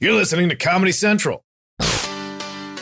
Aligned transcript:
You're 0.00 0.14
listening 0.14 0.48
to 0.50 0.54
Comedy 0.54 0.92
Central. 0.92 1.42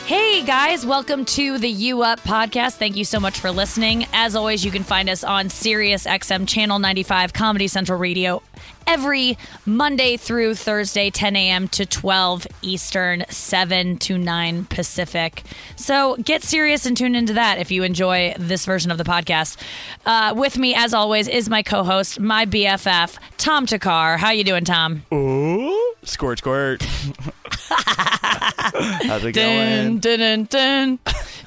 Hey 0.05 0.43
guys, 0.45 0.85
welcome 0.85 1.25
to 1.25 1.57
the 1.57 1.67
You 1.67 2.03
Up 2.03 2.19
podcast. 2.19 2.73
Thank 2.75 2.95
you 2.95 3.03
so 3.03 3.19
much 3.19 3.39
for 3.39 3.49
listening. 3.49 4.05
As 4.13 4.35
always, 4.35 4.63
you 4.63 4.69
can 4.69 4.83
find 4.83 5.09
us 5.09 5.23
on 5.23 5.49
Sirius 5.49 6.05
XM 6.05 6.47
Channel 6.47 6.77
95 6.77 7.33
Comedy 7.33 7.67
Central 7.67 7.97
Radio 7.97 8.43
every 8.85 9.37
Monday 9.65 10.15
through 10.17 10.55
Thursday, 10.55 11.09
10 11.09 11.35
a.m. 11.35 11.67
to 11.69 11.85
12 11.85 12.47
Eastern, 12.61 13.25
7 13.29 13.97
to 13.97 14.17
9 14.17 14.65
Pacific. 14.65 15.43
So 15.75 16.15
get 16.17 16.43
serious 16.43 16.85
and 16.85 16.95
tune 16.95 17.15
into 17.15 17.33
that 17.33 17.57
if 17.57 17.69
you 17.71 17.83
enjoy 17.83 18.33
this 18.39 18.65
version 18.65 18.91
of 18.91 18.97
the 18.97 19.03
podcast. 19.03 19.57
Uh, 20.05 20.33
with 20.35 20.57
me, 20.57 20.73
as 20.75 20.93
always, 20.93 21.27
is 21.27 21.49
my 21.49 21.63
co-host, 21.63 22.19
my 22.19 22.45
BFF, 22.45 23.17
Tom 23.37 23.65
Thakkar. 23.65 24.17
How 24.17 24.31
you 24.31 24.43
doing, 24.43 24.63
Tom? 24.65 25.03
Ooh, 25.13 25.93
squirt, 26.03 26.39
squirt. 26.39 26.83
How's 27.69 29.23
it 29.25 29.33
Dun, 29.33 29.99
going? 29.99 29.99
dun, 29.99 30.19
dun, 30.19 30.45
dun, 30.45 30.99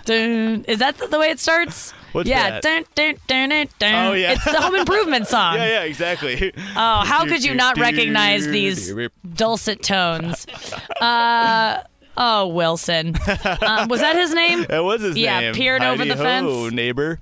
dun. 0.05 0.65
Is 0.69 0.79
that 0.81 0.99
the, 0.99 1.07
the 1.07 1.19
way 1.19 1.31
it 1.31 1.39
starts? 1.41 1.93
What's 2.13 2.29
yeah. 2.29 2.61
that? 2.61 2.85
Dun, 2.95 3.15
dun, 3.27 3.49
dun. 3.79 4.07
Oh, 4.07 4.13
yeah. 4.13 4.33
It's 4.33 4.45
the 4.45 4.61
Home 4.61 4.75
Improvement 4.75 5.27
song. 5.29 5.57
Yeah, 5.57 5.67
yeah, 5.67 5.83
exactly. 5.83 6.53
Oh, 6.77 7.03
how 7.05 7.25
could 7.25 7.45
you 7.45 7.55
not 7.55 7.79
recognize 7.79 8.47
these 8.47 8.93
dulcet 9.35 9.83
tones? 9.83 10.47
Uh, 11.01 11.83
oh, 12.19 12.49
Wilson. 12.49 13.17
Um, 13.63 13.89
was 13.89 14.01
that 14.01 14.15
his 14.17 14.35
name? 14.35 14.65
That 14.69 14.85
was 14.85 15.01
his 15.01 15.17
Yeah, 15.17 15.41
name. 15.41 15.55
peering 15.55 15.83
over 15.83 16.05
the 16.05 16.13
Hidey-ho, 16.15 16.65
fence. 16.65 16.73
neighbor. 16.75 17.19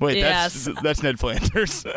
Wait, 0.00 0.16
Yes. 0.18 0.64
that's 0.66 0.82
that's 0.82 1.02
Ned 1.02 1.18
Flanders. 1.18 1.84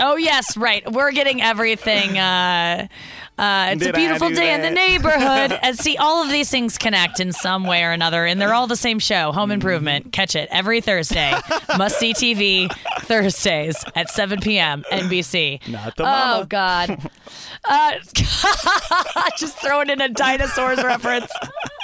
Oh, 0.00 0.14
yes, 0.14 0.56
right. 0.56 0.88
We're 0.92 1.10
getting 1.10 1.42
everything. 1.42 2.16
Uh, 2.16 2.86
uh, 3.36 3.70
it's 3.72 3.82
a 3.82 3.86
Did 3.86 3.94
I 3.96 3.98
beautiful 3.98 4.28
day 4.30 4.54
in 4.54 4.62
the 4.62 4.70
neighborhood. 4.70 5.58
and 5.62 5.76
see, 5.76 5.96
all 5.96 6.22
of 6.22 6.30
these 6.30 6.48
things 6.50 6.78
connect 6.78 7.18
in 7.18 7.32
some 7.32 7.64
way 7.64 7.82
or 7.82 7.90
another, 7.90 8.24
and 8.24 8.40
they're 8.40 8.54
all 8.54 8.68
the 8.68 8.76
same 8.76 9.00
show, 9.00 9.32
Home 9.32 9.50
Improvement. 9.50 10.12
Catch 10.12 10.36
it 10.36 10.48
every 10.52 10.80
Thursday. 10.80 11.34
Must 11.76 11.98
see 11.98 12.14
TV 12.14 12.72
Thursdays 13.00 13.84
at 13.96 14.08
7 14.08 14.38
p.m. 14.38 14.84
NBC. 14.92 15.66
Not 15.68 15.96
the 15.96 16.04
Oh. 16.06 16.44
God. 16.48 17.10
Uh, 17.64 17.94
just 19.36 19.58
throwing 19.58 19.90
in 19.90 20.00
a 20.00 20.08
dinosaurs 20.08 20.80
reference. 20.82 21.32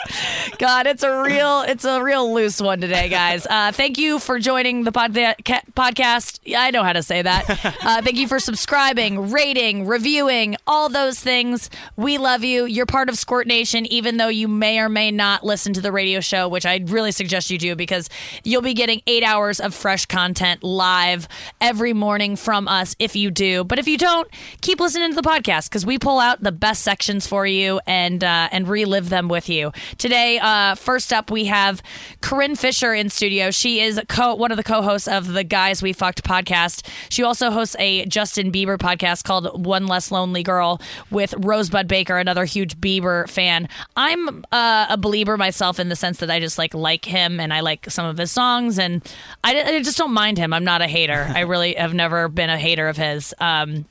God, 0.59 0.87
it's 0.87 1.03
a 1.03 1.23
real, 1.23 1.63
it's 1.63 1.85
a 1.85 2.03
real 2.03 2.33
loose 2.33 2.61
one 2.61 2.81
today, 2.81 3.09
guys. 3.09 3.47
Uh, 3.47 3.73
thank 3.73 3.99
you 3.99 4.19
for 4.19 4.39
joining 4.39 4.85
the 4.85 4.93
pod- 4.93 5.15
ca- 5.15 5.63
podcast. 5.75 6.41
Yeah, 6.45 6.61
I 6.63 6.71
know 6.71 6.83
how 6.83 6.93
to 6.93 7.03
say 7.03 7.23
that. 7.23 7.75
Uh, 7.85 8.01
thank 8.01 8.17
you 8.17 8.27
for 8.27 8.39
subscribing, 8.39 9.31
rating, 9.31 9.87
reviewing, 9.87 10.57
all 10.67 10.89
those 10.89 11.21
things. 11.21 11.69
We 11.97 12.17
love 12.19 12.43
you. 12.43 12.65
You're 12.65 12.87
part 12.87 13.09
of 13.11 13.19
Squirt 13.19 13.47
Nation, 13.47 13.85
even 13.87 14.17
though 14.17 14.29
you 14.29 14.49
may 14.49 14.79
or 14.79 14.89
may 14.89 15.11
not 15.11 15.45
listen 15.45 15.75
to 15.75 15.81
the 15.83 15.93
radio 15.93 16.21
show, 16.21 16.49
which 16.49 16.65
I 16.65 16.83
really 16.87 17.13
suggest 17.13 17.51
you 17.51 17.59
do 17.59 17.77
because 17.77 18.09
you'll 18.43 18.63
be 18.63 18.73
getting 18.75 19.03
eight 19.07 19.23
hours 19.23 19.61
of 19.61 19.75
fresh 19.75 20.07
content 20.07 20.63
live 20.63 21.29
every 21.61 21.93
morning 21.93 22.37
from 22.37 22.69
us 22.69 22.97
if 22.99 23.15
you 23.17 23.31
do. 23.31 23.65
But 23.65 23.79
if 23.79 23.87
you 23.87 23.99
don't, 23.99 24.29
keep 24.63 24.81
listening 24.81 25.11
to 25.11 25.17
the 25.17 25.23
podcast 25.29 25.69
because 25.69 25.85
we 25.85 25.99
pull 25.99 26.19
out 26.19 26.43
the 26.43 26.53
best 26.53 26.83
sections 26.83 27.27
for 27.27 27.47
you 27.47 27.81
and 27.87 28.23
uh, 28.25 28.49
and 28.51 28.67
relive 28.69 29.09
them 29.11 29.29
with 29.29 29.49
you. 29.49 29.73
Today, 29.99 30.39
uh, 30.39 30.75
first 30.75 31.13
up, 31.13 31.31
we 31.31 31.47
have 31.47 31.83
Corinne 32.21 32.57
Fisher 32.57 32.95
in 32.95 33.11
studio. 33.11 33.51
She 33.51 33.81
is 33.81 34.01
co- 34.09 34.35
one 34.35 34.51
of 34.51 34.57
the 34.57 34.63
co-hosts 34.63 35.09
of 35.09 35.33
the 35.33 35.45
Guys 35.45 35.83
We 35.83 35.93
Fucked 35.93 36.25
podcast. 36.25 36.87
She 37.09 37.23
also 37.23 37.51
hosts 37.51 37.77
a 37.79 38.05
Justin 38.07 38.51
Bieber 38.51 38.79
podcast 38.79 39.25
called 39.25 39.65
One 39.65 39.87
Less 39.87 40.11
Lonely 40.11 40.43
Girl 40.43 40.81
with 41.11 41.35
Rosebud 41.39 41.89
Baker, 41.89 42.19
another 42.19 42.45
huge 42.45 42.77
Bieber 42.79 43.29
fan. 43.29 43.69
I'm 43.97 44.45
uh, 44.53 44.87
a 44.91 44.97
believer 44.97 45.37
myself 45.37 45.79
in 45.79 45.89
the 45.89 45.97
sense 45.97 46.19
that 46.19 46.31
I 46.31 46.41
just 46.41 46.59
like 46.59 46.75
like 46.75 47.05
him 47.05 47.41
and 47.41 47.53
I 47.53 47.61
like 47.61 47.91
some 47.91 48.07
of 48.07 48.19
his 48.19 48.33
songs 48.33 48.79
and 48.79 49.03
I, 49.43 49.63
I 49.63 49.83
just 49.83 49.99
don't 49.99 50.13
mind 50.13 50.39
him. 50.39 50.53
I'm 50.53 50.65
not 50.65 50.83
a 50.83 50.87
hater. 50.87 51.31
I 51.35 51.41
really 51.55 51.75
have 51.75 51.95
never 51.95 52.29
been 52.29 52.51
a 52.51 52.59
hater 52.59 52.89
of 52.89 52.97
his. 52.97 53.35
Um, 53.39 53.87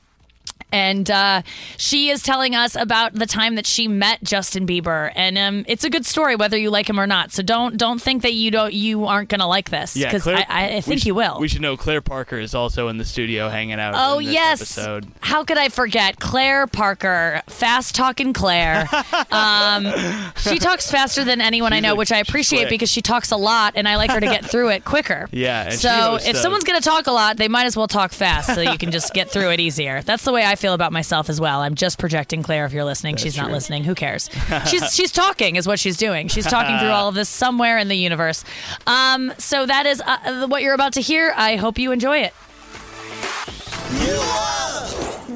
and 0.72 1.10
uh, 1.10 1.42
she 1.76 2.10
is 2.10 2.22
telling 2.22 2.54
us 2.54 2.74
about 2.76 3.14
the 3.14 3.26
time 3.26 3.54
that 3.56 3.66
she 3.66 3.88
met 3.88 4.22
Justin 4.22 4.66
Bieber, 4.66 5.12
and 5.14 5.38
um, 5.38 5.64
it's 5.68 5.84
a 5.84 5.90
good 5.90 6.04
story 6.06 6.36
whether 6.36 6.56
you 6.56 6.70
like 6.70 6.88
him 6.88 6.98
or 6.98 7.06
not. 7.06 7.32
So 7.32 7.42
don't 7.42 7.76
don't 7.76 8.00
think 8.00 8.22
that 8.22 8.32
you 8.34 8.50
don't 8.50 8.72
you 8.72 9.06
aren't 9.06 9.28
gonna 9.28 9.46
like 9.46 9.70
this 9.70 9.96
Yeah, 9.96 10.08
because 10.08 10.26
I, 10.26 10.44
I 10.48 10.80
think 10.80 11.00
should- 11.00 11.06
you 11.06 11.14
will. 11.14 11.38
We 11.40 11.48
should 11.48 11.60
know 11.60 11.76
Claire 11.76 12.00
Parker 12.00 12.38
is 12.38 12.54
also 12.54 12.88
in 12.88 12.98
the 12.98 13.04
studio 13.04 13.48
hanging 13.48 13.78
out. 13.80 13.94
Oh 13.96 14.18
yes! 14.18 14.60
episode. 14.60 15.06
How 15.20 15.44
could 15.44 15.58
I 15.58 15.68
forget 15.68 16.18
Claire 16.18 16.66
Parker, 16.66 17.42
fast 17.48 17.94
talking 17.94 18.32
Claire? 18.32 18.88
um, 19.30 19.86
she 20.36 20.58
talks 20.58 20.90
faster 20.90 21.24
than 21.24 21.40
anyone 21.40 21.72
I 21.72 21.80
know, 21.80 21.94
which 21.94 22.12
I 22.12 22.18
appreciate 22.18 22.68
because 22.68 22.90
she 22.90 23.02
talks 23.02 23.30
a 23.30 23.36
lot, 23.36 23.74
and 23.76 23.88
I 23.88 23.96
like 23.96 24.10
her 24.10 24.20
to 24.20 24.26
get 24.26 24.44
through 24.44 24.70
it 24.70 24.84
quicker. 24.84 25.28
Yeah, 25.34 25.64
and 25.64 25.74
So 25.74 26.14
if 26.16 26.24
the- 26.32 26.34
someone's 26.34 26.64
gonna 26.64 26.80
talk 26.80 27.06
a 27.06 27.12
lot, 27.12 27.36
they 27.36 27.48
might 27.48 27.66
as 27.66 27.76
well 27.76 27.88
talk 27.88 28.12
fast, 28.12 28.54
so 28.54 28.60
you 28.60 28.78
can 28.78 28.90
just 28.90 29.12
get 29.12 29.30
through 29.30 29.50
it 29.50 29.60
easier. 29.60 30.00
That's 30.00 30.24
the 30.24 30.32
way 30.32 30.44
I 30.44 30.54
feel 30.54 30.63
about 30.72 30.92
myself 30.92 31.28
as 31.28 31.40
well. 31.40 31.60
I'm 31.60 31.74
just 31.74 31.98
projecting 31.98 32.42
Claire. 32.42 32.64
If 32.64 32.72
you're 32.72 32.84
listening, 32.84 33.16
she's 33.16 33.36
not 33.36 33.50
listening. 33.50 33.84
Who 33.84 33.94
cares? 33.94 34.30
She's 34.66 34.94
she's 34.94 35.12
talking 35.12 35.56
is 35.56 35.66
what 35.66 35.78
she's 35.78 35.96
doing. 35.96 36.28
She's 36.28 36.46
talking 36.46 36.78
through 36.78 36.88
all 36.90 37.08
of 37.08 37.14
this 37.14 37.28
somewhere 37.28 37.76
in 37.78 37.88
the 37.88 37.96
universe. 37.96 38.44
Um, 38.86 39.32
so 39.38 39.66
that 39.66 39.84
is 39.86 40.00
uh, 40.00 40.46
what 40.46 40.62
you're 40.62 40.74
about 40.74 40.94
to 40.94 41.00
hear. 41.00 41.32
I 41.36 41.56
hope 41.56 41.78
you 41.78 41.92
enjoy 41.92 42.18
it. 42.20 42.32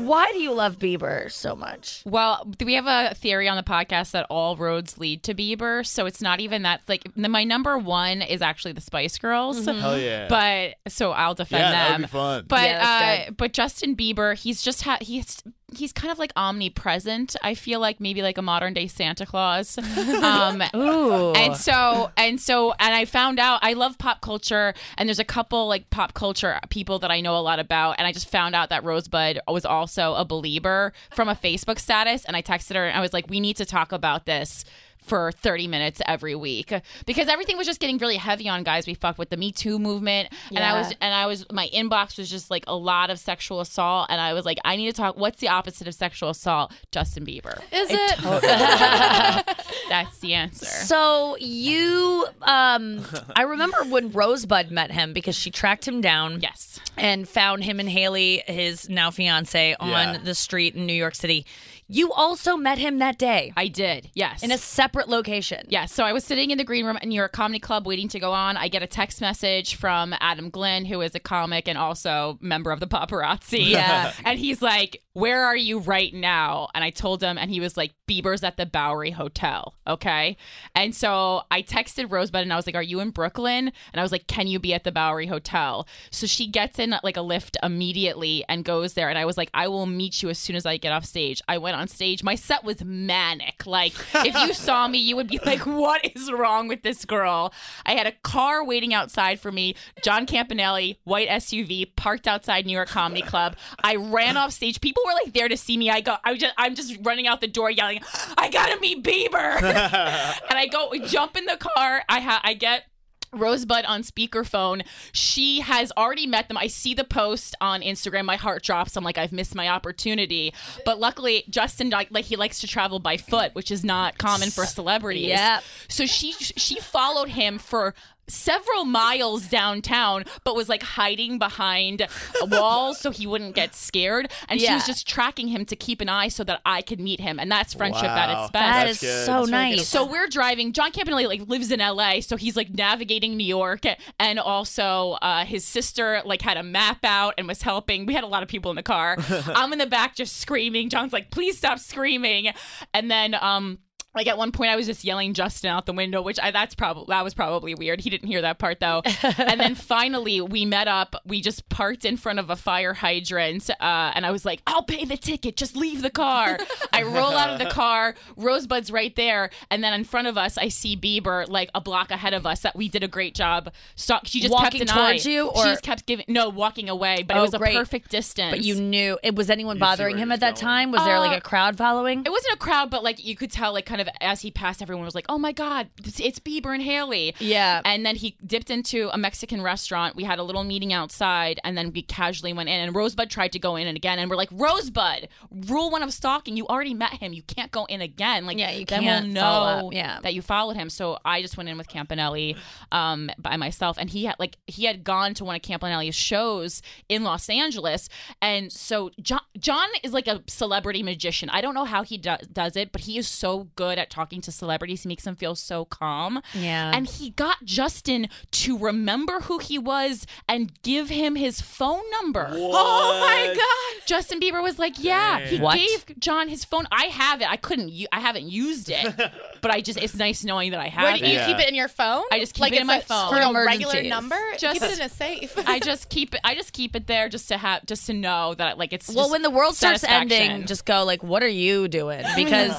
Why 0.09 0.33
do 0.33 0.39
you 0.41 0.53
love 0.53 0.79
Bieber 0.79 1.31
so 1.31 1.55
much? 1.55 2.03
Well, 2.07 2.51
we 2.65 2.75
have 2.75 2.87
a 2.87 3.15
theory 3.15 3.47
on 3.49 3.57
the 3.57 3.63
podcast 3.63 4.13
that 4.13 4.27
all 4.31 4.57
roads 4.57 4.97
lead 4.99 5.23
to 5.25 5.35
Bieber, 5.35 5.87
so 5.87 6.07
it's 6.07 6.23
not 6.23 6.41
even 6.41 6.63
that. 6.63 6.81
Like 6.89 7.03
the- 7.15 7.29
my 7.29 7.45
number 7.45 7.77
one 7.79 8.23
is 8.23 8.41
actually 8.43 8.73
the 8.73 8.81
Spice 8.81 9.19
Girls. 9.19 9.65
Hell 9.67 9.99
yeah. 9.99 10.27
But 10.29 10.77
so 10.91 11.13
I'll 11.13 11.35
defend 11.35 11.61
Yeah, 11.63 11.71
that 11.73 11.89
them. 11.93 12.01
would 12.01 12.07
be 12.07 12.13
fun. 12.13 12.45
But 12.49 12.69
Yeah, 12.69 13.25
uh, 13.29 13.31
but 13.33 13.53
Justin 13.53 13.95
Bieber, 13.95 14.35
he's 14.37 14.63
just 14.63 14.83
ha- 14.83 14.99
he's 15.01 15.43
he's 15.77 15.93
kind 15.93 16.11
of 16.11 16.19
like 16.19 16.33
omnipresent. 16.37 17.37
I 17.43 17.55
feel 17.55 17.81
like 17.81 18.01
maybe 18.01 18.23
like 18.23 18.39
a 18.39 18.43
modern 18.43 18.75
day 18.75 18.87
Santa 18.87 19.27
Claus. 19.27 19.79
Um, 19.79 20.63
Ooh. 20.75 21.33
and 21.33 21.57
so 21.57 22.11
and 22.17 22.41
so 22.41 22.73
and 22.79 22.95
I 22.95 23.05
found 23.05 23.39
out 23.39 23.61
I 23.63 23.75
love 23.75 23.99
pop 23.99 24.21
culture 24.21 24.75
and 24.97 25.09
there's 25.09 25.19
a 25.19 25.25
couple 25.25 25.69
like 25.69 25.91
pop 25.91 26.15
culture 26.15 26.59
people 26.71 26.99
that 27.01 27.11
I 27.11 27.21
know 27.21 27.37
a 27.37 27.41
lot 27.41 27.59
about 27.59 27.97
and 27.99 28.07
I 28.07 28.13
just 28.13 28.29
found 28.31 28.55
out 28.55 28.71
that 28.71 28.85
Rosebud 28.85 29.41
was 29.47 29.65
also 29.65 30.15
a 30.15 30.25
believer 30.25 30.93
from 31.15 31.29
a 31.29 31.35
Facebook 31.35 31.79
status 31.79 32.25
and 32.25 32.37
I 32.37 32.43
texted 32.43 32.75
her 32.77 32.87
and 32.87 32.97
I 32.97 33.01
was 33.01 33.13
like 33.13 33.29
we 33.29 33.41
need 33.41 33.57
to 33.57 33.65
talk 33.65 33.93
about 33.93 34.27
this 34.27 34.65
for 35.09 35.33
30 35.33 35.67
minutes 35.69 36.01
every 36.07 36.35
week. 36.35 36.73
Because 37.07 37.29
everything 37.29 37.57
was 37.57 37.67
just 37.67 37.81
getting 37.81 37.99
really 37.99 38.17
heavy 38.17 38.49
on 38.49 38.63
guys. 38.63 38.87
We 38.87 38.95
fucked 38.95 39.19
with 39.19 39.31
the 39.31 39.37
me 39.37 39.53
too 39.53 39.79
movement. 39.79 40.29
And 40.51 40.59
i 40.61 40.79
was 40.79 40.93
and 41.01 41.15
i 41.15 41.27
was 41.27 41.45
my 41.53 41.69
inbox 41.75 42.19
was 42.19 42.31
just 42.31 42.51
like 42.51 42.65
a 42.67 42.77
lot 42.77 43.11
of 43.11 43.19
sexual 43.19 43.61
assault. 43.61 44.07
And 44.11 44.21
i 44.21 44.33
was 44.35 44.45
like 44.45 44.59
i 44.65 44.77
need 44.77 44.87
to 44.87 44.93
talk 44.93 45.17
what's 45.17 45.41
the 45.41 45.49
opposite 45.49 45.89
of 45.89 45.95
sexual 45.95 46.31
assault? 46.31 46.73
Justin 46.93 47.25
bieber. 47.27 47.61
Is 47.73 47.89
it? 47.91 48.19
that's 49.89 50.19
the 50.19 50.35
answer. 50.35 50.67
So 50.67 51.37
you, 51.39 52.27
um, 52.43 53.05
I 53.35 53.43
remember 53.43 53.79
when 53.85 54.11
Rosebud 54.11 54.71
met 54.71 54.91
him 54.91 55.13
because 55.13 55.37
she 55.37 55.51
tracked 55.51 55.87
him 55.87 56.01
down. 56.01 56.41
yes. 56.41 56.81
and 56.97 57.29
found 57.29 57.65
him 57.65 57.81
and 57.81 57.89
Hailey, 57.89 58.43
his 58.47 58.89
now 58.89 59.11
fiance, 59.11 59.75
on 59.81 59.89
Yeah. 59.89 60.19
the 60.19 60.35
street 60.35 60.75
in 60.75 60.87
New 60.87 60.93
York 60.93 61.15
City. 61.15 61.47
You 61.89 62.13
also 62.13 62.57
met 62.57 62.77
him 62.79 62.99
that 62.99 63.19
day 63.19 63.53
I 63.57 63.69
did. 63.69 64.11
Yes. 64.15 64.43
in 64.43 64.53
a 64.53 64.59
separate 64.59 65.09
location. 65.09 65.67
Yeah, 65.69 65.87
so 65.87 66.05
I 66.05 66.13
was 66.13 66.23
sitting 66.23 66.51
in 66.51 66.59
the 66.59 66.65
green 66.65 66.85
room 66.85 66.97
at 66.97 67.07
New 67.07 67.15
York 67.15 67.33
Comedy 67.33 67.59
Club 67.59 67.87
waiting 67.87 68.09
to 68.09 68.21
go 68.21 68.33
on. 68.33 68.57
I 68.59 68.69
get 68.69 68.83
a 68.83 68.87
text 68.87 69.21
message 69.21 69.77
from 69.77 70.15
Adam 70.21 70.51
Glenn, 70.51 70.85
who 70.85 71.01
is 71.01 71.15
a 71.15 71.21
comic 71.21 71.67
and 71.67 71.79
also 71.79 72.39
member 72.43 72.71
of 72.71 72.81
the 72.81 72.87
paparazzi. 72.87 73.71
Yeah. 73.71 74.13
and 74.25 74.39
he's 74.39 74.61
like, 74.61 75.03
Where 75.19 75.45
are 75.45 75.57
you 75.57 75.81
right 75.81 76.15
now? 76.15 76.69
And 76.77 76.85
I 76.85 76.91
told 76.91 77.25
him, 77.25 77.39
and 77.39 77.51
he 77.51 77.59
was 77.59 77.77
like, 77.77 77.93
Bieber's 78.09 78.43
at 78.43 78.57
the 78.57 78.67
Bowery 78.67 79.11
Hotel. 79.11 79.75
Okay. 79.87 80.37
And 80.75 80.95
so 80.95 81.43
I 81.51 81.63
texted 81.63 82.11
Rosebud 82.11 82.43
and 82.43 82.53
I 82.53 82.57
was 82.57 82.67
like, 82.67 82.75
Are 82.75 82.83
you 82.83 83.01
in 83.01 83.11
Brooklyn? 83.11 83.71
And 83.93 84.01
I 84.01 84.03
was 84.03 84.11
like, 84.11 84.27
Can 84.27 84.47
you 84.47 84.59
be 84.59 84.75
at 84.75 84.85
the 84.85 84.91
Bowery 84.93 85.27
Hotel? 85.27 85.87
So 86.11 86.27
she 86.27 86.47
gets 86.47 86.79
in 86.79 86.95
like 87.03 87.17
a 87.17 87.21
Lyft 87.21 87.57
immediately 87.63 88.45
and 88.49 88.65
goes 88.65 88.95
there. 88.95 89.09
And 89.09 89.19
I 89.19 89.25
was 89.25 89.37
like, 89.37 89.51
I 89.55 89.69
will 89.69 89.87
meet 89.87 90.23
you 90.23 90.31
as 90.31 90.39
soon 90.39 90.57
as 90.57 90.65
I 90.65 90.79
get 90.79 90.93
off 90.93 91.05
stage. 91.05 91.43
I 91.47 91.59
went 91.59 91.77
on 91.77 91.87
stage. 91.89 92.23
My 92.23 92.35
set 92.35 92.65
was 92.65 92.83
manic. 92.85 93.67
Like, 93.67 93.93
if 94.15 94.35
you 94.35 94.55
saw 94.55 94.89
me, 94.89 94.99
you 94.99 95.17
would 95.17 95.29
be 95.29 95.39
like, 95.45 95.61
What 95.61 96.11
is 96.17 96.33
wrong 96.33 96.69
with 96.69 96.83
this 96.83 97.05
girl? 97.05 97.53
I 97.85 97.93
had 97.93 98.07
a 98.07 98.13
car 98.13 98.65
waiting 98.65 98.95
outside 98.95 99.39
for 99.39 99.53
me. 99.53 99.75
John 100.03 100.27
Campanelli, 100.27 100.97
white 101.05 101.29
SUV, 101.29 101.95
parked 101.97 102.27
outside 102.27 102.65
New 102.65 102.73
York 102.73 102.89
Comedy 102.89 103.23
Club. 103.23 103.57
I 103.83 103.97
ran 103.97 104.37
off 104.37 104.53
stage. 104.53 104.81
People 104.81 105.03
were 105.09 105.15
like 105.25 105.33
there 105.35 105.49
to 105.49 105.57
see 105.57 105.77
me. 105.77 105.91
I 105.91 106.01
go, 106.01 106.17
I 106.25 106.37
just, 106.37 106.55
I'm 106.57 106.75
just 106.75 106.97
running 107.03 107.27
out 107.27 107.41
the 107.41 107.49
door 107.49 107.71
yelling, 107.71 108.01
I 108.37 108.51
gotta 108.51 108.79
meet 108.81 109.03
Bieber. 109.03 109.63
and 109.63 110.59
I 110.59 110.67
go 110.71 110.93
jump 111.07 111.37
in 111.37 111.47
the 111.47 111.57
car. 111.57 112.03
I 112.09 112.21
ha- 112.21 112.41
I 112.45 112.55
get 112.55 112.85
Rosebud 113.33 113.85
on 113.85 114.03
speakerphone. 114.03 114.85
She 115.13 115.61
has 115.61 115.93
already 115.97 116.27
met 116.27 116.49
them. 116.49 116.57
I 116.57 116.67
see 116.67 116.95
the 116.95 117.05
post 117.05 117.55
on 117.61 117.83
Instagram. 117.83 118.25
My 118.25 118.37
heart 118.37 118.63
drops. 118.63 118.97
I'm 118.97 119.05
like, 119.05 119.19
I've 119.19 119.33
missed 119.33 119.55
my 119.55 119.69
opportunity. 119.69 120.55
But 120.85 120.99
luckily, 120.99 121.45
Justin 121.51 121.91
like, 121.91 122.09
like 122.11 122.25
he 122.25 122.37
likes 122.37 122.61
to 122.61 122.67
travel 122.67 122.99
by 122.99 123.17
foot, 123.17 123.55
which 123.55 123.71
is 123.71 123.85
not 123.85 124.19
common 124.19 124.51
for 124.51 124.65
celebrities. 124.65 125.29
Yeah. 125.29 125.61
So 125.89 126.07
she 126.07 126.33
she 126.33 126.81
followed 126.81 127.29
him 127.31 127.59
for 127.59 127.95
several 128.29 128.85
miles 128.85 129.47
downtown 129.49 130.25
but 130.45 130.55
was 130.55 130.69
like 130.69 130.83
hiding 130.83 131.39
behind 131.39 132.07
walls 132.47 132.99
so 133.01 133.11
he 133.11 133.27
wouldn't 133.27 133.55
get 133.55 133.75
scared 133.75 134.31
and 134.49 134.61
she 134.61 134.73
was 134.73 134.87
just 134.87 135.09
tracking 135.09 135.49
him 135.49 135.65
to 135.65 135.75
keep 135.77 136.01
an 136.01 136.09
eye 136.09 136.29
so 136.29 136.45
that 136.45 136.61
I 136.65 136.83
could 136.83 137.01
meet 137.01 137.21
him 137.21 137.39
and 137.39 137.51
that's 137.51 137.75
friendship 137.75 138.05
at 138.05 138.31
its 138.31 138.51
best 138.51 138.53
That 138.53 138.85
That's 138.85 138.91
is 138.91 139.01
good. 139.01 139.27
so 139.27 139.33
That's 139.41 139.51
nice. 139.51 139.89
so 139.89 140.05
we're 140.07 140.27
driving. 140.29 140.73
John 140.73 140.93
Campanelli 140.93 141.27
like 141.27 141.49
lives 141.49 141.71
in 141.71 141.81
LA, 141.81 142.21
so 142.21 142.37
he's 142.37 142.57
like 142.57 142.71
navigating 142.71 143.37
New 143.37 143.47
York, 143.47 143.85
and 144.19 144.39
also 144.39 145.13
uh, 145.23 145.45
his 145.45 145.65
sister 145.65 146.23
like 146.25 146.43
had 146.43 146.57
a 146.57 146.63
map 146.63 147.05
out 147.05 147.35
and 147.39 147.47
was 147.49 147.63
helping. 147.63 148.05
We 148.07 148.15
had 148.15 148.25
a 148.25 148.27
lot 148.27 148.43
of 148.43 148.49
people 148.49 148.71
in 148.71 148.77
the 148.77 148.83
car. 148.83 149.17
I'm 149.55 149.73
in 149.73 149.79
the 149.79 149.87
back 149.87 150.15
just 150.17 150.37
screaming. 150.39 150.89
John's 150.91 151.13
like, 151.13 151.31
"Please 151.31 151.57
stop 151.59 151.79
screaming!" 151.79 152.53
And 152.93 153.11
then 153.11 153.35
um. 153.41 153.79
Like 154.19 154.27
at 154.27 154.37
one 154.37 154.51
point, 154.51 154.73
I 154.73 154.75
was 154.77 154.87
just 154.87 155.05
yelling 155.05 155.33
Justin 155.33 155.71
out 155.71 155.87
the 155.87 155.93
window, 155.93 156.21
which 156.23 156.41
I 156.43 156.51
that's 156.51 156.75
probably 156.75 157.05
that 157.09 157.23
was 157.23 157.35
probably 157.35 157.77
weird. 157.77 158.01
He 158.01 158.11
didn't 158.11 158.27
hear 158.27 158.43
that 158.43 158.59
part 158.59 158.81
though. 158.81 159.01
and 159.23 159.61
then 159.61 159.77
finally, 159.77 160.41
we 160.41 160.65
met 160.65 160.89
up. 160.89 161.15
We 161.25 161.41
just 161.41 161.69
parked 161.69 162.05
in 162.05 162.17
front 162.17 162.41
of 162.41 162.51
a 162.51 162.57
fire 162.57 162.95
hydrant, 162.95 163.71
uh, 163.71 163.75
and 164.15 164.27
I 164.27 164.33
was 164.33 164.45
like, 164.45 164.61
"I'll 164.67 164.83
pay 164.83 165.05
the 165.05 165.17
ticket. 165.17 165.57
Just 165.57 165.77
leave 165.77 166.03
the 166.03 166.11
car." 166.11 166.59
I 166.93 167.05
roll 167.05 167.37
out 167.37 167.51
of 167.51 167.61
the 167.61 167.67
car. 167.73 168.17
Rosebud's 168.37 168.91
right 168.91 169.15
there, 169.15 169.51
and 169.71 169.85
then 169.85 169.93
in 169.93 170.03
front 170.03 170.27
of 170.27 170.37
us, 170.37 170.59
I 170.59 170.67
see 170.69 170.97
Bieber 170.97 171.49
like 171.49 171.71
a 171.75 171.81
block 171.81 172.11
ahead 172.11 172.35
of 172.35 172.45
us. 172.45 172.61
That 172.63 172.75
we 172.75 172.89
did 172.89 173.05
a 173.05 173.09
great 173.09 173.37
job. 173.37 173.73
Stop. 173.95 174.27
She 174.27 174.41
just 174.41 174.53
Walking 174.53 174.81
kept 174.81 174.91
an 174.91 174.97
towards 174.97 175.27
eye. 175.27 175.31
you, 175.31 175.53
she 175.55 175.63
just 175.63 175.83
kept 175.83 176.07
giving 176.07 176.25
no 176.27 176.49
walking 176.49 176.89
away, 176.89 177.23
but 177.23 177.37
Oh, 177.37 177.41
it 177.41 177.43
was 177.43 177.55
a 177.55 177.59
great. 177.59 177.77
perfect 177.77 178.11
distance. 178.11 178.51
But 178.51 178.65
you 178.65 178.75
knew 178.81 179.17
it 179.23 179.35
was 179.37 179.49
anyone 179.49 179.77
see 179.77 179.81
bothering 179.81 180.19
him 180.19 180.31
he's 180.31 180.35
at 180.37 180.41
that 180.41 180.55
going. 180.55 180.61
time? 180.65 180.91
Was 180.93 181.05
there 181.05 181.19
like 181.21 181.33
Uh, 181.33 181.37
a 181.37 181.41
crowd 181.41 181.79
following? 181.79 182.23
It 182.27 182.31
wasn't 182.31 182.55
a 182.55 182.59
crowd, 182.59 182.91
but 182.91 183.05
like 183.05 183.25
you 183.25 183.37
could 183.37 183.51
tell, 183.53 183.73
like 183.73 183.87
kind 183.87 184.01
of 184.01 184.08
as 184.21 184.43
he 184.43 184.51
passed, 184.51 184.83
everyone 184.83 185.05
was 185.05 185.15
like, 185.15 185.27
"Oh 185.29 185.39
my 185.39 185.53
God, 185.53 185.89
it's, 186.05 186.21
it's 186.21 186.39
Bieber 186.39 186.73
and 186.75 186.83
Hailey." 186.83 187.35
Yeah. 187.39 187.81
And 187.85 188.05
then 188.05 188.17
he 188.17 188.37
dipped 188.45 188.71
into 188.71 189.09
a 189.13 189.19
Mexican 189.19 189.63
restaurant. 189.63 190.17
We 190.17 190.25
had 190.25 190.39
a 190.39 190.43
little 190.43 190.65
meeting 190.65 190.93
outside, 190.93 191.61
and 191.65 191.77
then 191.77 191.93
we 191.93 192.03
casually 192.03 192.53
went 192.53 192.69
in. 192.69 192.81
And 192.81 192.95
Rosebud 192.95 193.31
tried 193.31 193.53
to 193.53 193.59
go 193.59 193.77
in 193.77 193.87
and 193.87 193.97
again, 193.97 194.19
and 194.19 194.31
we're 194.31 194.37
like, 194.37 194.51
"Rosebud, 194.53 195.29
rule 195.67 195.91
one 195.91 196.03
of 196.03 196.13
stalking. 196.13 196.57
You 196.57 196.67
already 196.67 196.95
met 196.95 197.15
him. 197.15 197.33
You 197.33 197.43
can't 197.43 197.71
go 197.71 197.85
in 197.87 198.01
again. 198.01 198.47
Like, 198.47 198.59
Yeah, 198.59 198.71
you 198.71 198.85
then 198.85 199.03
can't 199.03 199.25
we'll 199.27 199.33
know. 199.35 199.91
Yeah. 199.93 200.21
that 200.23 200.35
you 200.35 200.43
followed 200.43 200.77
him." 200.77 200.91
So 200.91 201.19
I 201.25 201.43
just 201.43 201.57
went 201.57 201.69
in 201.69 201.77
with 201.79 201.89
Campanelli 201.89 202.57
um, 202.93 203.31
by 203.39 203.57
myself, 203.57 203.97
and 203.99 204.11
he 204.11 204.25
had 204.25 204.37
like 204.39 204.57
he 204.67 204.85
had 204.85 205.05
gone 205.05 205.35
to 205.35 205.45
one 205.45 205.57
of 205.57 205.63
Campanelli's 205.63 206.15
shows 206.15 206.83
in 207.09 207.25
Los 207.25 207.49
Angeles, 207.49 208.09
and 208.41 208.73
so 208.73 209.11
John 209.21 209.41
John 209.59 209.89
is 210.03 210.13
like 210.13 210.27
a 210.29 210.43
celebrity 210.47 211.03
magician. 211.03 211.49
I 211.51 211.61
don't 211.61 211.75
know 211.75 211.85
how 211.85 212.03
he 212.03 212.17
do- 212.19 212.37
does 212.53 212.77
it, 212.77 212.93
but 212.93 213.03
he 213.03 213.19
is 213.19 213.29
so 213.29 213.69
good 213.77 213.98
at 213.99 214.11
talking 214.11 214.41
to 214.43 214.53
celebrities. 214.53 215.03
He 215.03 215.09
makes 215.09 215.25
them 215.25 215.37
feel 215.37 215.55
so 215.55 215.85
calm. 215.85 216.41
Yeah. 216.55 216.93
and 216.95 217.07
he 217.07 217.31
got 217.31 217.65
Justin 217.65 218.29
to 218.53 218.79
remember 218.79 219.41
who 219.41 219.59
he 219.59 219.79
was 219.79 220.27
and 220.49 220.73
give 220.83 221.09
him 221.09 221.35
his 221.37 221.61
phone 221.61 222.03
number. 222.13 222.49
Oh 222.81 223.21
my 223.21 223.55
god! 223.55 224.07
Justin 224.07 224.41
Bieber 224.41 224.63
was 224.63 224.79
like, 224.79 224.95
"Yeah." 225.03 225.41
He 225.41 225.59
What? 225.59 225.77
gave 225.77 226.19
John 226.19 226.49
his 226.49 226.65
phone. 226.65 226.87
I 226.93 227.05
have 227.07 227.41
it. 227.41 227.49
I 227.51 227.57
couldn't. 227.57 227.91
u- 227.91 228.07
I 228.13 228.21
haven't 228.21 228.45
used 228.45 228.89
it, 228.91 229.15
but 229.61 229.71
I 229.71 229.81
just. 229.81 229.99
It's 230.01 230.15
nice 230.15 230.45
knowing 230.45 230.71
that 230.71 230.81
I 230.81 230.89
have 230.89 231.03
Where 231.05 231.13
do 231.17 231.21
you 231.21 231.27
it. 231.27 231.33
Yeah. 231.35 231.47
keep 231.47 231.59
it 231.59 231.69
in 231.69 231.75
your 231.75 231.89
phone? 231.89 232.25
I 232.31 232.39
just 232.39 232.55
keep 232.55 232.63
like 232.63 232.73
it 232.73 232.81
in 232.81 232.87
my 232.87 232.99
a- 232.99 233.03
phone. 233.03 233.35
You 233.35 233.41
know, 233.41 233.53
For 233.53 233.65
regular 233.67 233.93
emergencies. 233.95 234.11
number. 234.11 234.37
Just- 234.59 234.81
keep 234.81 234.91
it 234.91 234.99
in 234.99 235.05
a 235.05 235.09
safe. 235.09 235.59
I 235.67 235.79
just 235.91 236.09
keep 236.09 236.35
it. 236.35 236.41
I 236.45 236.55
just 236.55 236.73
keep 236.73 236.95
it 236.97 237.07
there 237.07 237.29
just 237.29 237.49
to 237.49 237.59
have, 237.59 237.85
just 237.87 238.07
to 238.07 238.13
know 238.15 238.55
that 238.55 238.79
like 238.79 238.93
it's. 238.93 239.09
well, 239.09 239.17
just 239.25 239.31
when 239.33 239.43
the 239.43 239.51
world 239.51 239.75
starts 239.75 240.05
ending, 240.05 240.67
just 240.67 240.85
go 240.85 241.05
like, 241.05 241.23
"What 241.23 241.43
are 241.43 241.49
you 241.49 241.89
doing?" 241.89 242.25
Because 242.37 242.77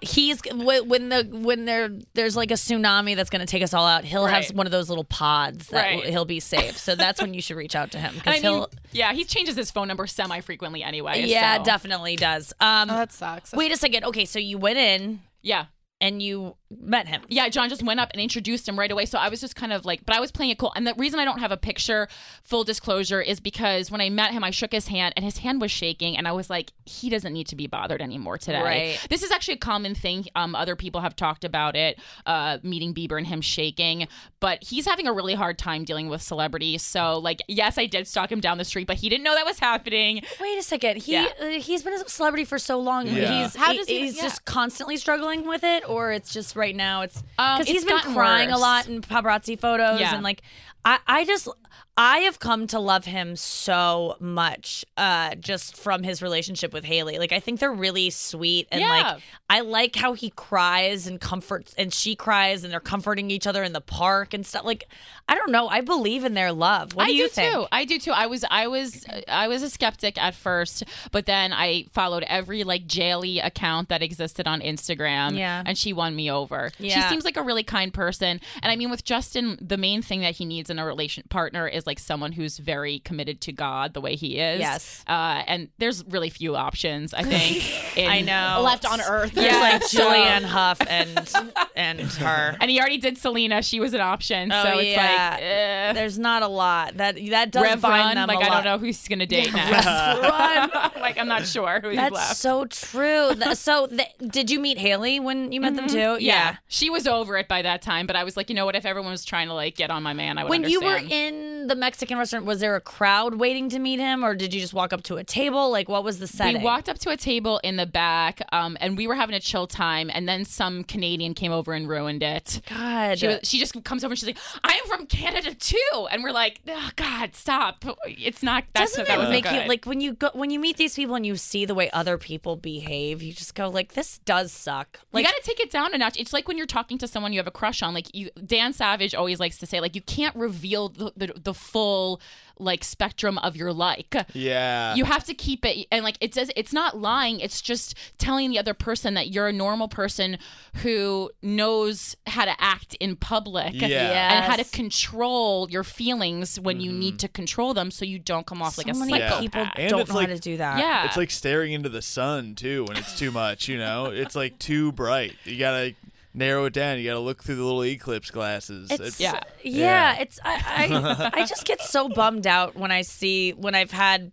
he's 0.00 0.40
wh- 0.40 0.41
when 0.52 1.08
the 1.08 1.28
when 1.30 1.64
there 1.64 1.90
there's 2.14 2.36
like 2.36 2.50
a 2.50 2.54
tsunami 2.54 3.16
that's 3.16 3.30
going 3.30 3.40
to 3.40 3.46
take 3.46 3.62
us 3.62 3.72
all 3.74 3.86
out. 3.86 4.04
He'll 4.04 4.26
have 4.26 4.46
one 4.50 4.66
of 4.66 4.72
those 4.72 4.88
little 4.88 5.04
pods 5.04 5.68
that 5.68 5.76
Right. 5.82 5.96
will- 6.04 6.10
he'll 6.10 6.24
be 6.24 6.40
safe. 6.40 6.76
So 6.78 6.94
that's 6.94 7.20
when 7.20 7.34
you 7.34 7.42
should 7.42 7.56
reach 7.56 7.74
out 7.76 7.92
to 7.92 7.98
him 7.98 8.14
because 8.14 8.30
I 8.38 8.40
mean, 8.40 8.42
he'll. 8.42 8.70
yeah, 8.92 9.12
he 9.12 9.24
changes 9.24 9.56
his 9.56 9.70
phone 9.70 9.88
number 9.88 10.06
semi 10.06 10.40
frequently 10.40 10.82
anyway. 10.82 11.24
Yeah, 11.26 11.58
so- 11.58 11.64
definitely 11.64 12.16
does. 12.16 12.52
Um, 12.60 12.90
oh, 12.90 12.94
that 12.96 13.12
sucks. 13.12 13.52
wait 13.52 13.72
a 13.72 13.76
second. 13.76 14.04
Okay, 14.04 14.24
so 14.24 14.38
you 14.38 14.58
went 14.58 14.78
in 14.78 15.20
Yeah. 15.42 15.66
and 16.00 16.22
you 16.22 16.56
met 16.80 17.08
him. 17.08 17.22
Yeah, 17.28 17.48
John 17.48 17.68
just 17.68 17.82
went 17.82 18.00
up 18.00 18.10
and 18.12 18.20
introduced 18.20 18.68
him 18.68 18.78
right 18.78 18.90
away. 18.90 19.06
So 19.06 19.18
I 19.18 19.28
was 19.28 19.40
just 19.40 19.56
kind 19.56 19.72
of 19.72 19.84
like, 19.84 20.04
but 20.06 20.14
I 20.16 20.20
was 20.20 20.30
playing 20.32 20.50
it 20.50 20.58
cool. 20.58 20.72
And 20.76 20.86
the 20.86 20.94
reason 20.96 21.18
I 21.20 21.24
don't 21.24 21.40
have 21.40 21.52
a 21.52 21.56
picture, 21.56 22.08
full 22.42 22.64
disclosure, 22.64 23.20
is 23.20 23.40
because 23.40 23.90
when 23.90 24.00
I 24.00 24.10
met 24.10 24.32
him, 24.32 24.44
I 24.44 24.50
shook 24.50 24.72
his 24.72 24.88
hand 24.88 25.14
and 25.16 25.24
his 25.24 25.38
hand 25.38 25.60
was 25.60 25.70
shaking. 25.70 26.16
And 26.16 26.26
I 26.28 26.32
was 26.32 26.48
like, 26.50 26.72
he 26.84 27.10
doesn't 27.10 27.32
need 27.32 27.46
to 27.48 27.56
be 27.56 27.66
bothered 27.66 28.00
anymore 28.02 28.38
today. 28.38 28.62
Right. 28.62 29.06
This 29.10 29.22
is 29.22 29.30
actually 29.30 29.54
a 29.54 29.58
common 29.58 29.94
thing. 29.94 30.26
Um, 30.34 30.54
other 30.54 30.76
people 30.76 31.00
have 31.00 31.16
talked 31.16 31.44
about 31.44 31.76
it, 31.76 31.98
uh, 32.26 32.58
meeting 32.62 32.94
Bieber 32.94 33.18
and 33.18 33.26
him 33.26 33.40
shaking. 33.40 34.08
But 34.40 34.62
he's 34.64 34.86
having 34.86 35.06
a 35.06 35.12
really 35.12 35.34
hard 35.34 35.58
time 35.58 35.84
dealing 35.84 36.08
with 36.08 36.22
celebrities. 36.22 36.82
So, 36.82 37.18
like, 37.18 37.42
yes, 37.48 37.78
I 37.78 37.86
did 37.86 38.06
stalk 38.06 38.30
him 38.30 38.40
down 38.40 38.58
the 38.58 38.64
street, 38.64 38.86
but 38.86 38.96
he 38.96 39.08
didn't 39.08 39.24
know 39.24 39.34
that 39.34 39.46
was 39.46 39.58
happening. 39.58 40.22
Wait 40.40 40.58
a 40.58 40.62
second. 40.62 40.98
He 41.02 41.12
Yeah. 41.12 41.28
uh, 41.40 41.46
he's 41.46 41.82
been 41.82 41.94
a 41.94 42.08
celebrity 42.08 42.44
for 42.44 42.58
so 42.58 42.78
long. 42.80 43.06
Yeah. 43.06 43.42
He's 43.44 43.56
How 43.56 43.72
does 43.72 43.86
he- 43.86 44.00
he's 44.00 44.16
yeah. 44.16 44.22
just 44.22 44.44
constantly 44.44 44.96
struggling 44.96 45.46
with 45.46 45.62
it, 45.64 45.88
or 45.88 46.12
it's 46.12 46.32
just 46.32 46.56
right 46.62 46.76
now 46.76 47.02
it's 47.02 47.18
Um, 47.38 47.58
because 47.58 47.66
he's 47.66 47.82
it's 47.82 47.90
been 48.04 48.14
crying 48.14 48.50
a 48.50 48.58
lot 48.58 48.86
in 48.88 49.00
paparazzi 49.02 49.58
photos 49.58 49.98
Yeah. 50.00 50.14
and 50.14 50.22
like 50.22 50.42
I 50.84 50.98
I 51.06 51.24
just 51.24 51.48
I 51.94 52.20
have 52.20 52.38
come 52.38 52.66
to 52.68 52.78
love 52.80 53.04
him 53.04 53.36
so 53.36 54.16
much 54.18 54.82
uh 54.96 55.34
just 55.34 55.76
from 55.76 56.02
his 56.02 56.22
relationship 56.22 56.72
with 56.72 56.84
Hailey. 56.84 57.18
Like 57.18 57.32
I 57.32 57.40
think 57.40 57.60
they're 57.60 57.72
really 57.72 58.08
sweet 58.10 58.66
and 58.72 58.80
Yeah. 58.80 58.88
like 58.88 59.22
I 59.50 59.60
like 59.60 59.94
how 59.96 60.14
he 60.14 60.30
cries 60.30 61.06
and 61.06 61.20
comforts 61.20 61.74
and 61.76 61.92
she 61.92 62.14
cries 62.16 62.64
and 62.64 62.72
they're 62.72 62.80
comforting 62.80 63.30
each 63.30 63.46
other 63.46 63.62
in 63.62 63.74
the 63.74 63.82
park 63.82 64.32
and 64.32 64.46
stuff. 64.46 64.64
Like 64.64 64.88
I 65.28 65.34
don't 65.34 65.50
know. 65.52 65.68
I 65.68 65.82
believe 65.82 66.24
in 66.24 66.32
their 66.34 66.50
love. 66.52 66.94
What 66.94 67.04
I 67.04 67.06
do 67.08 67.14
you 67.14 67.24
do 67.24 67.28
think? 67.28 67.54
too. 67.54 67.66
I 67.70 67.84
do 67.84 67.98
too. 67.98 68.12
I 68.12 68.26
was 68.26 68.42
I 68.50 68.66
was 68.68 69.04
I 69.28 69.48
was 69.48 69.62
a 69.62 69.68
skeptic 69.68 70.16
at 70.20 70.34
first, 70.34 70.84
but 71.10 71.26
then 71.26 71.52
I 71.52 71.84
followed 71.92 72.24
every 72.26 72.64
like 72.64 72.86
Jailey 72.86 73.44
account 73.44 73.90
that 73.90 74.02
existed 74.02 74.48
on 74.48 74.62
Instagram. 74.62 75.36
Yeah. 75.38 75.62
And 75.66 75.76
she 75.76 75.92
won 75.92 76.16
me 76.16 76.30
over. 76.30 76.72
Yeah. 76.78 76.94
She 76.94 77.08
seems 77.10 77.24
like 77.24 77.36
a 77.36 77.42
really 77.42 77.62
kind 77.64 77.92
person. 77.92 78.40
And 78.62 78.72
I 78.72 78.76
mean 78.76 78.90
with 78.90 79.04
Justin, 79.04 79.58
the 79.60 79.76
main 79.76 80.00
thing 80.00 80.22
that 80.22 80.36
he 80.36 80.46
needs 80.46 80.70
in 80.72 80.78
a 80.80 80.84
relation 80.84 81.22
partner 81.30 81.68
is 81.68 81.86
like 81.86 82.00
someone 82.00 82.32
who's 82.32 82.58
very 82.58 82.98
committed 82.98 83.40
to 83.42 83.52
God 83.52 83.94
the 83.94 84.00
way 84.00 84.16
he 84.16 84.38
is. 84.38 84.58
Yes. 84.58 85.04
Uh 85.06 85.42
and 85.46 85.68
there's 85.78 86.04
really 86.06 86.30
few 86.30 86.56
options, 86.56 87.14
I 87.14 87.22
think. 87.22 87.96
in- 87.96 88.10
I 88.10 88.20
know. 88.22 88.62
left 88.64 88.84
on 88.84 89.00
Earth. 89.00 89.32
There's 89.32 89.46
Yeah, 89.52 89.60
like 89.60 89.82
Julianne 89.90 90.42
Hough 90.42 90.80
and 90.88 91.32
and 91.76 92.00
her. 92.00 92.56
And 92.60 92.70
he 92.70 92.80
already 92.80 92.98
did 92.98 93.18
Selena. 93.18 93.62
She 93.62 93.78
was 93.78 93.94
an 93.94 94.00
option. 94.00 94.50
Oh, 94.50 94.62
so 94.64 94.78
it's 94.78 94.90
yeah. 94.90 95.30
like 95.34 95.42
eh. 95.42 95.92
There's 95.92 96.18
not 96.18 96.42
a 96.42 96.48
lot 96.48 96.96
that 96.96 97.16
that 97.30 97.52
does 97.52 97.62
Rev 97.62 97.80
bind 97.80 98.06
Run, 98.06 98.14
them 98.16 98.28
like 98.36 98.44
I 98.44 98.48
don't 98.52 98.64
know 98.64 98.78
who's 98.78 99.06
gonna 99.06 99.26
date 99.26 99.52
next. 99.52 99.86
like 100.96 101.18
I'm 101.18 101.28
not 101.28 101.46
sure 101.46 101.80
who's 101.82 101.96
That's 101.96 102.14
left. 102.14 102.36
so 102.36 102.64
true. 102.64 103.34
So, 103.54 103.86
th- 103.86 104.08
did 104.28 104.50
you 104.50 104.58
meet 104.58 104.78
Hailey 104.78 105.20
when 105.20 105.52
you 105.52 105.60
met 105.60 105.76
them 105.76 105.86
too? 105.86 105.96
Mm-hmm. 105.96 106.22
Yeah. 106.24 106.56
she 106.68 106.90
was 106.90 107.06
over 107.06 107.36
it 107.36 107.48
by 107.48 107.62
that 107.62 107.82
time. 107.82 108.06
But 108.06 108.16
I 108.16 108.24
was 108.24 108.36
like, 108.36 108.48
you 108.48 108.54
know 108.56 108.64
what? 108.64 108.76
If 108.76 108.86
everyone 108.86 109.10
was 109.12 109.24
trying 109.24 109.48
to 109.48 109.54
like 109.54 109.76
get 109.76 109.90
on 109.90 110.02
my 110.02 110.12
man, 110.14 110.38
I 110.38 110.44
would. 110.44 110.50
When 110.50 110.61
you 110.70 110.80
were 110.80 111.00
in 111.10 111.51
in 111.62 111.68
the 111.68 111.74
Mexican 111.74 112.18
restaurant, 112.18 112.44
was 112.44 112.60
there 112.60 112.76
a 112.76 112.80
crowd 112.80 113.36
waiting 113.36 113.68
to 113.70 113.78
meet 113.78 113.98
him, 113.98 114.24
or 114.24 114.34
did 114.34 114.52
you 114.52 114.60
just 114.60 114.74
walk 114.74 114.92
up 114.92 115.02
to 115.04 115.16
a 115.16 115.24
table? 115.24 115.70
Like, 115.70 115.88
what 115.88 116.04
was 116.04 116.18
the 116.18 116.26
setting? 116.26 116.58
We 116.58 116.64
walked 116.64 116.88
up 116.88 116.98
to 117.00 117.10
a 117.10 117.16
table 117.16 117.60
in 117.64 117.76
the 117.76 117.86
back, 117.86 118.42
um, 118.52 118.76
and 118.80 118.96
we 118.96 119.06
were 119.06 119.14
having 119.14 119.34
a 119.34 119.40
chill 119.40 119.66
time. 119.66 120.10
And 120.12 120.28
then 120.28 120.44
some 120.44 120.84
Canadian 120.84 121.34
came 121.34 121.52
over 121.52 121.72
and 121.72 121.88
ruined 121.88 122.22
it. 122.22 122.60
God, 122.68 123.18
She, 123.18 123.26
was, 123.26 123.40
she 123.44 123.58
just 123.58 123.82
comes 123.84 124.04
over 124.04 124.12
and 124.12 124.18
she's 124.18 124.26
like, 124.26 124.38
"I 124.64 124.72
am 124.74 124.86
from 124.86 125.06
Canada 125.06 125.54
too," 125.54 126.08
and 126.10 126.22
we're 126.22 126.32
like, 126.32 126.60
oh, 126.68 126.90
"God, 126.96 127.34
stop! 127.34 127.84
It's 128.06 128.42
not." 128.42 128.64
That's 128.74 128.92
doesn't 128.92 129.08
that 129.08 129.30
make 129.30 129.44
you 129.50 129.68
like 129.68 129.84
when 129.86 130.00
you 130.00 130.14
go 130.14 130.30
when 130.34 130.50
you 130.50 130.58
meet 130.58 130.76
these 130.76 130.94
people 130.94 131.14
and 131.14 131.24
you 131.24 131.36
see 131.36 131.64
the 131.64 131.74
way 131.74 131.90
other 131.92 132.18
people 132.18 132.56
behave? 132.56 133.22
You 133.22 133.32
just 133.32 133.54
go 133.54 133.68
like, 133.68 133.94
this 133.94 134.18
does 134.18 134.52
suck. 134.52 135.00
Like, 135.12 135.24
you 135.24 135.30
got 135.30 135.36
to 135.36 135.42
take 135.42 135.60
it 135.60 135.70
down 135.70 135.94
a 135.94 135.98
notch. 135.98 136.18
It's 136.18 136.32
like 136.32 136.48
when 136.48 136.56
you're 136.58 136.66
talking 136.66 136.98
to 136.98 137.08
someone 137.08 137.32
you 137.32 137.38
have 137.38 137.46
a 137.46 137.52
crush 137.52 137.82
on. 137.82 137.94
Like 137.94 138.14
you, 138.14 138.30
Dan 138.44 138.72
Savage 138.72 139.14
always 139.14 139.38
likes 139.40 139.58
to 139.58 139.66
say, 139.66 139.80
like 139.80 139.94
you 139.94 140.02
can't 140.02 140.34
reveal 140.34 140.88
the 140.88 141.12
the, 141.16 141.32
the 141.42 141.51
full 141.54 142.20
like 142.58 142.84
spectrum 142.84 143.38
of 143.38 143.56
your 143.56 143.72
like. 143.72 144.14
Yeah. 144.34 144.94
You 144.94 145.04
have 145.04 145.24
to 145.24 145.34
keep 145.34 145.64
it, 145.64 145.86
and 145.90 146.04
like 146.04 146.16
it 146.20 146.34
says, 146.34 146.50
it's 146.54 146.72
not 146.72 146.98
lying. 146.98 147.40
It's 147.40 147.60
just 147.60 147.96
telling 148.18 148.50
the 148.50 148.58
other 148.58 148.74
person 148.74 149.14
that 149.14 149.30
you're 149.30 149.48
a 149.48 149.52
normal 149.52 149.88
person 149.88 150.38
who 150.76 151.30
knows 151.42 152.14
how 152.26 152.44
to 152.44 152.54
act 152.62 152.94
in 153.00 153.16
public 153.16 153.72
Yeah. 153.74 154.32
and 154.34 154.44
how 154.44 154.56
to 154.56 154.64
control 154.64 155.68
your 155.70 155.82
feelings 155.82 156.60
when 156.60 156.80
you 156.80 156.92
need 156.92 157.14
mm-hmm. 157.14 157.16
to 157.18 157.28
control 157.28 157.74
them, 157.74 157.90
so 157.90 158.04
you 158.04 158.18
don't 158.18 158.46
come 158.46 158.62
off 158.62 158.78
like 158.78 158.88
a 158.88 158.94
so 158.94 159.00
many 159.00 159.12
psychopath. 159.12 159.40
people 159.40 159.66
And 159.76 159.90
don't 159.90 160.08
know 160.08 160.14
like- 160.14 160.28
how 160.28 160.34
to 160.34 160.40
do 160.40 160.56
that. 160.58 160.78
Yeah, 160.78 161.06
It's 161.06 161.16
like 161.16 161.30
staring 161.30 161.72
into 161.72 161.88
the 161.88 162.02
sun 162.02 162.54
too 162.54 162.84
when 162.84 162.96
it's 162.96 163.18
too 163.18 163.30
much, 163.32 163.66
you 163.68 163.78
know? 163.78 164.06
It's 164.06 164.36
like 164.36 164.58
too 164.58 164.92
bright. 164.92 165.34
You 165.44 165.58
gotta 165.58 165.94
narrow 166.34 166.64
it 166.66 166.72
down. 166.72 166.98
You 166.98 167.04
gotta 167.08 167.20
look 167.20 167.42
through 167.42 167.56
the 167.56 167.64
little 167.64 167.84
eclipse 167.84 168.30
glasses. 168.30 168.90
It's, 168.90 169.20
Yeah. 169.20 169.40
yeah, 169.62 170.16
It's 170.18 170.38
I, 170.44 171.30
I 171.34 171.40
I 171.42 171.46
just 171.46 171.64
get 171.64 171.80
so 171.80 172.08
bummed 172.08 172.46
out 172.46 172.74
when 172.76 172.90
I 172.90 173.02
see 173.02 173.52
when 173.52 173.74
I've 173.74 173.90
had 173.92 174.32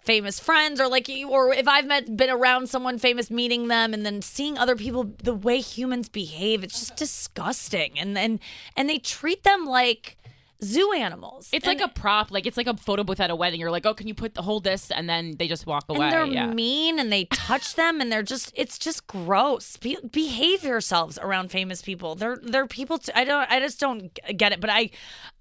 famous 0.00 0.38
friends 0.38 0.80
or 0.80 0.88
like 0.88 1.08
or 1.28 1.52
if 1.52 1.66
I've 1.66 1.86
met 1.86 2.16
been 2.16 2.30
around 2.30 2.68
someone 2.68 2.96
famous 2.98 3.28
meeting 3.30 3.66
them 3.66 3.92
and 3.92 4.06
then 4.06 4.22
seeing 4.22 4.56
other 4.56 4.76
people 4.76 5.12
the 5.24 5.34
way 5.34 5.58
humans 5.58 6.08
behave 6.08 6.62
it's 6.62 6.78
just 6.78 6.94
disgusting 6.94 7.98
and 7.98 8.16
and 8.16 8.38
and 8.76 8.88
they 8.88 8.98
treat 8.98 9.42
them 9.42 9.66
like 9.66 10.16
zoo 10.64 10.92
animals 10.92 11.48
It's 11.52 11.66
And- 11.66 11.78
like 11.78 11.90
a 11.90 11.92
prop, 11.92 12.30
like 12.30 12.46
it's 12.46 12.56
like 12.56 12.66
a 12.66 12.76
photo 12.76 13.04
booth 13.04 13.20
at 13.20 13.30
a 13.30 13.36
wedding. 13.36 13.60
You're 13.60 13.70
like, 13.70 13.84
oh, 13.86 13.94
can 13.94 14.08
you 14.08 14.14
put 14.14 14.34
the 14.34 14.42
hold 14.42 14.64
this, 14.64 14.90
and 14.90 15.08
then 15.08 15.36
they 15.38 15.48
just 15.48 15.66
walk 15.66 15.84
away. 15.88 16.06
and 16.06 16.12
they're 16.12 16.26
yeah. 16.26 16.46
mean 16.46 16.98
and 16.98 17.12
they 17.12 17.24
touch 17.32 17.74
them 17.74 18.00
and 18.00 18.10
they're 18.10 18.22
just 18.22 18.52
it's 18.56 18.78
just 18.78 19.06
gross 19.06 19.76
Be- 19.76 19.98
behave 20.10 20.62
yourselves 20.64 21.18
around 21.18 21.50
famous 21.50 21.82
people 21.82 22.14
they're 22.14 22.38
they're 22.42 22.66
people 22.66 22.98
t- 22.98 23.12
i 23.14 23.24
don't 23.24 23.50
i 23.50 23.60
just 23.60 23.78
don't 23.80 24.18
get 24.36 24.52
it 24.52 24.60
but 24.60 24.70
i 24.70 24.90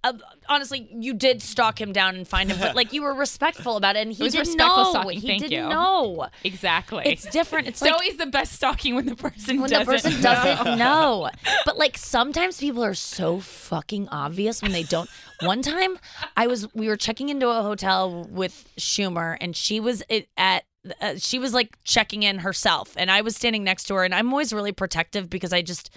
uh, 0.03 0.13
honestly 0.49 0.87
you 0.91 1.13
did 1.13 1.41
stalk 1.41 1.79
him 1.79 1.91
down 1.91 2.15
and 2.15 2.27
find 2.27 2.51
him 2.51 2.59
but 2.59 2.75
like 2.75 2.93
you 2.93 3.01
were 3.01 3.13
respectful 3.13 3.77
about 3.77 3.95
it 3.95 3.99
and 4.05 4.13
he 4.17 4.23
was 4.23 4.33
didn't 4.33 4.47
respectful 4.47 4.83
know 4.83 4.89
stalking, 4.91 5.19
he 5.19 5.27
thank 5.27 5.41
didn't 5.43 5.63
you. 5.63 5.69
know 5.69 6.27
exactly. 6.43 7.03
it's 7.05 7.25
different 7.29 7.67
it's 7.67 7.81
it's 7.81 7.81
like 7.81 7.93
always 7.93 8.17
the 8.17 8.25
best 8.27 8.53
stalking 8.53 8.95
when 8.95 9.05
the 9.05 9.15
person 9.15 9.59
when 9.61 9.69
the 9.69 9.75
doesn't 9.77 9.93
person 9.93 10.13
know. 10.21 10.21
doesn't 10.21 10.77
know. 10.77 11.29
But 11.65 11.77
like 11.77 11.97
sometimes 11.97 12.59
people 12.59 12.83
are 12.83 12.93
so 12.93 13.39
fucking 13.39 14.07
obvious 14.09 14.61
when 14.61 14.71
they 14.71 14.83
don't. 14.83 15.04
One 15.41 15.61
time, 15.61 15.97
I 16.35 16.47
was 16.47 16.73
we 16.73 16.87
were 16.87 16.97
checking 16.97 17.29
into 17.29 17.49
a 17.49 17.61
hotel 17.61 18.27
with 18.29 18.69
Schumer, 18.77 19.37
and 19.39 19.55
she 19.55 19.79
was 19.79 20.03
at. 20.37 20.63
Uh, 21.01 21.15
she 21.17 21.39
was 21.39 21.51
like 21.51 21.77
checking 21.83 22.21
in 22.21 22.39
herself, 22.39 22.93
and 22.95 23.09
I 23.09 23.21
was 23.21 23.35
standing 23.35 23.63
next 23.63 23.85
to 23.85 23.95
her. 23.95 24.03
And 24.03 24.13
I'm 24.13 24.31
always 24.31 24.53
really 24.53 24.71
protective 24.71 25.29
because 25.29 25.51
I 25.51 25.63
just 25.63 25.89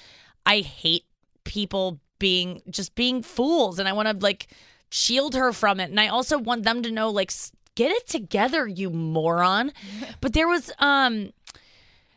I 0.46 0.60
hate 0.60 1.04
people 1.44 2.00
being 2.18 2.62
just 2.70 2.94
being 2.94 3.22
fools, 3.22 3.78
and 3.78 3.86
I 3.88 3.92
want 3.92 4.08
to 4.08 4.24
like 4.24 4.48
shield 4.90 5.34
her 5.34 5.52
from 5.52 5.78
it. 5.80 5.90
And 5.90 6.00
I 6.00 6.08
also 6.08 6.38
want 6.38 6.64
them 6.64 6.82
to 6.82 6.90
know 6.90 7.10
like 7.10 7.32
get 7.74 7.92
it 7.92 8.06
together, 8.08 8.66
you 8.66 8.90
moron. 8.90 9.72
But 10.20 10.32
there 10.32 10.48
was 10.48 10.72
um 10.78 11.32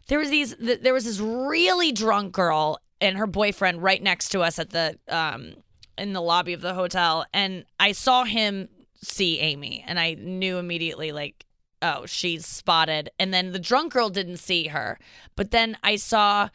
there 0.08 0.20
was 0.20 0.30
these 0.30 0.56
th- 0.56 0.82
there 0.82 0.94
was 0.94 1.06
this 1.06 1.20
really 1.20 1.92
drunk 1.92 2.34
girl 2.34 2.80
and 3.00 3.18
her 3.18 3.28
boyfriend 3.28 3.84
right 3.84 4.02
next 4.02 4.30
to 4.30 4.42
us 4.42 4.60
at 4.60 4.72
the 4.72 4.98
um 5.08 5.54
in 6.02 6.14
the 6.14 6.22
lobby 6.22 6.54
of 6.54 6.62
the 6.62 6.74
hotel 6.74 7.26
and 7.34 7.64
I 7.80 7.92
saw 7.94 8.24
him 8.26 8.68
see 9.04 9.40
Amy 9.40 9.84
and 9.88 10.00
I 10.00 10.16
knew 10.16 10.58
immediately 10.58 11.12
like 11.12 11.46
oh 11.82 12.06
she's 12.06 12.46
spotted 12.46 13.10
and 13.20 13.34
then 13.34 13.52
the 13.52 13.60
drunk 13.60 13.94
girl 13.94 14.10
didn't 14.10 14.38
see 14.38 14.68
her 14.68 15.00
but 15.36 15.52
then 15.52 15.78
I 15.84 15.96
saw 15.96 16.50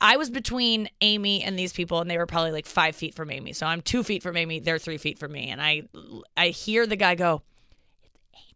I 0.00 0.16
was 0.16 0.30
between 0.30 0.88
Amy 1.00 1.42
and 1.42 1.58
these 1.58 1.72
people, 1.72 2.00
and 2.00 2.08
they 2.08 2.18
were 2.18 2.26
probably 2.26 2.52
like 2.52 2.66
five 2.66 2.94
feet 2.94 3.14
from 3.14 3.30
Amy. 3.30 3.54
So 3.54 3.66
I'm 3.66 3.80
two 3.80 4.04
feet 4.04 4.22
from 4.22 4.36
Amy, 4.36 4.60
they're 4.60 4.78
three 4.78 4.98
feet 4.98 5.18
from 5.18 5.32
me, 5.32 5.48
and 5.48 5.60
I, 5.60 5.84
I 6.36 6.48
hear 6.48 6.86
the 6.86 6.96
guy 6.96 7.14
go, 7.14 7.42
It's 8.04 8.12
Amy 8.34 8.54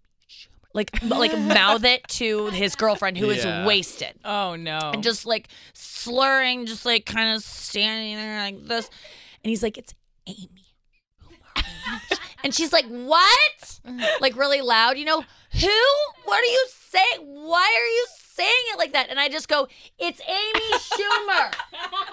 like, 0.74 1.02
like 1.02 1.32
mouth 1.38 1.82
it 1.84 2.06
to 2.08 2.48
his 2.50 2.76
girlfriend 2.76 3.16
who 3.16 3.30
is 3.30 3.44
Yeah. 3.44 3.66
wasted 3.66 4.14
Oh 4.24 4.54
no! 4.54 4.78
and 4.92 5.02
just 5.02 5.24
like 5.26 5.48
slurring, 5.72 6.66
just 6.66 6.84
like 6.84 7.06
kind 7.06 7.34
of 7.34 7.42
standing 7.42 8.16
there 8.16 8.38
like 8.40 8.66
this. 8.68 8.88
And 9.42 9.48
he's 9.48 9.62
like, 9.62 9.78
It's 9.78 9.94
Amy. 10.26 10.48
and 12.42 12.54
she's 12.54 12.72
like, 12.72 12.86
What? 12.86 13.80
Like 14.20 14.36
really 14.36 14.60
loud, 14.60 14.98
you 14.98 15.04
know, 15.04 15.20
who? 15.52 15.80
What 16.24 16.42
are 16.42 16.46
you 16.52 16.66
saying? 16.70 17.26
Why 17.26 17.62
are 17.62 17.86
you 17.88 18.06
saying 18.34 18.48
it 18.72 18.78
like 18.78 18.92
that? 18.94 19.08
And 19.10 19.20
I 19.20 19.28
just 19.28 19.46
go, 19.48 19.68
It's 19.98 20.20
Amy 20.26 20.78
Schumer. 20.78 21.54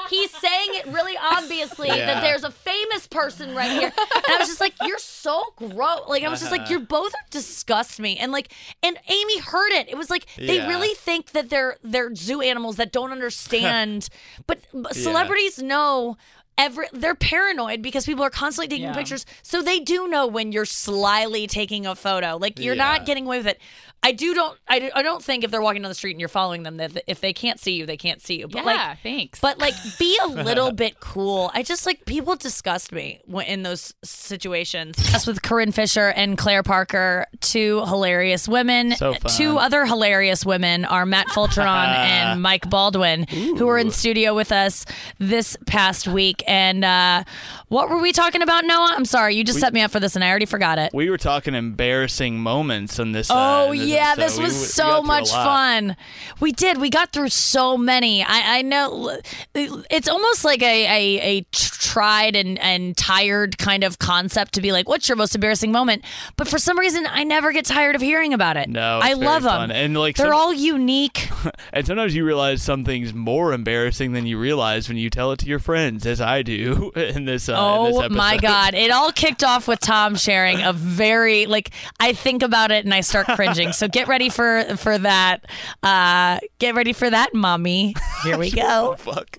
He's 0.09 0.29
saying 0.31 0.69
it 0.71 0.85
really 0.87 1.15
obviously 1.17 1.87
that 1.87 2.21
there's 2.21 2.43
a 2.43 2.51
famous 2.51 3.07
person 3.07 3.55
right 3.55 3.71
here. 3.71 3.91
And 3.97 4.25
I 4.27 4.37
was 4.39 4.47
just 4.47 4.59
like, 4.61 4.73
You're 4.83 4.99
so 4.99 5.43
gross. 5.55 6.01
Like 6.07 6.23
I 6.23 6.29
was 6.29 6.39
just 6.39 6.51
like, 6.51 6.61
uh-huh. 6.61 6.71
You're 6.71 6.79
both 6.81 7.13
disgust 7.31 7.99
me. 7.99 8.17
And 8.17 8.31
like 8.31 8.53
and 8.83 8.97
Amy 9.09 9.39
heard 9.39 9.71
it. 9.71 9.89
It 9.89 9.97
was 9.97 10.09
like 10.09 10.27
they 10.37 10.57
Yeah. 10.57 10.67
really 10.69 10.93
think 10.93 11.31
that 11.31 11.49
they're 11.49 11.77
they're 11.83 12.13
zoo 12.15 12.41
animals 12.41 12.75
that 12.75 12.91
don't 12.91 13.11
understand. 13.11 14.09
but, 14.47 14.59
but 14.73 14.95
celebrities 14.95 15.59
know 15.61 16.17
every 16.61 16.85
they're 16.93 17.15
paranoid 17.15 17.81
because 17.81 18.05
people 18.05 18.23
are 18.23 18.29
constantly 18.29 18.67
taking 18.69 18.89
Yeah. 18.89 18.93
pictures. 18.95 19.25
So 19.41 19.61
they 19.61 19.79
do 19.79 20.07
know 20.07 20.27
when 20.27 20.51
you're 20.51 20.65
slyly 20.65 21.47
taking 21.47 21.85
a 21.85 21.95
photo. 21.95 22.37
Like 22.37 22.59
you're 22.59 22.75
Yeah. 22.75 22.83
not 22.83 23.05
getting 23.05 23.25
away 23.25 23.37
with 23.39 23.47
it. 23.47 23.59
I 24.03 24.13
do 24.13 24.33
don't 24.33 24.57
I, 24.67 24.79
do, 24.79 24.89
I 24.95 25.03
don't 25.03 25.23
think 25.23 25.43
if 25.43 25.51
they're 25.51 25.61
walking 25.61 25.81
down 25.83 25.89
the 25.89 25.95
street 25.95 26.11
and 26.11 26.19
you're 26.19 26.27
following 26.29 26.63
them 26.63 26.77
that 26.77 27.03
if 27.05 27.21
they 27.21 27.33
can't 27.33 27.59
see 27.59 27.73
you, 27.73 27.85
they 27.85 27.97
can't 27.97 28.19
see 28.21 28.39
you. 28.39 28.47
But 28.47 28.65
yeah, 28.65 28.87
like 28.89 29.03
thanks. 29.03 29.39
but 29.39 29.59
like 29.59 29.75
be 29.99 30.17
a 30.23 30.27
little 30.27 30.71
bit 30.71 30.99
cool. 30.99 31.51
I 31.53 31.61
just 31.63 31.85
like 31.85 32.05
people 32.05 32.35
disgust 32.35 32.91
me 32.91 33.19
in 33.45 33.61
those 33.63 33.93
situations. 34.03 34.97
Us 35.13 35.27
with 35.27 35.41
Corinne 35.41 35.71
Fisher 35.71 36.07
and 36.09 36.37
Claire 36.37 36.63
Parker, 36.63 37.27
two 37.41 37.79
hilarious 37.85 38.47
women. 38.47 38.95
So 38.95 39.13
fun. 39.13 39.31
Two 39.31 39.57
other 39.57 39.85
hilarious 39.85 40.45
women 40.45 40.85
are 40.85 41.05
Matt 41.05 41.27
Fulchiron 41.27 41.65
and 41.95 42.41
Mike 42.41 42.69
Baldwin, 42.69 43.27
who 43.27 43.65
were 43.67 43.77
in 43.77 43.91
studio 43.91 44.33
with 44.35 44.51
us 44.51 44.85
this 45.19 45.57
past 45.67 46.07
week. 46.07 46.43
And 46.51 46.84
uh, 46.84 47.24
what 47.70 47.89
were 47.89 48.00
we 48.00 48.12
talking 48.12 48.41
about, 48.41 48.65
Noah? 48.65 48.93
I'm 48.96 49.05
sorry, 49.05 49.36
you 49.36 49.43
just 49.46 49.60
set 49.60 49.74
me 49.74 49.81
up 49.81 49.89
for 49.91 50.01
this, 50.01 50.15
and 50.15 50.24
I 50.24 50.29
already 50.29 50.46
forgot 50.46 50.77
it. 50.79 50.91
We 50.93 51.10
were 51.10 51.17
talking 51.17 51.55
embarrassing 51.55 52.39
moments 52.39 53.00
on 53.00 53.13
this. 53.13 53.29
Oh 53.31 53.70
uh, 53.70 53.72
in 53.72 53.88
yeah, 53.88 54.15
episode. 54.17 54.22
this 54.22 54.38
was 54.39 54.53
we 54.53 54.65
so 54.65 55.00
a 55.00 55.03
much 55.03 55.29
fun. 55.31 55.96
We 56.41 56.51
did. 56.51 56.77
We 56.77 56.89
got 56.89 57.13
through 57.13 57.29
so 57.29 57.77
many. 57.77 58.22
I, 58.22 58.58
I 58.58 58.62
know 58.63 59.17
it's 59.55 60.10
almost 60.10 60.43
like 60.43 60.62
a, 60.62 60.86
a, 60.86 61.22
a 61.22 61.46
tried 61.51 62.36
and, 62.36 62.60
and 62.60 62.96
tired 62.98 63.58
kind 63.58 63.84
of 63.84 64.00
concept 64.00 64.53
to 64.53 64.62
be 64.62 64.72
like, 64.72 64.88
what's 64.89 65.08
your 65.08 65.15
most 65.15 65.36
embarrassing 65.36 65.72
moment? 65.72 66.03
But 66.36 66.48
for 66.48 66.58
some 66.58 66.77
reason, 66.77 67.08
I 67.10 67.24
never 67.24 67.51
get 67.51 67.65
tired 67.65 67.96
of 67.96 68.01
hearing 68.01 68.34
about 68.34 68.58
it. 68.58 68.70
No, 68.70 69.00
I 69.01 69.13
love 69.13 69.43
fun. 69.43 69.70
them. 69.70 69.77
And, 69.77 69.98
like, 69.98 70.15
they're 70.17 70.27
some- 70.27 70.36
all 70.36 70.53
unique. 70.53 71.29
And 71.74 71.88
sometimes 71.88 72.13
you 72.15 72.25
realize 72.25 72.62
something's 72.62 73.13
more 73.13 73.53
embarrassing 73.53 74.12
than 74.12 74.25
you 74.25 74.38
realize 74.38 74.89
when 74.89 74.98
you 74.98 75.10
tell 75.10 75.31
it 75.31 75.39
to 75.39 75.46
your 75.46 75.60
friends, 75.60 76.05
as 76.05 76.20
I 76.20 76.40
do 76.41 76.91
in 76.95 77.25
this. 77.25 77.50
Uh, 77.50 77.53
in 77.53 77.93
this 77.93 78.03
Oh 78.03 78.10
my. 78.10 78.38
God. 78.38 78.74
It 78.74 78.91
all 78.91 79.12
kicked 79.12 79.43
off 79.43 79.67
with 79.67 79.79
Tom 79.79 80.15
sharing 80.15 80.62
a 80.62 80.74
very, 80.74 81.45
like, 81.45 81.71
I 82.00 82.13
think 82.13 82.43
about 82.43 82.71
it 82.71 82.86
and 82.86 82.93
I 82.93 83.01
start 83.01 83.27
cringing. 83.27 83.71
So 83.71 83.88
get 83.88 84.07
ready 84.07 84.29
for, 84.29 84.63
for 84.77 84.98
that. 84.98 85.45
Uh, 85.83 86.39
get 86.60 86.75
ready 86.75 86.93
for 86.93 87.10
that, 87.10 87.33
mommy. 87.33 87.95
Here 88.24 88.38
we 88.38 88.51
go. 88.55 88.95
Fuck. 88.98 89.38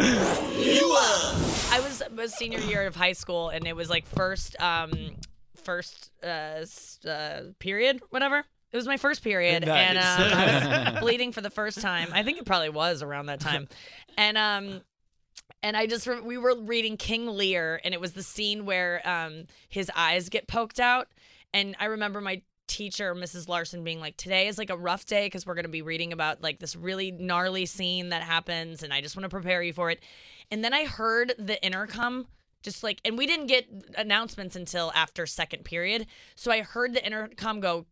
I 0.00 1.80
was 1.80 2.02
was 2.16 2.34
senior 2.34 2.60
year 2.60 2.86
of 2.86 2.96
high 2.96 3.12
school, 3.12 3.48
and 3.48 3.66
it 3.66 3.74
was 3.74 3.90
like 3.90 4.06
first, 4.06 4.60
um, 4.60 5.16
first 5.56 6.10
uh, 6.22 6.64
uh 7.06 7.40
period, 7.58 8.00
whatever. 8.10 8.44
It 8.72 8.76
was 8.76 8.86
my 8.86 8.96
first 8.98 9.22
period, 9.24 9.64
and 9.64 9.98
um, 9.98 10.38
I 10.38 10.90
was 10.92 11.00
bleeding 11.00 11.32
for 11.32 11.40
the 11.40 11.50
first 11.50 11.80
time. 11.80 12.08
I 12.12 12.22
think 12.22 12.38
it 12.38 12.44
probably 12.44 12.68
was 12.68 13.02
around 13.02 13.26
that 13.26 13.40
time, 13.40 13.68
and 14.16 14.36
um, 14.36 14.80
and 15.62 15.76
I 15.76 15.86
just 15.86 16.06
re- 16.06 16.20
we 16.20 16.36
were 16.38 16.54
reading 16.60 16.96
King 16.96 17.26
Lear, 17.26 17.80
and 17.82 17.94
it 17.94 18.00
was 18.00 18.12
the 18.12 18.22
scene 18.22 18.66
where 18.66 19.00
um 19.08 19.46
his 19.68 19.90
eyes 19.96 20.28
get 20.28 20.48
poked 20.48 20.80
out, 20.80 21.08
and 21.54 21.76
I 21.80 21.86
remember 21.86 22.20
my 22.20 22.42
teacher 22.66 23.14
mrs 23.14 23.48
larson 23.48 23.82
being 23.82 23.98
like 23.98 24.14
today 24.18 24.46
is 24.46 24.58
like 24.58 24.68
a 24.68 24.76
rough 24.76 25.06
day 25.06 25.24
because 25.24 25.46
we're 25.46 25.54
going 25.54 25.64
to 25.64 25.70
be 25.70 25.80
reading 25.80 26.12
about 26.12 26.42
like 26.42 26.58
this 26.58 26.76
really 26.76 27.10
gnarly 27.10 27.64
scene 27.64 28.10
that 28.10 28.20
happens 28.20 28.82
and 28.82 28.92
i 28.92 29.00
just 29.00 29.16
want 29.16 29.24
to 29.24 29.30
prepare 29.30 29.62
you 29.62 29.72
for 29.72 29.90
it 29.90 30.00
and 30.50 30.62
then 30.62 30.74
i 30.74 30.84
heard 30.84 31.32
the 31.38 31.58
intercom 31.64 32.26
Just 32.62 32.82
like, 32.82 33.00
and 33.06 33.16
we 33.16 33.26
didn't 33.26 33.46
get 33.46 33.66
announcements 33.96 34.54
until 34.54 34.92
after 34.94 35.24
second 35.26 35.64
period. 35.64 36.06
So 36.34 36.50
I 36.50 36.60
heard 36.60 36.92
the 36.92 37.02
intercom 37.02 37.60
go, 37.60 37.86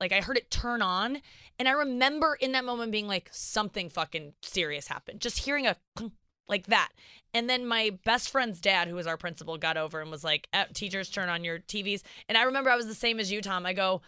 like, 0.00 0.12
I 0.12 0.20
heard 0.20 0.36
it 0.36 0.50
turn 0.50 0.82
on. 0.82 1.20
And 1.58 1.68
I 1.68 1.72
remember 1.72 2.36
in 2.40 2.52
that 2.52 2.64
moment 2.64 2.92
being 2.92 3.08
like, 3.08 3.28
something 3.32 3.88
fucking 3.88 4.34
serious 4.42 4.88
happened. 4.88 5.20
Just 5.20 5.38
hearing 5.38 5.66
a 5.66 5.76
like 6.48 6.66
that. 6.66 6.90
And 7.34 7.50
then 7.50 7.66
my 7.66 7.98
best 8.04 8.30
friend's 8.30 8.60
dad, 8.60 8.88
who 8.88 8.94
was 8.94 9.06
our 9.06 9.16
principal, 9.16 9.58
got 9.58 9.76
over 9.76 10.00
and 10.00 10.10
was 10.10 10.24
like, 10.24 10.48
"Eh, 10.52 10.64
teachers, 10.72 11.10
turn 11.10 11.28
on 11.28 11.44
your 11.44 11.58
TVs. 11.58 12.02
And 12.28 12.38
I 12.38 12.42
remember 12.42 12.70
I 12.70 12.76
was 12.76 12.86
the 12.86 12.94
same 12.94 13.18
as 13.18 13.32
you, 13.32 13.42
Tom. 13.42 13.66
I 13.66 13.72
go, 13.72 14.00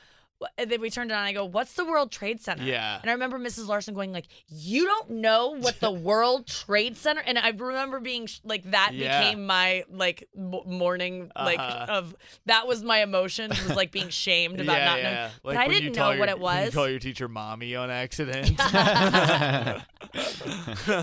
and 0.56 0.70
then 0.70 0.80
we 0.80 0.88
turned 0.90 1.10
it 1.10 1.14
on. 1.14 1.24
I 1.24 1.32
go, 1.32 1.44
"What's 1.44 1.74
the 1.74 1.84
World 1.84 2.12
Trade 2.12 2.40
Center?" 2.40 2.62
Yeah. 2.62 2.98
And 3.00 3.10
I 3.10 3.12
remember 3.14 3.38
Mrs. 3.38 3.66
Larson 3.66 3.92
going 3.94 4.12
like, 4.12 4.26
"You 4.48 4.84
don't 4.84 5.10
know 5.10 5.56
what 5.58 5.80
the 5.80 5.90
World 6.08 6.46
Trade 6.46 6.96
Center?" 6.96 7.20
And 7.26 7.38
I 7.38 7.48
remember 7.50 7.98
being 8.00 8.26
sh- 8.26 8.38
like, 8.44 8.70
that 8.70 8.92
Yeah. 8.94 9.18
became 9.20 9.46
my 9.46 9.84
like 9.90 10.28
m- 10.36 10.54
morning 10.66 11.30
like 11.34 11.58
Uh-huh. 11.58 11.86
of 11.88 12.14
that 12.46 12.66
was 12.68 12.82
my 12.84 13.02
emotion 13.02 13.50
was 13.50 13.74
like 13.76 13.90
being 13.90 14.08
shamed 14.24 14.60
about 14.60 14.78
yeah, 14.78 14.84
not 14.84 14.98
yeah. 14.98 15.02
knowing. 15.12 15.22
Like 15.22 15.40
but 15.42 15.56
I 15.56 15.68
didn't 15.68 15.92
tell 15.94 16.12
know 16.12 16.18
what 16.20 16.28
your- 16.28 16.36
it 16.36 16.40
when 16.40 16.56
You 16.58 16.64
was. 16.66 16.74
call 16.74 16.88
your 16.88 16.98
teacher 17.00 17.28
mommy 17.28 17.74
on 17.74 17.90
accident. 17.90 18.46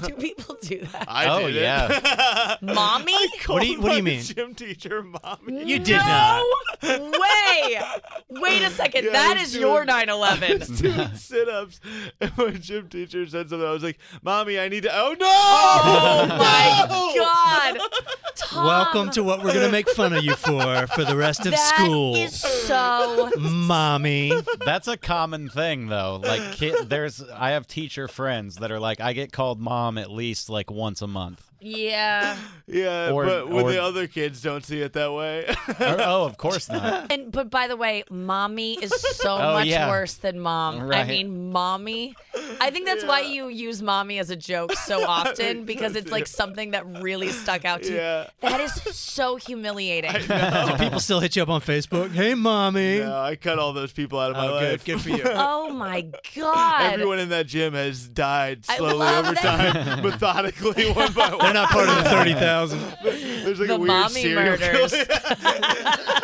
do 0.05 0.13
people 0.17 0.55
do 0.61 0.79
that? 0.91 1.05
I 1.07 1.25
Oh, 1.27 1.47
did 1.47 1.57
it. 1.57 1.61
yeah. 1.61 2.55
Mommy? 2.61 3.13
What 3.47 3.61
do 3.61 3.67
you- 3.67 3.81
what 3.81 3.89
do 3.91 3.97
you 3.97 4.03
mean? 4.03 4.21
Gym 4.21 4.55
teacher 4.55 5.03
mommy. 5.03 5.65
You 5.65 5.79
did 5.79 5.97
not. 5.97 6.43
No 6.83 7.11
way. 7.11 7.81
Wait 8.29 8.61
a 8.63 8.69
second. 8.69 9.05
Yeah, 9.05 9.11
that 9.27 9.37
I 9.37 9.41
is 9.41 9.53
was 9.53 9.57
your 9.57 9.85
9 9.85 10.09
11. 10.09 10.59
doing 10.75 11.15
sit-ups, 11.15 11.79
and 12.19 12.37
my 12.37 12.51
gym 12.51 12.89
teacher 12.89 13.25
said 13.27 13.49
something. 13.49 13.67
I 13.67 13.71
was 13.71 13.83
like, 13.83 13.99
"Mommy, 14.21 14.59
I 14.59 14.69
need 14.69 14.83
to." 14.83 14.91
Oh 14.93 15.15
no! 15.19 15.27
Oh 15.27 16.25
my 16.29 17.13
God. 17.17 17.79
Tom, 18.35 18.65
Welcome 18.65 19.09
to 19.11 19.23
what 19.23 19.43
we're 19.43 19.53
gonna 19.53 19.71
make 19.71 19.89
fun 19.89 20.13
of 20.13 20.23
you 20.23 20.35
for 20.35 20.87
for 20.87 21.05
the 21.05 21.15
rest 21.15 21.45
of 21.45 21.51
that 21.51 21.75
school, 21.77 22.15
is 22.15 22.39
so. 22.39 23.31
mommy. 23.39 24.33
That's 24.65 24.87
a 24.87 24.97
common 24.97 25.49
thing, 25.49 25.87
though. 25.87 26.19
Like, 26.21 26.53
kid, 26.53 26.89
there's, 26.89 27.23
I 27.23 27.51
have 27.51 27.65
teacher 27.67 28.07
friends 28.07 28.57
that 28.57 28.71
are 28.71 28.79
like, 28.79 28.99
I 28.99 29.13
get 29.13 29.31
called 29.31 29.59
mom 29.61 29.97
at 29.97 30.11
least 30.11 30.49
like 30.49 30.69
once 30.69 31.01
a 31.01 31.07
month. 31.07 31.49
Yeah. 31.59 32.37
Yeah, 32.67 33.11
Or- 33.11 33.25
but 33.25 33.47
when 33.49 33.65
or- 33.65 33.71
the 33.71 33.79
other 33.83 34.07
kids 34.07 34.41
don't 34.41 34.65
see 34.65 34.81
it 34.81 34.93
that 34.93 35.13
way. 35.13 35.45
Or- 35.79 36.01
oh, 36.01 36.25
of 36.25 36.35
course 36.35 36.67
not. 36.67 37.11
And 37.11 37.31
but 37.31 37.51
by 37.51 37.67
the 37.67 37.75
way, 37.77 38.03
mommy 38.09 38.73
is 38.81 38.91
so 39.17 39.35
Oh, 39.37 39.53
much 39.53 39.67
yeah. 39.67 39.87
worse 39.87 40.15
than 40.15 40.39
mom. 40.39 40.79
I 40.79 40.83
Right. 40.83 41.07
mean, 41.07 41.51
mommy. 41.51 42.15
I 42.59 42.71
think 42.71 42.87
that's 42.87 43.05
why 43.05 43.21
you 43.21 43.49
use 43.49 43.83
mommy 43.83 44.17
as 44.17 44.31
a 44.31 44.35
joke 44.35 44.73
so 44.73 45.05
often 45.05 45.65
because 45.65 45.95
it's 45.95 46.09
like 46.11 46.25
something 46.25 46.71
that 46.71 46.87
really 47.03 47.29
stuck 47.29 47.65
out 47.65 47.83
to 47.83 47.89
you. 47.89 47.97
yeah. 47.97 48.27
That 48.41 48.59
is 48.61 48.73
so 48.97 49.35
humiliating. 49.35 50.11
Do 50.13 50.77
people 50.79 50.99
still 50.99 51.19
hit 51.19 51.35
you 51.35 51.43
up 51.43 51.49
on 51.49 51.61
Facebook? 51.61 52.11
Hey, 52.13 52.33
mommy. 52.33 52.97
No, 52.99 53.21
I 53.21 53.35
cut 53.35 53.59
all 53.59 53.73
those 53.73 53.91
people 53.91 54.19
out 54.19 54.31
of 54.31 54.37
my 54.37 54.47
Oh, 54.47 54.59
good, 54.59 54.71
life. 54.71 54.85
good 54.85 55.01
for 55.01 55.09
you. 55.09 55.21
Oh 55.23 55.69
my 55.69 56.07
God. 56.35 56.93
Everyone 56.93 57.19
in 57.19 57.29
that 57.29 57.45
gym 57.45 57.75
has 57.75 58.07
died 58.07 58.65
I 58.67 58.77
slowly 58.77 58.95
love 58.95 59.25
over 59.25 59.35
that. 59.35 59.73
time, 59.73 60.03
methodically, 60.03 60.91
one 60.91 61.13
by 61.13 61.29
one. 61.29 61.44
They're 61.45 61.53
not 61.53 61.69
part 61.69 61.89
of 61.89 62.03
the 62.03 62.03
thirty 62.09 62.33
thousand. 62.33 62.81
There's 63.03 63.59
like 63.59 63.67
the 63.67 63.75
a 63.75 63.77
weird 63.77 63.87
mommy 63.87 64.21
serial 64.21 64.57
murders. 64.57 64.93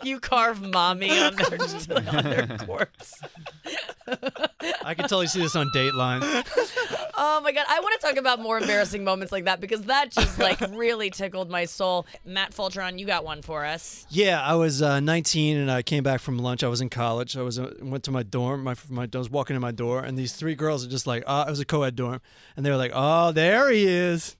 you 0.02 0.20
carve 0.20 0.62
mommy 0.62 1.10
on 1.10 1.34
their, 1.36 2.08
on 2.08 2.24
their 2.24 2.58
corpse. 2.58 3.20
I 4.84 4.94
can 4.94 5.04
totally 5.04 5.26
see 5.26 5.40
this 5.40 5.56
on 5.56 5.70
Dateline. 5.74 6.20
Oh 7.22 7.40
my 7.42 7.52
god, 7.52 7.66
I 7.68 7.80
want 7.80 8.00
to 8.00 8.06
talk 8.06 8.16
about 8.16 8.40
more 8.40 8.58
embarrassing 8.58 9.04
moments 9.04 9.32
like 9.32 9.44
that 9.44 9.60
because 9.60 9.82
that 9.82 10.10
just 10.10 10.38
like 10.38 10.60
really 10.70 11.10
tickled 11.10 11.50
my 11.50 11.64
soul. 11.64 12.06
Matt 12.24 12.52
Fulchiron, 12.52 12.98
you 12.98 13.06
got 13.06 13.24
one 13.24 13.42
for 13.42 13.64
us. 13.64 14.06
Yeah, 14.08 14.40
I 14.40 14.54
was 14.54 14.80
uh, 14.80 15.00
19 15.00 15.58
and 15.58 15.70
I 15.70 15.82
came 15.82 16.02
back 16.02 16.20
from 16.20 16.38
lunch. 16.38 16.64
I 16.64 16.68
was 16.68 16.80
in 16.80 16.88
college. 16.88 17.36
I 17.36 17.42
was 17.42 17.58
uh, 17.58 17.74
went 17.82 18.04
to 18.04 18.10
my 18.10 18.22
dorm. 18.22 18.64
My, 18.64 18.74
my 18.88 19.08
I 19.12 19.18
was 19.18 19.28
walking 19.28 19.54
in 19.54 19.62
my 19.62 19.72
door, 19.72 20.02
and 20.02 20.16
these 20.16 20.32
three 20.32 20.54
girls 20.54 20.84
are 20.84 20.88
just 20.88 21.06
like, 21.06 21.22
uh, 21.26 21.44
it 21.46 21.50
was 21.50 21.60
a 21.60 21.64
co-ed 21.64 21.96
dorm, 21.96 22.20
and 22.56 22.64
they 22.64 22.70
were 22.70 22.76
like, 22.76 22.92
"Oh, 22.94 23.32
there 23.32 23.70
he 23.70 23.86
is! 23.86 24.36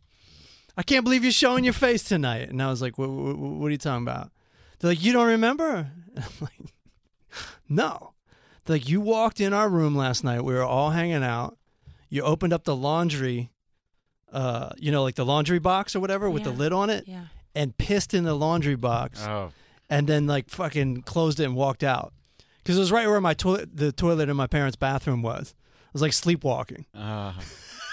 I 0.81 0.83
can't 0.83 1.05
believe 1.05 1.23
you're 1.23 1.31
showing 1.33 1.63
your 1.65 1.75
face 1.75 2.03
tonight." 2.03 2.49
And 2.49 2.63
I 2.63 2.71
was 2.71 2.81
like, 2.81 2.97
"What, 2.97 3.11
what, 3.11 3.37
what 3.39 3.67
are 3.67 3.71
you 3.71 3.77
talking 3.79 4.03
about?" 4.07 4.31
They're 4.79 4.91
like, 4.93 5.03
"You 5.05 5.13
don't 5.13 5.27
remember?" 5.27 5.91
And 6.17 6.25
I'm 6.25 6.33
like, 6.41 6.73
"No." 7.69 8.15
They're 8.65 8.77
like, 8.77 8.89
"You 8.89 9.01
walked 9.01 9.41
in 9.41 9.53
our 9.53 9.69
room 9.69 9.95
last 9.95 10.25
night. 10.25 10.43
We 10.43 10.55
were 10.55 10.63
all 10.65 10.91
hanging 10.91 11.23
out. 11.23 11.57
You 12.09 12.23
opened 12.23 12.53
up 12.53 12.65
the 12.65 12.75
laundry." 12.77 13.51
Uh, 14.33 14.71
you 14.79 14.93
know, 14.93 15.03
like 15.03 15.17
the 15.17 15.25
laundry 15.25 15.59
box 15.59 15.97
or 15.97 16.01
whatever 16.01 16.31
with 16.31 16.45
the 16.45 16.51
lid 16.53 16.73
on 16.73 16.89
it, 16.89 17.03
Yeah. 17.09 17.25
and 17.57 17.77
pissed 17.77 18.15
in 18.15 18.23
the 18.23 18.35
laundry 18.35 18.77
box 18.77 19.21
Oh, 19.27 19.51
and 19.89 20.07
then 20.07 20.29
like 20.29 20.49
fucking 20.49 21.03
closed 21.03 21.41
it 21.41 21.47
and 21.47 21.57
walked 21.57 21.83
out 21.83 22.13
because 22.59 22.77
it 22.77 22.81
was 22.81 22.93
right 22.93 23.09
where 23.09 23.21
my 23.21 23.35
toilet, 23.35 23.77
the 23.77 23.91
toilet 23.91 24.29
in 24.29 24.37
my 24.37 24.47
parents' 24.47 24.77
bathroom 24.77 25.21
was. 25.21 25.53
I 25.83 25.91
was 25.93 26.03
like 26.03 26.13
sleepwalking. 26.13 26.87
oh. 26.95 27.35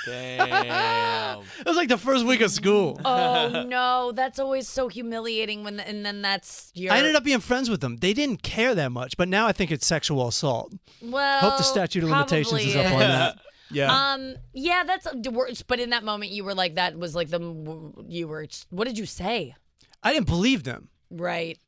Damn. 0.08 1.39
It 1.60 1.65
was 1.67 1.78
like 1.78 1.89
the 1.89 1.98
first 1.98 2.26
week 2.26 2.41
of 2.41 2.52
school. 2.52 3.00
Oh 3.04 3.65
no, 3.67 4.12
that's 4.13 4.39
always 4.39 4.67
so 4.67 4.88
humiliating 4.88 5.63
when 5.63 5.80
and 5.80 6.06
then 6.06 6.22
that's 6.22 6.72
your 6.76 6.93
I 6.93 6.98
ended 7.00 7.15
up 7.15 7.24
being 7.24 7.39
friends 7.39 7.70
with 7.70 7.82
them. 7.82 7.98
They 7.98 8.13
didn't 8.13 8.43
care 8.43 8.74
that 8.76 8.91
much, 8.91 9.17
but 9.17 9.28
now 9.28 9.48
I 9.48 9.52
think 9.52 9.72
it's 9.72 9.86
sexual 9.86 10.28
assault. 10.28 10.74
well 11.02 11.39
Hope 11.39 11.58
the 11.58 11.63
statute 11.63 12.04
of 12.04 12.10
limitations 12.10 12.50
probably 12.50 12.70
is 12.70 12.76
up 12.76 12.93
on 12.93 13.00
that. 13.00 13.39
Yeah. 13.70 13.91
Um. 14.13 14.36
Yeah. 14.54 14.84
That's. 14.86 15.08
But 15.67 15.80
in 15.80 15.89
that 15.89 16.04
moment, 16.04 16.32
you 16.32 16.43
were 16.46 16.54
like, 16.56 16.76
that 16.76 16.98
was 16.98 17.15
like 17.15 17.30
the. 17.30 17.39
You 18.08 18.28
were. 18.28 18.48
What 18.70 18.88
did 18.88 18.98
you 18.98 19.06
say? 19.06 19.56
I 20.02 20.13
didn't 20.13 20.28
believe 20.28 20.63
them. 20.63 20.88
Right. 21.12 21.60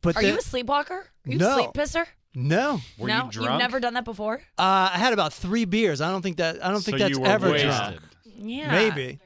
But 0.00 0.16
Are 0.16 0.22
the- 0.22 0.28
you 0.28 0.38
a 0.38 0.42
sleepwalker? 0.42 0.94
Are 0.94 1.10
you 1.26 1.36
No. 1.38 1.50
a 1.50 1.54
sleep 1.54 1.70
pisser? 1.74 2.06
No? 2.36 2.80
Were 2.98 3.08
no, 3.08 3.24
you 3.24 3.30
drunk? 3.32 3.50
have 3.50 3.58
never 3.58 3.80
done 3.80 3.94
that 3.94 4.04
before. 4.04 4.36
Uh, 4.58 4.90
I 4.92 4.98
had 4.98 5.12
about 5.12 5.32
three 5.32 5.64
beers. 5.64 6.00
I 6.00 6.10
don't 6.10 6.22
think 6.22 6.36
that. 6.36 6.64
I 6.64 6.70
don't 6.70 6.82
think 6.84 6.98
so 6.98 7.04
that's 7.04 7.16
you 7.16 7.20
were 7.20 7.26
ever 7.28 7.50
wasted. 7.50 7.70
drunk. 7.70 8.00
Yeah. 8.36 8.70
Maybe. 8.70 9.18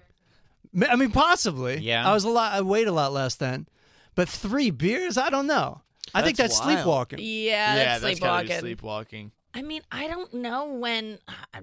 Ma- 0.72 0.86
I 0.86 0.96
mean, 0.96 1.10
possibly. 1.10 1.78
Yeah. 1.78 2.08
I 2.08 2.14
was 2.14 2.24
a 2.24 2.28
lot. 2.30 2.52
I 2.52 2.62
weighed 2.62 2.86
a 2.86 2.92
lot 2.92 3.12
less 3.12 3.34
then, 3.34 3.66
but 4.14 4.28
three 4.28 4.70
beers. 4.70 5.18
I 5.18 5.28
don't 5.28 5.48
know. 5.48 5.82
I 6.14 6.22
think 6.22 6.36
That's 6.36 6.54
that's 6.58 6.66
wild. 6.66 6.78
sleepwalking. 6.78 7.18
Yeah. 7.20 7.74
yeah, 7.74 7.98
that's 7.98 8.02
that's 8.02 8.20
gotta 8.20 8.46
be 8.46 8.52
sleepwalking. 8.54 8.60
sleepwalking. 8.60 9.32
I 9.52 9.62
mean, 9.62 9.82
I 9.90 10.06
don't 10.06 10.32
know 10.32 10.66
when. 10.66 11.18
I, 11.52 11.60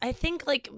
I 0.00 0.12
think 0.12 0.46
like, 0.46 0.68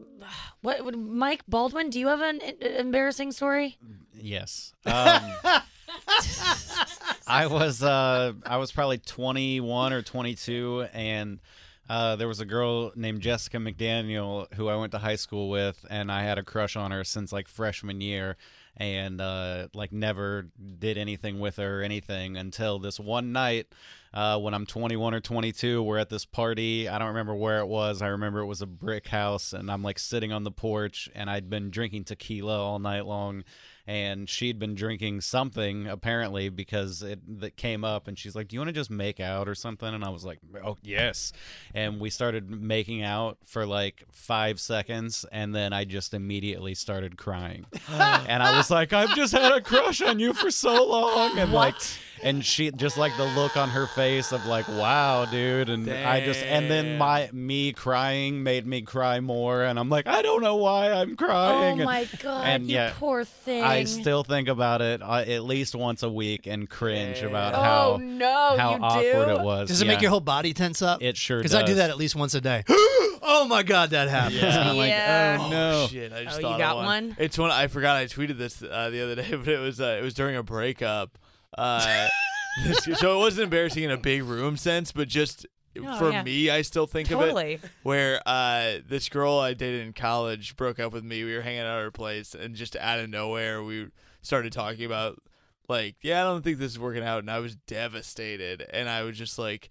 what 0.63 0.85
would 0.85 0.97
Mike 0.99 1.43
Baldwin? 1.47 1.91
Do 1.91 2.01
you 2.01 2.09
have 2.09 2.21
an 2.23 2.41
e- 2.43 2.77
embarrassing 2.79 3.33
story? 3.33 3.77
Yes. 4.15 4.73
Um, 4.87 5.21
I 7.27 7.47
was 7.47 7.83
uh, 7.83 8.33
I 8.45 8.57
was 8.59 8.73
probably 8.73 8.99
21 8.99 9.93
or 9.93 10.03
22, 10.03 10.87
and 10.93 11.41
uh, 11.89 12.17
there 12.17 12.29
was 12.29 12.41
a 12.41 12.45
girl 12.45 12.93
named 12.97 13.21
Jessica 13.21 13.59
McDaniel 13.59 14.53
who 14.55 14.69
I 14.69 14.77
went 14.77 14.93
to 14.93 14.99
high 14.99 15.17
school 15.17 15.49
with, 15.49 15.85
and 15.91 16.11
I 16.11 16.23
had 16.23 16.39
a 16.39 16.43
crush 16.43 16.77
on 16.77 16.91
her 16.91 17.05
since 17.05 17.33
like 17.33 17.49
freshman 17.49 18.01
year, 18.01 18.37
and 18.77 19.21
uh, 19.21 19.69
like 19.75 19.93
never 19.93 20.49
did 20.79 20.99
anything 20.99 21.41
with 21.41 21.57
her 21.57 21.81
or 21.81 21.83
anything 21.83 22.37
until 22.37 22.79
this 22.79 22.99
one 22.99 23.33
night. 23.33 23.67
Uh, 24.15 24.39
when 24.39 24.55
I'm 24.55 24.65
21 24.65 25.13
or 25.13 25.21
22, 25.21 25.83
we're 25.83 25.99
at 25.99 26.09
this 26.09 26.25
party. 26.25 26.89
I 26.89 26.99
don't 26.99 27.09
remember 27.09 27.35
where 27.35 27.59
it 27.59 27.67
was. 27.67 28.01
I 28.01 28.09
remember 28.09 28.41
it 28.41 28.47
was 28.47 28.63
a 28.63 28.67
brick 28.67 29.09
house, 29.09 29.53
and 29.53 29.71
I'm 29.71 29.83
like 29.83 29.99
sitting 29.99 30.33
on 30.33 30.43
the 30.43 30.51
porch, 30.51 31.11
and 31.15 31.29
I'd 31.29 31.51
been 31.51 31.71
drinking 31.71 32.05
tequila 32.05 32.59
all 32.59 32.79
night 32.79 33.05
long 33.05 33.45
and 33.87 34.29
she'd 34.29 34.59
been 34.59 34.75
drinking 34.75 35.21
something 35.21 35.87
apparently 35.87 36.49
because 36.49 37.03
it 37.03 37.21
that 37.41 37.57
came 37.57 37.85
up 37.85 38.09
and 38.09 38.19
she's 38.19 38.35
like 38.35 38.49
do 38.49 38.55
you 38.55 38.61
want 38.61 38.69
to 38.69 38.73
just 38.73 38.91
make 38.91 39.21
out 39.21 39.49
or 39.49 39.55
something? 39.55 39.93
And 39.95 40.05
i 40.05 40.09
was 40.09 40.25
like 40.25 40.39
oh 40.65 40.77
yes. 40.83 41.33
And 41.75 42.01
we 42.01 42.11
started 42.11 42.51
making 42.51 43.03
out 43.03 43.39
for 43.45 43.65
like 43.67 44.05
five 44.11 44.59
seconds 44.61 45.25
and 45.31 45.55
then 45.55 45.73
i 45.73 45.85
just 45.85 46.15
immediately 46.15 46.75
started 46.75 47.17
crying. 47.17 47.67
And 47.89 48.43
i 48.43 48.57
was 48.57 48.71
like 48.71 48.93
i've 48.93 49.15
just 49.15 49.33
had 49.33 49.53
a 49.53 49.61
crush 49.61 50.03
on 50.03 50.19
you 50.19 50.33
for 50.33 50.51
so 50.51 50.85
long. 50.87 51.39
And 51.39 51.53
like 51.53 51.75
and 52.23 52.45
she 52.45 52.71
just 52.73 52.97
like 52.97 53.17
the 53.17 53.25
look 53.25 53.57
on 53.57 53.69
her 53.69 53.87
face 53.87 54.33
of 54.33 54.45
like 54.47 54.67
wow 54.69 55.27
dude. 55.27 55.69
And 55.69 55.89
i 55.91 56.25
just 56.25 56.43
and 56.43 56.71
then 56.71 56.99
my 56.99 57.31
me 57.33 57.73
crying 57.73 58.43
made 58.43 58.67
me 58.67 58.83
cry 58.83 59.21
more 59.21 59.63
and 59.63 59.79
i'm 59.79 59.89
like 59.91 60.07
i 60.07 60.23
don't 60.23 60.43
know 60.43 60.57
why 60.57 60.91
i'm 60.93 61.15
crying. 61.17 61.57
Oh 61.57 61.63
And- 61.77 61.85
my 61.85 62.09
god, 62.23 62.47
and 62.47 62.67
you 62.69 62.75
yeah, 62.75 62.93
poor 62.97 63.25
thing. 63.25 63.63
I 63.63 63.76
still 63.85 64.25
think 64.25 64.49
about 64.49 64.81
it 64.83 65.03
uh, 65.03 65.25
at 65.27 65.45
least 65.45 65.75
once 65.75 66.03
a 66.03 66.09
week 66.11 66.47
and 66.47 66.69
cringe 66.69 67.23
about 67.23 67.55
Oh 67.55 67.63
how 67.63 67.97
no, 68.03 68.57
how 68.57 68.71
you 68.77 68.83
awkward 68.83 69.27
do? 69.27 69.41
it 69.41 69.41
was. 69.45 69.69
Does 69.69 69.81
it 69.83 69.87
Yeah. 69.87 69.93
make 69.93 70.01
your 70.01 70.11
whole 70.11 70.21
body 70.21 70.53
tense 70.55 70.83
up? 70.83 71.03
It 71.03 71.17
sure 71.17 71.39
Because 71.39 71.55
I 71.55 71.63
do 71.63 71.75
that 71.75 71.91
at 71.91 71.97
least 71.97 72.17
once 72.17 72.35
a 72.35 72.41
day. 72.41 72.65
oh 72.69 73.47
my 73.49 73.63
god, 73.63 73.91
that 73.91 74.09
happened. 74.09 74.37
Yeah, 74.41 74.71
I'm 74.71 74.77
like, 74.77 74.89
Yeah. 74.91 75.39
oh 75.41 75.51
no. 75.51 75.87
Shit, 75.89 76.13
I 76.13 76.25
just 76.25 76.37
Oh, 76.37 76.39
you 76.39 76.43
thought 76.43 76.53
of 76.55 76.59
got 76.59 76.77
one. 76.77 76.85
one? 76.87 77.17
It's 77.19 77.37
one 77.39 77.51
I 77.51 77.67
forgot. 77.67 77.97
I 77.97 78.07
tweeted 78.07 78.39
this 78.39 78.63
uh, 78.63 78.91
the 78.91 79.03
other 79.03 79.15
day, 79.17 79.31
but 79.37 79.49
it 79.49 79.59
was 79.61 79.81
uh, 79.81 79.97
it 79.99 80.03
was 80.03 80.15
during 80.15 80.37
a 80.37 80.43
breakup. 80.43 81.19
Uh, 81.57 82.09
so 82.95 83.17
it 83.17 83.19
wasn't 83.19 83.45
embarrassing 83.45 83.83
in 83.83 83.91
a 83.91 83.97
big 83.99 84.23
room 84.23 84.57
sense, 84.57 84.91
but 84.93 85.09
just 85.09 85.47
Oh, 85.85 85.99
for 85.99 86.11
yeah. 86.11 86.23
me, 86.23 86.51
I 86.51 86.63
still 86.63 86.87
think 86.87 87.11
of 87.11 87.19
it. 87.21 87.35
Where 87.83 88.21
uh, 88.27 88.79
this 88.89 89.09
girl 89.09 89.39
I 89.39 89.55
dated 89.55 89.87
in 89.87 89.93
college 89.93 90.57
broke 90.57 90.79
up 90.79 90.93
with 90.93 91.05
me. 91.05 91.25
We 91.25 91.35
were 91.35 91.43
hanging 91.43 91.61
out 91.61 91.79
at 91.79 91.83
her 91.83 91.91
place, 91.91 92.35
and 92.35 92.55
just 92.55 92.77
out 92.77 92.99
of 92.99 93.11
nowhere, 93.11 93.63
we 93.63 93.89
started 94.23 94.53
talking 94.53 94.85
about 94.85 95.23
like, 95.69 95.97
yeah, 96.03 96.21
I 96.21 96.25
don't 96.25 96.43
think 96.43 96.59
this 96.59 96.73
is 96.73 96.79
working 96.79 97.03
out, 97.03 97.21
and 97.21 97.31
I 97.31 97.39
was 97.39 97.57
devastated, 97.57 98.67
and 98.73 98.89
I 98.89 99.03
was 99.03 99.19
just 99.19 99.39
like, 99.39 99.71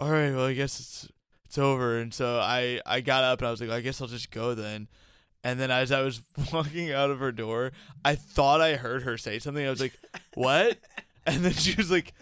all 0.00 0.10
right, 0.10 0.32
well, 0.32 0.46
I 0.46 0.54
guess 0.54 0.80
it's 0.80 1.08
it's 1.44 1.58
over, 1.58 1.98
and 1.98 2.12
so 2.14 2.38
I 2.38 2.80
I 2.86 3.00
got 3.00 3.24
up 3.24 3.40
and 3.40 3.48
I 3.48 3.50
was 3.50 3.60
like, 3.60 3.70
I 3.70 3.80
guess 3.80 4.00
I'll 4.00 4.08
just 4.08 4.30
go 4.30 4.54
then. 4.54 4.88
And 5.42 5.58
then 5.58 5.70
as 5.70 5.90
I 5.90 6.02
was 6.02 6.20
walking 6.52 6.92
out 6.92 7.10
of 7.10 7.18
her 7.18 7.32
door, 7.32 7.72
I 8.04 8.14
thought 8.14 8.60
I 8.60 8.76
heard 8.76 9.02
her 9.02 9.16
say 9.16 9.38
something. 9.38 9.66
I 9.66 9.70
was 9.70 9.80
like, 9.80 9.98
"What?" 10.34 10.78
And 11.26 11.44
then 11.44 11.52
she 11.52 11.74
was 11.76 11.90
like, 11.90 12.14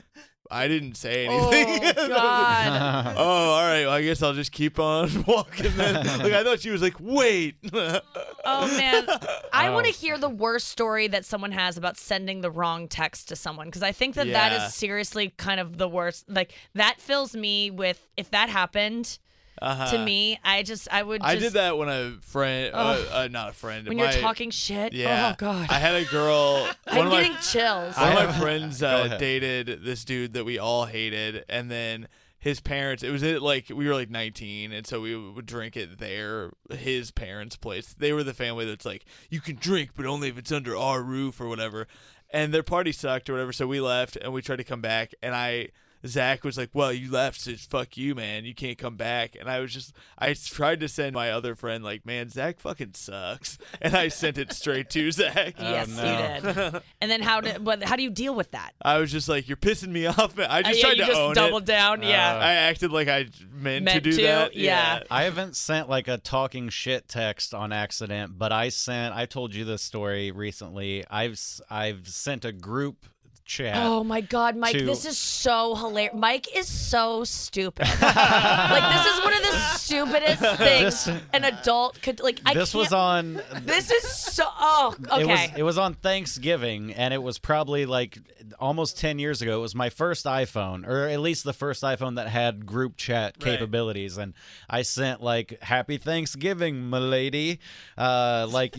"I 0.50 0.68
didn't 0.68 0.94
say 0.96 1.26
anything." 1.26 1.92
Oh 1.96 2.08
God. 2.08 3.14
oh, 3.18 3.22
all 3.22 3.62
right. 3.62 3.84
Well, 3.84 3.90
I 3.94 4.02
guess 4.02 4.22
I'll 4.22 4.32
just 4.34 4.52
keep 4.52 4.78
on 4.78 5.24
walking 5.28 5.70
then. 5.76 5.94
like 6.06 6.32
I 6.32 6.42
thought 6.44 6.61
she 6.61 6.70
was 6.70 6.82
like, 6.82 6.96
"Wait." 7.00 7.56
Oh 7.72 8.66
man, 8.78 9.06
I 9.52 9.70
want 9.70 9.87
to 9.87 9.92
Oh. 9.92 9.96
hear 9.96 10.18
the 10.18 10.28
worst 10.28 10.68
story 10.68 11.06
that 11.08 11.24
someone 11.24 11.52
has 11.52 11.76
about 11.76 11.96
sending 11.96 12.40
the 12.40 12.50
wrong 12.50 12.88
text 12.88 13.28
to 13.28 13.37
someone 13.37 13.66
because 13.66 13.82
I 13.82 13.92
think 13.92 14.14
that 14.14 14.26
that 14.28 14.52
Yeah. 14.52 14.66
is 14.66 14.74
seriously 14.74 15.30
kind 15.37 15.61
of 15.61 15.78
the 15.78 15.88
worst. 15.88 16.28
Like 16.28 16.52
that 16.74 17.00
fills 17.00 17.34
me 17.34 17.70
with 17.70 18.06
if 18.16 18.30
that 18.30 18.48
happened 18.48 19.18
Uh-huh. 19.61 19.90
to 19.92 20.05
me, 20.05 20.38
I 20.44 20.62
just 20.62 20.88
I 20.90 21.03
would. 21.03 21.21
Just, 21.21 21.31
I 21.31 21.37
did 21.37 21.53
that 21.55 21.79
when 21.79 21.88
a 21.88 22.16
friend, 22.23 22.75
uh, 22.75 23.05
uh, 23.12 23.29
not 23.31 23.51
a 23.51 23.53
friend. 23.53 23.87
when 23.88 23.97
my- 23.97 24.12
you're 24.12 24.21
talking 24.21 24.51
shit. 24.51 24.92
Yeah. 24.92 25.33
Oh 25.33 25.37
God. 25.38 25.68
I 25.71 25.75
had 25.75 25.94
a 25.94 26.05
girl. 26.05 26.68
I'm 26.87 27.07
of 27.07 27.12
my 27.12 27.23
getting 27.23 27.37
chills. 27.38 27.97
One 27.97 28.12
of 28.16 28.31
my 28.31 28.33
friends 28.40 28.83
uh, 28.83 29.16
dated 29.18 29.85
this 29.85 30.05
dude 30.05 30.35
that 30.35 30.44
we 30.44 30.59
all 30.59 30.87
hated, 30.87 31.44
and 31.49 31.71
then 31.71 32.09
his 32.38 32.61
parents. 32.61 33.03
It 33.03 33.11
was 33.11 33.23
at, 33.23 33.42
like 33.42 33.68
we 33.68 33.87
were 33.87 33.94
like 33.94 34.11
19, 34.11 34.73
and 34.73 34.87
so 34.87 35.01
we 35.01 35.16
would 35.16 35.47
drink 35.47 35.77
at 35.77 35.99
their 35.99 36.53
his 36.71 37.11
parents' 37.11 37.57
place. 37.57 37.94
They 37.99 38.12
were 38.12 38.23
the 38.23 38.35
family 38.35 38.64
that's 38.64 38.87
like 38.87 39.05
you 39.29 39.40
can 39.40 39.57
drink, 39.57 39.90
but 39.97 40.07
only 40.07 40.29
if 40.29 40.38
it's 40.38 40.53
under 40.53 40.77
our 40.77 41.03
roof 41.03 41.40
or 41.40 41.49
whatever. 41.49 41.87
And 42.31 42.53
their 42.53 42.62
party 42.62 42.92
sucked 42.92 43.31
or 43.31 43.33
whatever, 43.33 43.53
so 43.53 43.66
we 43.66 43.81
left 43.81 44.16
and 44.16 44.33
we 44.33 44.42
tried 44.42 44.57
to 44.57 44.64
come 44.64 44.83
back. 44.83 45.14
And 45.23 45.35
I 45.35 45.68
Zach 46.06 46.44
was 46.44 46.56
like, 46.56 46.70
"Well, 46.72 46.92
you 46.92 47.11
left, 47.11 47.40
so 47.40 47.52
fuck 47.56 47.96
you, 47.96 48.14
man. 48.14 48.44
You 48.44 48.54
can't 48.54 48.78
come 48.78 48.96
back." 48.96 49.37
And 49.38 49.48
I 49.50 49.61
was 49.61 49.72
just, 49.72 49.92
I 50.18 50.32
tried 50.34 50.80
to 50.80 50.88
send 50.88 51.14
my 51.14 51.30
other 51.30 51.54
friend 51.54 51.82
like, 51.82 52.06
"Man, 52.06 52.28
Zach 52.28 52.61
fucking 52.61 52.92
sucks," 52.94 53.58
and 53.82 53.94
I 53.96 54.08
sent 54.08 54.38
it 54.38 54.52
straight 54.52 54.90
to 54.90 55.11
Zach. 55.12 55.54
yes, 55.58 55.88
no. 55.88 56.02
you 56.04 56.52
did. 56.52 56.82
And 57.00 57.11
then 57.11 57.22
how 57.22 57.40
did? 57.40 57.64
What? 57.64 57.82
How 57.82 57.96
do 57.96 58.02
you 58.02 58.11
deal 58.11 58.34
with 58.34 58.50
that? 58.52 58.72
I 58.82 58.98
was 58.98 59.11
just 59.12 59.28
like, 59.28 59.48
"You're 59.48 59.56
pissing 59.56 59.88
me 59.88 60.06
off." 60.06 60.38
I 60.38 60.62
just 60.62 60.74
Uh, 60.74 60.76
yeah, 60.76 60.82
tried 60.82 60.90
you 60.98 61.02
to 61.02 61.06
just 61.06 61.20
own 61.20 61.34
doubled 61.34 61.62
it. 61.62 61.66
down. 61.66 62.02
yeah. 62.02 62.34
I 62.37 62.52
acted 62.54 62.92
like 62.92 63.08
I 63.08 63.26
meant, 63.52 63.84
Meant 63.84 64.04
to 64.04 64.11
do 64.11 64.16
to, 64.16 64.22
that. 64.22 64.56
yeah. 64.56 65.02
I 65.11 65.24
haven't 65.24 65.56
sent 65.56 65.88
like 65.88 66.08
a 66.08 66.18
talking 66.18 66.68
shit 66.68 67.08
text 67.08 67.54
on 67.54 67.72
accident, 67.72 68.38
but 68.38 68.52
I 68.52 68.68
sent. 68.68 69.14
I 69.14 69.26
told 69.26 69.54
you 69.54 69.64
this 69.64 69.82
story 69.82 70.30
recently. 70.30 71.04
I've 71.11 71.40
I've 71.70 72.08
sent 72.08 72.44
a 72.44 72.52
group 72.52 73.06
chat. 73.48 73.76
Oh 73.78 74.04
my 74.04 74.20
God, 74.20 74.54
Mike! 74.56 74.74
to- 74.76 74.84
This 74.84 75.04
is 75.06 75.18
so 75.18 75.74
hilarious. 75.74 76.14
Mike 76.14 76.46
is 76.56 76.68
so 76.68 77.24
stupid. 77.24 77.88
like 78.00 78.94
this 78.94 79.06
is 79.06 79.24
one 79.24 79.32
of 79.32 79.42
the 79.42 79.58
stupidest 79.78 80.40
things 80.58 81.04
This- 81.04 81.08
an 81.32 81.44
adult 81.44 82.00
could 82.02 82.20
like. 82.20 82.40
I 82.46 82.54
this 82.54 82.74
was 82.74 82.92
on. 82.92 83.40
This 83.62 83.90
is 83.90 84.02
so. 84.06 84.44
Oh, 84.46 84.94
okay. 85.11 85.22
It 85.22 85.26
was 85.26 85.40
it 85.56 85.62
was 85.62 85.78
on 85.78 85.94
Thanksgiving, 85.94 86.92
and 86.92 87.12
it 87.14 87.22
was 87.22 87.38
probably 87.38 87.87
like 87.87 88.18
almost 88.61 88.98
ten 88.98 89.18
years 89.18 89.40
ago. 89.42 89.56
It 89.58 89.62
was 89.62 89.74
my 89.74 89.88
first 89.90 90.26
iPhone, 90.26 90.87
or 90.87 91.08
at 91.08 91.20
least 91.20 91.44
the 91.44 91.52
first 91.54 91.82
iPhone 91.82 92.16
that 92.16 92.28
had 92.28 92.66
group 92.66 92.96
chat 92.96 93.34
Right. 93.40 93.52
capabilities. 93.54 94.18
And 94.18 94.34
I 94.68 94.82
sent 94.82 95.22
like 95.22 95.61
"Happy 95.62 95.96
Thanksgiving, 95.96 96.90
milady." 96.90 97.61
Uh, 97.96 98.46
like, 98.50 98.76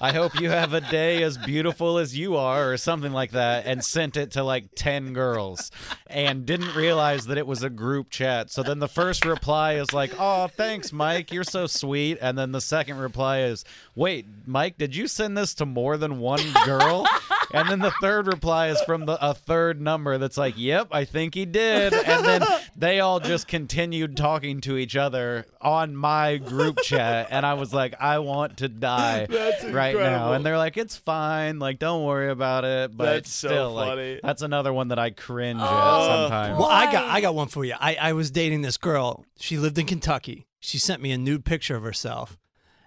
I 0.00 0.12
hope 0.12 0.40
you 0.40 0.50
have 0.50 0.74
a 0.74 0.80
day 0.80 1.22
as 1.22 1.38
beautiful 1.38 1.98
as 1.98 2.16
you 2.18 2.36
are, 2.36 2.72
or 2.72 2.76
something 2.76 3.12
like 3.12 3.30
that, 3.32 3.66
and 3.66 3.84
sent 3.84 3.99
it 4.00 4.32
to 4.32 4.42
like 4.42 4.74
ten 4.74 5.12
girls, 5.12 5.70
and 6.06 6.46
didn't 6.46 6.74
realize 6.74 7.26
that 7.26 7.38
it 7.38 7.46
was 7.46 7.62
a 7.62 7.70
group 7.70 8.10
chat. 8.10 8.50
So 8.50 8.62
then 8.62 8.78
the 8.78 8.88
first 8.88 9.24
reply 9.24 9.74
is 9.74 9.92
like, 9.92 10.12
"Oh, 10.18 10.48
thanks, 10.48 10.92
Mike. 10.92 11.32
You're 11.32 11.44
so 11.44 11.66
sweet," 11.66 12.18
and 12.20 12.36
then 12.36 12.52
the 12.52 12.60
second 12.60 12.98
reply 12.98 13.40
is, 13.40 13.64
"Wait, 13.94 14.26
Mike, 14.46 14.78
did 14.78 14.96
you 14.96 15.06
send 15.06 15.36
this 15.36 15.54
to 15.54 15.66
more 15.66 15.96
than 15.96 16.18
one 16.18 16.52
girl?" 16.64 17.06
And 17.52 17.68
then 17.68 17.80
the 17.80 17.92
third 18.00 18.26
reply 18.26 18.68
is 18.68 18.80
from 18.82 19.06
the, 19.06 19.18
a 19.24 19.34
third 19.34 19.80
number 19.80 20.18
that's 20.18 20.36
like, 20.36 20.54
"Yep, 20.56 20.88
I 20.92 21.04
think 21.04 21.34
he 21.34 21.44
did." 21.46 21.92
And 21.92 22.24
then 22.24 22.42
they 22.76 23.00
all 23.00 23.20
just 23.20 23.48
continued 23.48 24.16
talking 24.16 24.60
to 24.62 24.76
each 24.76 24.96
other 24.96 25.46
on 25.60 25.96
my 25.96 26.36
group 26.36 26.78
chat, 26.82 27.28
and 27.30 27.44
I 27.44 27.54
was 27.54 27.74
like, 27.74 27.94
"I 28.00 28.18
want 28.20 28.58
to 28.58 28.68
die 28.68 29.26
That's 29.26 29.64
right 29.64 29.96
now." 29.96 30.32
And 30.32 30.44
they're 30.46 30.58
like, 30.58 30.76
"It's 30.76 30.96
fine, 30.96 31.58
like 31.58 31.78
don't 31.78 32.04
worry 32.04 32.30
about 32.30 32.64
it." 32.64 32.96
But 32.96 33.04
That's 33.06 33.32
so 33.32 33.48
still, 33.48 33.72
like, 33.72 34.20
that's 34.22 34.42
another 34.42 34.72
one 34.72 34.88
that 34.88 34.98
I 34.98 35.10
cringe 35.10 35.60
Oh, 35.60 35.64
at 35.64 36.06
sometimes. 36.06 36.58
Well, 36.58 36.68
I 36.68 36.92
got 36.92 37.04
I 37.08 37.20
got 37.20 37.34
one 37.34 37.48
for 37.48 37.64
you. 37.64 37.74
I, 37.78 37.96
I 38.00 38.12
was 38.12 38.30
dating 38.30 38.62
this 38.62 38.76
girl. 38.76 39.24
She 39.38 39.56
lived 39.58 39.78
in 39.78 39.86
Kentucky. 39.86 40.46
She 40.60 40.78
sent 40.78 41.02
me 41.02 41.10
a 41.10 41.18
nude 41.18 41.44
picture 41.44 41.74
of 41.76 41.82
herself, 41.82 42.38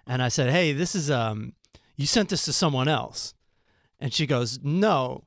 and 0.06 0.22
I 0.22 0.28
said, 0.28 0.50
"Hey, 0.50 0.72
this 0.72 0.94
is 0.94 1.10
um, 1.10 1.52
you 1.96 2.06
sent 2.06 2.28
this 2.30 2.44
to 2.46 2.52
someone 2.52 2.88
else," 2.88 3.33
and 4.04 4.12
she 4.12 4.26
goes, 4.26 4.60
"No." 4.62 5.24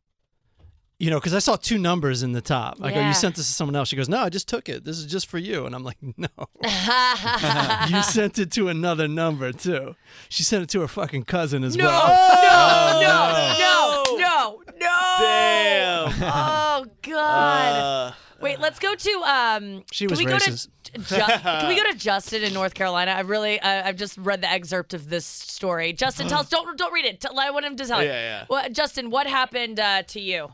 You 1.00 1.10
know, 1.12 1.20
because 1.20 1.34
I 1.36 1.40
saw 1.40 1.56
two 1.58 1.78
numbers 1.78 2.24
in 2.24 2.32
the 2.32 2.42
top. 2.42 2.78
I 2.82 2.92
go, 2.92 3.00
Yeah. 3.00 3.08
"You 3.10 3.14
sent 3.14 3.36
this 3.36 3.48
to 3.48 3.54
someone 3.54 3.76
else." 3.76 3.88
She 3.90 3.96
goes, 3.96 4.08
"No, 4.10 4.20
I 4.20 4.30
just 4.30 4.48
took 4.48 4.70
it. 4.70 4.84
This 4.86 4.98
is 4.98 5.06
just 5.06 5.28
for 5.28 5.38
you." 5.40 5.66
And 5.66 5.76
I'm 5.76 5.84
like, 5.84 5.98
"No, 6.02 6.28
you 7.90 8.04
sent 8.04 8.40
it 8.40 8.52
to 8.54 8.70
another 8.70 9.08
number 9.08 9.52
too." 9.52 9.96
She 10.30 10.44
sent 10.44 10.64
it 10.64 10.70
to 10.70 10.82
her 10.82 10.88
fucking 10.88 11.24
cousin 11.26 11.64
as 11.64 11.76
no, 11.76 11.86
well. 11.86 12.08
no, 12.44 13.02
no, 13.02 13.54
no, 13.60 14.18
no. 14.18 14.64
No. 14.80 15.18
Damn. 15.20 16.14
Oh 16.22 16.86
God. 17.02 18.12
Uh, 18.12 18.12
Wait, 18.42 18.60
let's 18.60 18.80
go 18.80 18.96
to 18.96 19.12
um. 19.26 19.84
She 19.92 20.06
can 20.06 20.12
was 20.12 20.20
we 20.20 20.26
racist. 20.26 20.68
Go 20.94 21.02
to, 21.02 21.02
Ju- 21.02 21.40
can 21.42 21.68
we 21.68 21.76
go 21.76 21.92
to 21.92 21.98
Justin 21.98 22.44
in 22.44 22.54
North 22.54 22.74
Carolina? 22.74 23.12
I 23.12 23.22
really, 23.22 23.60
I, 23.60 23.88
I've 23.88 23.98
just 23.98 24.18
read 24.18 24.42
the 24.42 24.52
excerpt 24.52 24.94
of 24.94 25.10
this 25.10 25.26
story. 25.26 25.94
Justin, 25.94 26.28
tell 26.28 26.40
us. 26.40 26.50
Don't 26.50 26.78
don't 26.78 26.94
read 26.94 27.06
it. 27.06 27.22
Tell, 27.22 27.38
I 27.40 27.50
want 27.50 27.66
him 27.66 27.76
to 27.76 27.86
tell. 27.86 28.04
Yeah, 28.04 28.12
yeah. 28.12 28.46
Well, 28.50 28.70
Justin, 28.70 29.10
what 29.10 29.28
happened 29.28 29.80
uh, 29.80 30.04
to 30.04 30.20
you? 30.20 30.50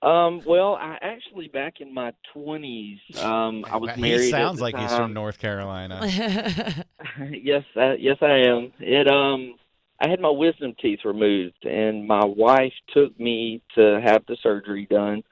Um, 0.00 0.42
well, 0.46 0.76
I 0.76 0.96
actually 1.00 1.48
back 1.48 1.80
in 1.80 1.92
my 1.92 2.12
twenties, 2.32 2.98
um, 3.20 3.64
I 3.68 3.76
was 3.78 3.96
married. 3.96 4.20
he 4.20 4.26
at 4.26 4.30
sounds 4.30 4.58
the 4.58 4.64
like 4.64 4.76
he's 4.76 4.94
from 4.94 5.12
North 5.12 5.38
Carolina. 5.38 6.00
yes, 7.30 7.64
uh, 7.76 7.94
yes, 7.98 8.16
I 8.22 8.44
am. 8.46 8.72
It 8.78 9.08
um, 9.08 9.56
I 10.00 10.08
had 10.08 10.20
my 10.20 10.30
wisdom 10.30 10.74
teeth 10.80 11.00
removed, 11.04 11.64
and 11.64 12.06
my 12.06 12.24
wife 12.24 12.72
took 12.94 13.18
me 13.18 13.60
to 13.74 14.00
have 14.00 14.22
the 14.28 14.36
surgery 14.40 14.86
done. 14.88 15.24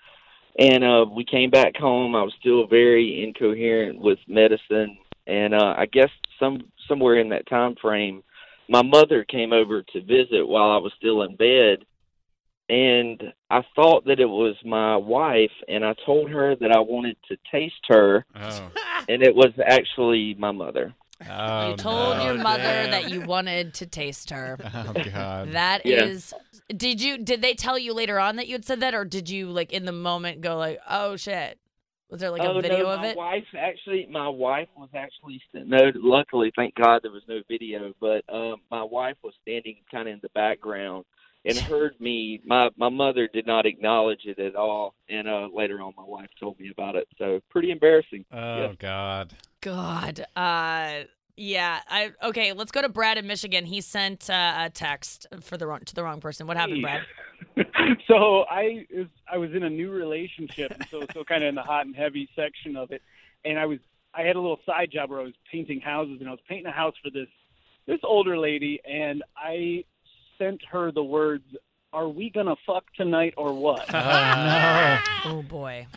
And 0.59 0.85
uh, 0.85 1.07
we 1.11 1.25
came 1.25 1.51
back 1.51 1.77
home. 1.77 2.15
I 2.15 2.23
was 2.23 2.33
still 2.41 2.67
very 2.67 3.23
incoherent 3.23 4.01
with 4.01 4.19
medicine, 4.27 4.97
and 5.27 5.55
uh, 5.55 5.75
I 5.77 5.87
guess 5.87 6.09
some 6.41 6.61
somewhere 6.89 7.17
in 7.17 7.29
that 7.31 7.47
time 7.49 7.75
frame, 7.81 8.23
my 8.69 8.83
mother 8.83 9.25
came 9.25 9.53
over 9.53 9.83
to 9.83 10.01
visit 10.01 10.47
while 10.49 10.71
I 10.71 10.79
was 10.79 10.93
still 10.97 11.23
in 11.23 11.37
bed, 11.37 11.85
and 12.69 13.23
I 13.51 13.63
thought 13.75 14.07
that 14.07 14.19
it 14.21 14.29
was 14.29 14.57
my 14.65 14.97
wife, 14.97 15.53
and 15.69 15.85
I 15.85 15.95
told 16.07 16.31
her 16.31 16.57
that 16.57 16.73
I 16.73 16.81
wanted 16.81 17.17
to 17.29 17.37
taste 17.53 17.85
her, 17.89 18.25
Oh, 18.35 18.71
and 19.09 19.23
it 19.23 19.35
was 19.35 19.53
actually 19.65 20.35
my 20.39 20.53
mother. 20.53 20.95
Oh 21.29 21.71
you 21.71 21.77
told 21.77 22.19
no. 22.19 22.25
your 22.25 22.35
mother 22.35 22.63
damn. 22.63 22.91
that 22.91 23.11
you 23.11 23.23
wanted 23.23 23.75
to 23.75 23.87
taste 23.87 24.31
her. 24.31 24.59
Oh 24.75 24.93
God. 25.13 25.53
That 25.53 25.87
Yeah. 25.87 26.05
is. 26.05 26.35
Did 26.69 27.01
you? 27.01 27.19
Did 27.19 27.43
they 27.43 27.55
tell 27.55 27.79
you 27.79 27.93
later 27.95 28.19
on 28.19 28.37
that 28.37 28.47
you 28.49 28.55
had 28.55 28.65
said 28.65 28.81
that, 28.81 28.95
or 28.95 29.05
did 29.05 29.29
you 29.31 29.49
like 29.49 29.73
in 29.73 29.85
the 29.85 29.93
moment 29.93 30.41
go 30.41 30.57
like, 30.57 30.79
"Oh 30.89 31.17
shit"? 31.17 31.59
Was 32.11 32.21
there 32.21 32.31
like 32.31 32.43
oh, 32.43 32.59
a 32.59 32.63
video 32.63 32.85
no, 32.85 32.91
of 32.91 33.01
my 33.01 33.07
it? 33.09 33.17
wife 33.17 33.45
actually, 33.59 34.07
my 34.11 34.29
wife 34.29 34.69
was 34.77 34.89
actually 34.95 35.41
no. 35.55 35.91
Luckily, 35.95 36.53
thank 36.55 36.75
God 36.75 37.01
there 37.03 37.11
was 37.11 37.23
no 37.29 37.41
video. 37.49 37.95
But 38.01 38.23
um, 38.33 38.57
my 38.71 38.83
wife 38.85 39.17
was 39.25 39.35
standing 39.43 39.77
kind 39.91 40.09
of 40.09 40.15
in 40.15 40.21
the 40.23 40.29
background 40.35 41.05
and 41.45 41.57
heard 41.71 41.99
me. 42.01 42.41
My 42.45 42.69
my 42.77 42.91
mother 42.91 43.29
did 43.33 43.47
not 43.47 43.67
acknowledge 43.67 44.21
it 44.25 44.39
at 44.39 44.55
all. 44.55 44.95
And 45.09 45.27
uh, 45.29 45.49
later 45.53 45.81
on, 45.81 45.95
my 45.97 46.05
wife 46.05 46.29
told 46.39 46.61
me 46.61 46.71
about 46.71 46.95
it. 46.95 47.09
So 47.19 47.41
pretty 47.51 47.71
embarrassing. 47.73 48.25
Oh 48.33 48.39
Yeah. 48.63 48.73
God. 48.79 49.35
God. 49.67 50.25
Uh 50.37 51.03
yeah. 51.37 51.81
I 51.89 52.13
okay, 52.23 52.53
let's 52.53 52.71
go 52.71 52.83
to 52.83 52.89
Brad 52.89 53.19
in 53.19 53.27
Michigan. 53.27 53.67
He 53.67 53.81
sent 53.81 54.31
uh, 54.31 54.55
a 54.59 54.71
text 54.71 55.27
for 55.43 55.57
the 55.59 55.67
wrong 55.67 55.81
to 55.81 55.95
the 55.95 56.05
wrong 56.05 56.21
person. 56.21 56.47
What 56.47 56.57
happened, 56.57 56.83
Brad? 56.83 57.03
so 58.07 58.45
I 58.49 58.87
was 58.95 59.07
I 59.31 59.39
was 59.39 59.51
in 59.55 59.65
a 59.65 59.69
new 59.69 59.91
relationship, 59.91 60.73
so 60.89 61.05
so 61.13 61.25
kind 61.25 61.43
of 61.43 61.49
in 61.49 61.57
the 61.57 61.63
hot 61.63 61.85
and 61.85 61.97
heavy 61.97 62.29
section 62.37 62.77
of 62.77 62.93
it, 62.93 63.03
and 63.45 63.59
I 63.59 63.67
was 63.67 63.81
I 64.15 64.23
had 64.23 64.37
a 64.37 64.41
little 64.41 64.61
side 64.65 64.91
job 64.93 65.11
where 65.11 65.21
I 65.21 65.25
was 65.25 65.35
painting 65.51 65.81
houses, 65.81 66.19
and 66.21 66.29
I 66.29 66.33
was 66.33 66.41
painting 66.49 66.67
a 66.67 66.73
house 66.73 66.95
for 67.03 67.11
this 67.11 67.29
this 67.87 68.01
older 68.05 68.39
lady, 68.39 68.81
and 68.89 69.25
I 69.37 69.85
sent 70.39 70.63
her 70.71 70.93
the 70.93 71.03
words, 71.03 71.45
"Are 71.93 72.09
we 72.09 72.31
gonna 72.31 72.57
fuck 72.65 72.85
tonight 72.95 73.35
or 73.37 73.53
what?" 73.53 73.85
Oh 73.95 75.01
no. 75.25 75.39
Oh 75.39 75.43
boy. 75.43 75.89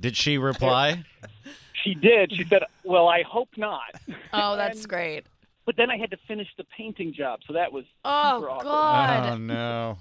Did 0.00 0.16
she 0.16 0.38
reply? 0.38 1.04
She 1.86 1.94
did. 1.94 2.32
She 2.34 2.44
said, 2.44 2.62
"Well, 2.84 3.08
I 3.08 3.22
hope 3.22 3.48
not." 3.56 3.94
Oh, 4.32 4.56
that's 4.62 4.80
And- 4.80 4.88
great. 4.88 5.24
But 5.64 5.76
then 5.76 5.90
I 5.90 5.96
had 5.96 6.10
to 6.12 6.16
finish 6.28 6.46
the 6.56 6.64
painting 6.76 7.12
job, 7.12 7.40
so 7.46 7.52
that 7.54 7.72
was 7.72 7.84
Oh 8.04 8.38
super 8.40 8.50
awkward. 8.50 8.64
God. 8.64 9.32
Oh 9.32 9.36
no. 9.38 9.98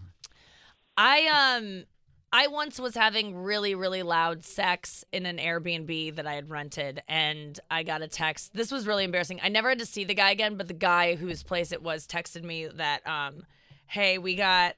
I 0.97 1.55
um 1.57 1.85
I 2.31 2.47
once 2.47 2.79
was 2.79 2.95
having 2.95 3.35
really, 3.35 3.75
really 3.75 4.03
loud 4.03 4.43
sex 4.43 5.05
in 5.13 5.25
an 5.25 5.37
Airbnb 5.37 6.15
that 6.17 6.27
I 6.27 6.33
had 6.33 6.49
rented, 6.49 7.01
and 7.07 7.57
I 7.71 7.83
got 7.83 8.01
a 8.01 8.07
text. 8.07 8.53
This 8.53 8.71
was 8.71 8.85
really 8.85 9.05
embarrassing. 9.05 9.39
I 9.41 9.47
never 9.49 9.69
had 9.69 9.79
to 9.79 9.85
see 9.85 10.03
the 10.03 10.13
guy 10.13 10.31
again, 10.31 10.55
but 10.57 10.67
the 10.67 10.73
guy 10.73 11.15
whose 11.15 11.43
place 11.43 11.71
it 11.71 11.81
was 11.81 12.05
texted 12.05 12.43
me 12.43 12.67
that, 12.67 13.07
um, 13.07 13.43
"Hey, 13.87 14.17
we 14.17 14.35
got 14.35 14.75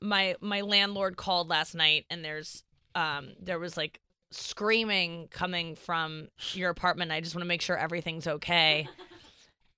my 0.00 0.34
my 0.40 0.60
landlord 0.62 1.16
called 1.16 1.48
last 1.48 1.74
night, 1.74 2.06
and 2.10 2.24
there's 2.24 2.62
um 2.94 3.32
there 3.40 3.58
was 3.58 3.76
like 3.76 4.00
screaming 4.30 5.28
coming 5.28 5.74
from 5.74 6.28
your 6.52 6.70
apartment. 6.70 7.12
I 7.12 7.20
just 7.20 7.34
want 7.34 7.42
to 7.42 7.48
make 7.48 7.62
sure 7.62 7.76
everything's 7.76 8.26
okay." 8.26 8.88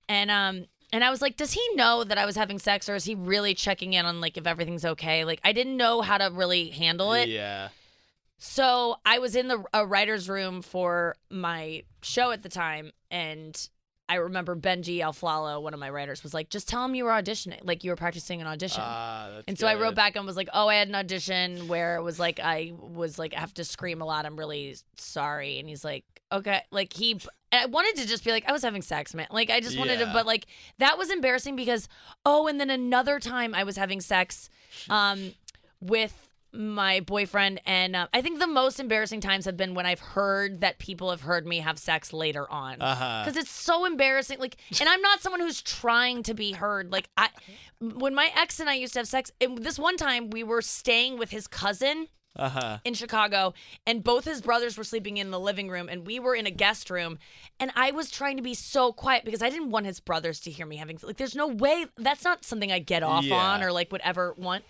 And 0.09 0.29
um 0.29 0.65
and 0.91 1.03
I 1.03 1.09
was 1.09 1.21
like, 1.21 1.37
does 1.37 1.53
he 1.53 1.61
know 1.73 2.03
that 2.03 2.19
I 2.19 2.25
was 2.25 2.35
having 2.35 2.59
sex 2.59 2.87
or 2.87 2.93
is 2.93 3.03
he 3.03 3.15
really 3.15 3.55
checking 3.55 3.93
in 3.93 4.05
on 4.05 4.21
like 4.21 4.37
if 4.37 4.45
everything's 4.45 4.85
okay? 4.85 5.25
Like 5.25 5.41
I 5.43 5.51
didn't 5.51 5.75
know 5.75 6.01
how 6.01 6.19
to 6.19 6.29
really 6.31 6.69
handle 6.69 7.13
it. 7.13 7.29
Yeah. 7.29 7.69
So 8.37 8.97
I 9.05 9.19
was 9.19 9.35
in 9.35 9.47
the 9.47 9.63
a 9.73 9.85
writer's 9.85 10.29
room 10.29 10.61
for 10.61 11.15
my 11.31 11.83
show 12.01 12.31
at 12.31 12.43
the 12.43 12.49
time, 12.49 12.91
and 13.09 13.69
I 14.09 14.15
remember 14.15 14.55
Benji 14.55 14.99
Aflalo, 14.99 15.61
one 15.61 15.73
of 15.73 15.79
my 15.79 15.89
writers, 15.89 16.23
was 16.23 16.33
like, 16.33 16.49
"Just 16.49 16.67
tell 16.67 16.83
him 16.83 16.93
you 16.93 17.05
were 17.05 17.11
auditioning, 17.11 17.59
like 17.63 17.83
you 17.83 17.89
were 17.89 17.95
practicing 17.95 18.41
an 18.41 18.47
audition." 18.47 18.83
Ah, 18.83 19.41
and 19.47 19.57
so 19.57 19.65
I 19.65 19.75
wrote 19.75 19.95
back 19.95 20.15
and 20.15 20.25
was 20.25 20.35
like, 20.35 20.49
"Oh, 20.53 20.67
I 20.67 20.75
had 20.75 20.89
an 20.89 20.95
audition 20.95 21.67
where 21.67 21.95
it 21.95 22.01
was 22.03 22.19
like 22.19 22.39
I 22.41 22.73
was 22.77 23.17
like 23.17 23.33
I 23.33 23.39
have 23.39 23.53
to 23.55 23.63
scream 23.63 24.01
a 24.01 24.05
lot. 24.05 24.25
I'm 24.25 24.37
really 24.37 24.75
sorry." 24.97 25.57
And 25.57 25.69
he's 25.69 25.85
like, 25.85 26.03
"Okay." 26.31 26.61
Like 26.69 26.91
he, 26.93 27.19
I 27.51 27.65
wanted 27.67 27.95
to 28.01 28.07
just 28.07 28.25
be 28.25 28.31
like, 28.31 28.43
I 28.47 28.51
was 28.51 28.61
having 28.61 28.81
sex, 28.81 29.13
man. 29.13 29.27
Like 29.31 29.49
I 29.49 29.61
just 29.61 29.77
wanted 29.77 29.99
to, 29.99 30.07
but 30.11 30.25
like 30.25 30.47
that 30.79 30.97
was 30.97 31.09
embarrassing 31.09 31.55
because 31.55 31.87
oh, 32.25 32.47
and 32.47 32.59
then 32.59 32.69
another 32.69 33.19
time 33.19 33.55
I 33.55 33.63
was 33.63 33.77
having 33.77 34.01
sex, 34.01 34.49
um, 34.89 35.33
with 35.79 36.32
my 36.53 36.99
boyfriend 36.99 37.59
and 37.65 37.95
uh, 37.95 38.07
i 38.13 38.21
think 38.21 38.37
the 38.39 38.45
most 38.47 38.79
embarrassing 38.79 39.19
times 39.19 39.45
have 39.45 39.57
been 39.57 39.73
when 39.73 39.85
i've 39.87 39.99
heard 39.99 40.61
that 40.61 40.77
people 40.77 41.09
have 41.09 41.21
heard 41.21 41.47
me 41.47 41.59
have 41.59 41.79
sex 41.79 42.13
later 42.13 42.49
on 42.51 42.79
Uh-huh. 42.81 43.23
because 43.25 43.35
it's 43.37 43.49
so 43.49 43.85
embarrassing 43.85 44.37
like 44.39 44.57
and 44.79 44.87
i'm 44.87 45.01
not 45.01 45.19
someone 45.21 45.39
who's 45.41 45.61
trying 45.63 46.21
to 46.23 46.33
be 46.35 46.51
heard 46.51 46.91
like 46.91 47.09
i 47.17 47.29
when 47.79 48.13
my 48.13 48.29
ex 48.37 48.59
and 48.59 48.69
i 48.69 48.75
used 48.75 48.93
to 48.93 48.99
have 48.99 49.07
sex 49.07 49.31
it, 49.39 49.63
this 49.63 49.79
one 49.79 49.97
time 49.97 50.29
we 50.29 50.43
were 50.43 50.61
staying 50.61 51.17
with 51.17 51.31
his 51.31 51.47
cousin 51.47 52.07
Uh 52.35 52.49
huh. 52.49 52.77
in 52.83 52.95
Chicago, 52.95 53.53
and 53.85 54.03
both 54.03 54.25
his 54.25 54.41
brothers 54.41 54.75
were 54.75 54.83
sleeping 54.83 55.17
in 55.17 55.29
the 55.29 55.39
living 55.39 55.69
room, 55.69 55.87
and 55.87 56.07
we 56.07 56.19
were 56.19 56.33
in 56.33 56.47
a 56.47 56.51
guest 56.51 56.89
room. 56.89 57.19
And 57.59 57.69
I 57.75 57.91
was 57.91 58.09
trying 58.09 58.37
to 58.37 58.41
be 58.43 58.55
so 58.55 58.91
quiet 58.91 59.23
because 59.23 59.43
I 59.43 59.51
didn't 59.51 59.69
want 59.69 59.85
his 59.85 59.99
brothers 59.99 60.39
to 60.39 60.49
hear 60.49 60.65
me 60.65 60.77
having 60.77 60.97
like. 61.03 61.17
There's 61.17 61.35
no 61.35 61.45
way 61.47 61.85
that's 61.95 62.23
not 62.23 62.43
something 62.43 62.71
I 62.71 62.79
get 62.79 63.03
off 63.03 63.23
Yeah. 63.23 63.35
on 63.35 63.61
or 63.61 63.71
like 63.71 63.91
would 63.91 64.01
ever 64.03 64.33
want. 64.35 64.63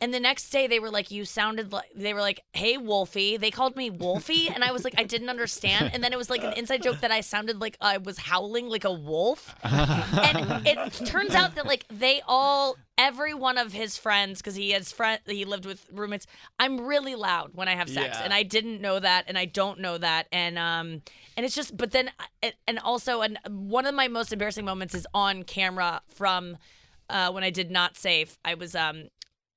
And 0.00 0.12
the 0.12 0.20
next 0.20 0.50
day 0.50 0.66
they 0.66 0.78
were 0.78 0.90
like, 0.90 1.10
"You 1.10 1.24
sounded 1.24 1.72
like," 1.72 1.90
they 1.94 2.12
were 2.14 2.20
like, 2.20 2.40
"Hey, 2.52 2.76
Wolfie." 2.76 3.36
They 3.36 3.50
called 3.50 3.76
me 3.76 3.90
Wolfie, 3.90 4.48
and 4.48 4.62
I 4.62 4.72
was 4.72 4.84
like, 4.84 4.94
I 4.98 5.04
didn't 5.04 5.28
understand. 5.30 5.90
And 5.94 6.02
then 6.04 6.12
it 6.12 6.18
was 6.18 6.28
like 6.30 6.44
an 6.44 6.52
inside 6.54 6.82
joke 6.82 7.00
that 7.00 7.10
I 7.10 7.20
sounded 7.22 7.60
like 7.60 7.76
I 7.80 7.96
was 7.98 8.18
howling 8.18 8.68
like 8.68 8.84
a 8.84 8.92
wolf. 8.92 9.54
and 9.62 10.66
it 10.66 10.92
turns 11.06 11.34
out 11.34 11.54
that 11.54 11.66
like 11.66 11.86
they 11.88 12.20
all 12.26 12.76
every 12.98 13.34
one 13.34 13.58
of 13.58 13.72
his 13.72 13.96
friends 13.98 14.38
because 14.40 14.54
he 14.54 14.70
has 14.70 14.90
friend 14.92 15.20
he 15.26 15.44
lived 15.44 15.66
with 15.66 15.84
roommates 15.92 16.26
i'm 16.58 16.80
really 16.80 17.14
loud 17.14 17.50
when 17.54 17.68
i 17.68 17.74
have 17.74 17.90
sex 17.90 18.16
Yeah. 18.18 18.24
and 18.24 18.32
i 18.32 18.42
didn't 18.42 18.80
know 18.80 18.98
that 18.98 19.26
and 19.28 19.36
i 19.36 19.44
don't 19.44 19.80
know 19.80 19.98
that 19.98 20.26
and 20.32 20.56
um 20.58 21.02
and 21.36 21.44
it's 21.44 21.54
just 21.54 21.76
but 21.76 21.90
then 21.90 22.10
uh, 22.42 22.50
and 22.66 22.78
also 22.78 23.20
and 23.20 23.38
one 23.50 23.84
of 23.84 23.94
my 23.94 24.08
most 24.08 24.32
embarrassing 24.32 24.64
moments 24.64 24.94
is 24.94 25.06
on 25.12 25.42
camera 25.42 26.00
from 26.08 26.56
uh 27.10 27.30
when 27.30 27.44
i 27.44 27.50
did 27.50 27.70
not 27.70 27.98
safe 27.98 28.38
i 28.46 28.54
was 28.54 28.74
um 28.74 29.08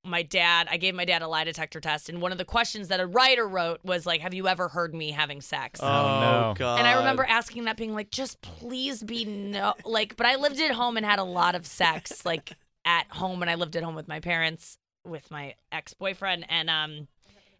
my 0.06 0.24
dad 0.24 0.68
i 0.72 0.78
gave 0.78 0.96
my 0.96 1.04
dad 1.04 1.22
a 1.22 1.28
lie 1.28 1.44
detector 1.44 1.82
test 1.82 2.08
and 2.08 2.22
one 2.22 2.32
of 2.32 2.38
the 2.38 2.46
questions 2.46 2.88
that 2.88 3.02
a 3.02 3.06
writer 3.06 3.46
wrote 3.48 3.80
was 3.84 4.06
like 4.06 4.22
have 4.22 4.34
you 4.34 4.48
ever 4.48 4.70
heard 4.70 4.94
me 4.96 5.12
having 5.12 5.42
sex 5.42 5.80
Oh, 5.84 5.86
no. 5.88 6.54
god. 6.58 6.80
and 6.80 6.88
I 6.88 6.94
remember 7.00 7.26
asking 7.28 7.66
that, 7.66 7.76
being 7.78 7.94
like, 7.94 8.10
just 8.10 8.42
please 8.42 9.04
be 9.04 9.26
no, 9.26 9.74
like, 9.86 10.16
but 10.16 10.26
I 10.26 10.36
lived 10.38 10.60
at 10.62 10.72
home 10.72 10.96
and 10.98 11.06
had 11.06 11.20
a 11.20 11.24
lot 11.24 11.54
of 11.56 11.66
sex, 11.66 12.26
like 12.26 12.54
at 12.86 13.08
home, 13.10 13.42
and 13.42 13.50
I 13.52 13.56
lived 13.56 13.76
at 13.76 13.84
home 13.84 13.96
with 13.96 14.08
my 14.08 14.20
parents, 14.20 14.78
with 15.06 15.30
my 15.32 15.56
ex 15.72 15.94
boyfriend, 15.94 16.46
and 16.50 16.70
um, 16.70 17.08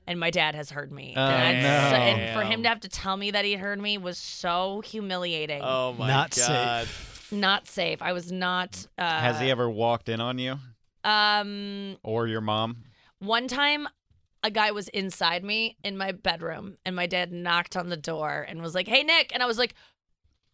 and 0.08 0.20
my 0.20 0.30
dad 0.32 0.56
has 0.56 0.70
heard 0.72 0.92
me. 0.92 1.14
Oh, 1.16 1.22
and, 1.22 1.64
that's 1.66 1.92
so- 1.92 1.98
no. 1.98 2.04
and 2.04 2.40
for 2.40 2.44
him 2.46 2.64
to 2.64 2.70
have 2.70 2.80
to 2.82 2.90
tell 2.90 3.16
me 3.18 3.32
that 3.32 3.46
he 3.46 3.56
heard 3.56 3.80
me 3.82 3.98
was 3.98 4.18
so 4.18 4.82
humiliating. 4.82 5.62
Oh 5.64 5.94
my 5.94 6.08
Not 6.08 6.34
safe. 6.34 7.30
Not 7.32 7.68
safe. 7.68 8.02
I 8.02 8.14
was 8.14 8.32
not. 8.32 8.88
Uh, 8.98 9.04
Has 9.20 9.40
he 9.40 9.52
ever 9.52 9.70
walked 9.70 10.10
in 10.10 10.20
on 10.22 10.40
you 10.40 10.58
Um, 11.10 11.98
or 12.04 12.28
your 12.28 12.42
mom? 12.42 12.84
one 13.20 13.48
time. 13.48 13.88
A 14.42 14.50
guy 14.50 14.72
was 14.72 14.88
inside 14.88 15.44
me 15.44 15.76
in 15.84 15.98
my 15.98 16.14
bedroom, 16.14 16.78
and 16.86 16.96
my 16.96 17.08
dad 17.08 17.34
knocked 17.34 17.76
on 17.76 17.90
the 17.90 17.98
door 17.98 18.46
and 18.48 18.62
was 18.62 18.74
like, 18.74 18.88
"Hey, 18.88 19.04
Nick," 19.04 19.32
and 19.34 19.44
I 19.44 19.46
was 19.46 19.58
like, 19.58 19.74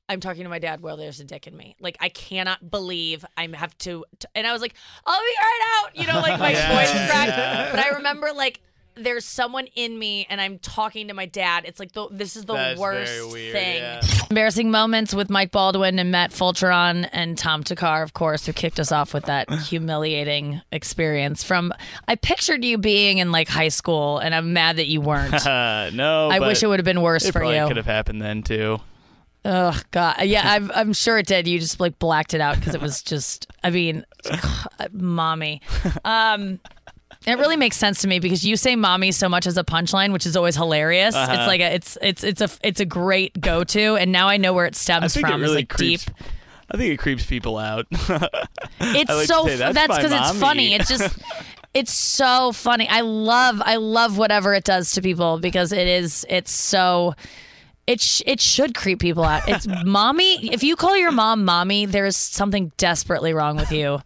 I'm 0.10 0.20
talking 0.20 0.42
to 0.42 0.50
my 0.50 0.58
dad 0.58 0.82
while 0.82 0.98
there's 0.98 1.20
a 1.20 1.24
dick 1.24 1.46
in 1.46 1.56
me. 1.56 1.76
Like 1.80 1.96
I 2.00 2.10
cannot 2.10 2.72
believe 2.72 3.24
I 3.38 3.48
have 3.54 3.78
to, 3.80 4.04
t- 4.18 4.28
and 4.34 4.48
I 4.48 4.54
was 4.54 4.62
like, 4.64 4.74
I'll 5.06 5.20
be 5.20 5.26
right 5.40 5.62
out. 5.84 5.96
You 5.98 6.08
know, 6.08 6.20
like 6.20 6.40
my 6.40 6.52
Yeah. 6.54 6.76
voice 6.76 6.90
cracked. 6.92 7.38
Yeah. 7.38 7.70
But 7.70 7.80
I 7.80 7.90
remember 7.98 8.30
like 8.36 8.60
there's 8.96 9.26
someone 9.26 9.68
in 9.76 9.98
me, 10.00 10.26
and 10.30 10.40
I'm 10.40 10.60
talking 10.60 11.08
to 11.10 11.14
my 11.14 11.26
dad. 11.26 11.66
It's 11.66 11.80
like 11.80 11.92
the, 11.92 12.08
this 12.12 12.36
is 12.36 12.46
the 12.46 12.54
That's 12.54 12.80
worst 12.80 13.12
very 13.12 13.26
weird, 13.32 13.54
thing. 13.54 13.76
yeah. 13.78 14.02
Embarrassing 14.30 14.72
moments 14.72 15.14
with 15.14 15.30
Mike 15.30 15.52
Baldwin 15.52 16.00
and 16.00 16.12
Matt 16.12 16.32
Fulchiron 16.32 17.08
and 17.12 17.38
Tom 17.38 17.64
Thakkar, 17.64 18.04
of 18.04 18.14
course, 18.14 18.46
who 18.46 18.54
kicked 18.54 18.80
us 18.80 18.92
off 18.92 19.14
with 19.14 19.26
that 19.26 19.50
humiliating 19.68 20.62
experience. 20.72 21.44
From 21.44 21.74
I 22.08 22.16
pictured 22.16 22.64
you 22.64 22.78
being 22.78 23.18
in 23.20 23.32
like 23.32 23.48
high 23.48 23.68
school, 23.70 24.20
and 24.20 24.34
I'm 24.34 24.54
mad 24.54 24.78
that 24.78 24.88
you 24.88 25.02
weren't. 25.02 25.46
Uh, 25.46 25.90
no. 25.94 26.30
I 26.30 26.40
but 26.40 26.48
wish 26.48 26.64
it 26.64 26.68
would 26.68 26.80
have 26.80 26.86
been 26.86 27.02
worse 27.02 27.26
It 27.26 27.32
for 27.34 27.40
probably 27.40 27.58
you. 27.58 27.68
could 27.68 27.78
have 27.78 27.86
happened 27.86 28.22
then 28.22 28.44
too. 28.44 28.80
Oh 29.48 29.80
God, 29.92 30.24
yeah, 30.24 30.42
I'm, 30.54 30.72
I'm 30.74 30.94
sure 30.94 31.20
it 31.20 31.28
did. 31.28 31.48
You 31.48 31.60
just 31.60 31.80
like 31.80 32.00
blacked 32.00 32.34
it 32.34 32.42
out 32.42 32.56
because 32.58 32.74
it 32.74 32.82
was 32.82 33.04
just. 33.04 33.46
I 33.64 33.70
mean, 33.70 34.04
mommy. 34.92 35.62
Um, 36.04 36.60
it 37.26 37.38
really 37.38 37.58
makes 37.58 37.78
sense 37.78 38.02
to 38.02 38.08
me 38.08 38.20
because 38.20 38.46
you 38.46 38.56
say 38.58 38.76
"mommy" 38.76 39.12
so 39.12 39.28
much 39.30 39.48
as 39.48 39.58
a 39.58 39.64
punchline, 39.64 40.12
which 40.14 40.26
is 40.26 40.36
always 40.36 40.56
hilarious. 40.56 41.16
Uh-huh. 41.16 41.34
It's 41.34 41.48
like 41.48 41.62
a, 41.62 41.74
it's 41.74 41.98
it's 42.02 42.24
it's 42.24 42.42
a 42.42 42.50
it's 42.64 42.80
a 42.80 42.86
great 42.86 43.40
go 43.40 43.64
to, 43.64 43.96
and 43.96 44.12
now 44.12 44.28
I 44.28 44.38
know 44.38 44.54
where 44.54 44.66
it 44.66 44.76
stems 44.76 45.16
from. 45.16 45.32
it 45.32 45.38
really 45.38 45.56
like 45.56 45.70
creeps. 45.70 46.06
deep. 46.06 46.16
I 46.72 46.78
think 46.78 46.94
it 46.94 46.98
creeps 46.98 47.26
people 47.26 47.58
out. 47.58 47.86
It's 48.80 49.10
like 49.10 49.28
so 49.28 49.48
say, 49.48 49.56
that's 49.56 49.74
"That's 49.74 49.98
because 49.98 50.12
it's 50.12 50.40
funny. 50.40 50.74
It's 50.74 50.90
just 50.90 51.18
it's 51.74 51.94
so 51.94 52.52
funny. 52.52 52.88
I 52.90 53.02
love 53.02 53.62
I 53.64 53.78
love 53.78 54.18
whatever 54.18 54.54
it 54.54 54.64
does 54.64 54.92
to 54.94 55.02
people 55.02 55.40
because 55.40 55.72
it 55.72 55.88
is 55.88 56.26
it's 56.30 56.52
so 56.52 57.16
it 57.88 58.02
sh- 58.02 58.24
it 58.26 58.42
should 58.42 58.74
creep 58.74 59.00
people 59.00 59.24
out. 59.24 59.48
It's 59.48 59.68
mommy. 59.86 60.52
If 60.52 60.64
you 60.64 60.76
call 60.76 60.98
your 60.98 61.12
mom 61.12 61.46
mommy, 61.46 61.86
there 61.86 62.06
is 62.08 62.18
something 62.18 62.72
desperately 62.78 63.34
wrong 63.34 63.58
with 63.58 63.72
you 63.72 64.00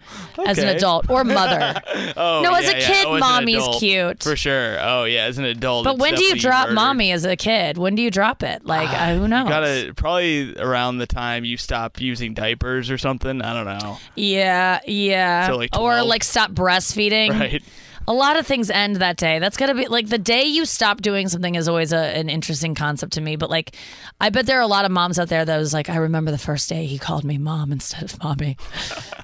as 0.45 0.57
an 0.57 0.67
adult 0.67 1.09
or 1.09 1.23
mother. 1.23 1.81
oh, 2.17 2.41
No, 2.43 2.53
as 2.53 2.65
yeah, 2.65 2.71
a 2.71 2.79
yeah. 2.79 2.87
kid, 2.87 3.05
Oh, 3.07 3.19
mommy's 3.19 3.55
adult, 3.63 3.79
cute. 3.79 4.23
for 4.23 4.35
sure. 4.35 4.77
Oh 4.81 5.05
yeah, 5.05 5.25
as 5.25 5.37
an 5.37 5.45
adult. 5.45 5.85
But 5.85 5.97
when 5.97 6.15
do 6.15 6.23
you 6.23 6.35
drop 6.35 6.65
murdered. 6.67 6.75
mommy 6.75 7.11
as 7.13 7.23
a 7.23 7.37
kid? 7.37 7.77
When 7.77 7.95
do 7.95 8.01
you 8.01 8.11
drop 8.11 8.43
it? 8.43 8.65
Like 8.65 8.89
uh, 8.89 9.15
who 9.15 9.27
knows? 9.29 9.47
Gotta 9.47 9.93
probably 9.95 10.57
around 10.57 10.97
the 10.97 11.07
time 11.07 11.45
you 11.45 11.55
stop 11.55 12.01
using 12.01 12.33
diapers 12.33 12.91
or 12.91 12.97
something. 12.97 13.41
I 13.41 13.53
don't 13.53 13.79
know. 13.79 13.97
Yeah, 14.15 14.79
yeah. 14.85 15.51
Like, 15.53 15.77
or 15.79 16.03
like 16.03 16.23
stop 16.23 16.51
breastfeeding. 16.51 17.29
Right. 17.39 17.63
A 18.09 18.13
lot 18.13 18.37
of 18.37 18.47
things 18.47 18.71
end 18.71 18.95
that 18.97 19.17
day. 19.17 19.37
That's 19.37 19.55
gotta 19.55 19.75
be 19.75 19.87
like 19.87 20.09
the 20.09 20.17
day 20.17 20.43
you 20.43 20.65
stop 20.65 20.99
doing 20.99 21.29
something 21.29 21.53
is 21.53 21.67
always 21.67 21.93
a, 21.93 21.97
an 21.97 22.27
interesting 22.27 22.73
concept 22.73 23.13
to 23.13 23.21
me. 23.21 23.35
But 23.35 23.51
like, 23.51 23.75
I 24.19 24.31
bet 24.31 24.47
there 24.47 24.57
are 24.57 24.63
a 24.63 24.67
lot 24.67 24.83
of 24.83 24.89
moms 24.89 25.19
out 25.19 25.29
there 25.29 25.45
that 25.45 25.57
was 25.57 25.75
like, 25.75 25.89
I 25.89 25.97
remember 25.97 26.31
the 26.31 26.39
first 26.39 26.67
day 26.69 26.87
he 26.87 26.97
called 26.97 27.23
me 27.23 27.37
mom 27.37 27.71
instead 27.79 28.01
of 28.01 28.23
mommy. 28.23 28.57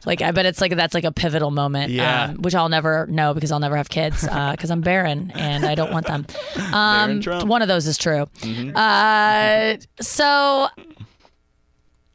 like, 0.06 0.22
I 0.22 0.30
bet 0.30 0.46
it's 0.46 0.62
like 0.62 0.76
that's 0.76 0.94
like 0.94 1.04
a 1.04 1.12
pivotal 1.12 1.50
moment. 1.50 1.92
Yeah. 1.94 2.26
Um, 2.26 2.36
which 2.44 2.54
I'll 2.54 2.70
never 2.70 3.08
know 3.08 3.34
because 3.34 3.52
I'll 3.52 3.60
never 3.60 3.76
have 3.76 3.90
kids 3.90 4.22
because 4.22 4.70
I'm 4.70 4.82
barren 4.82 5.32
and 5.34 5.66
I 5.66 5.74
don't 5.74 5.92
want 5.92 6.06
them. 6.06 6.28
Um, 6.76 7.22
one 7.48 7.62
of 7.62 7.68
those 7.68 7.88
is 7.88 7.98
true. 7.98 8.28
Uh, 8.76 9.78
so 10.02 10.68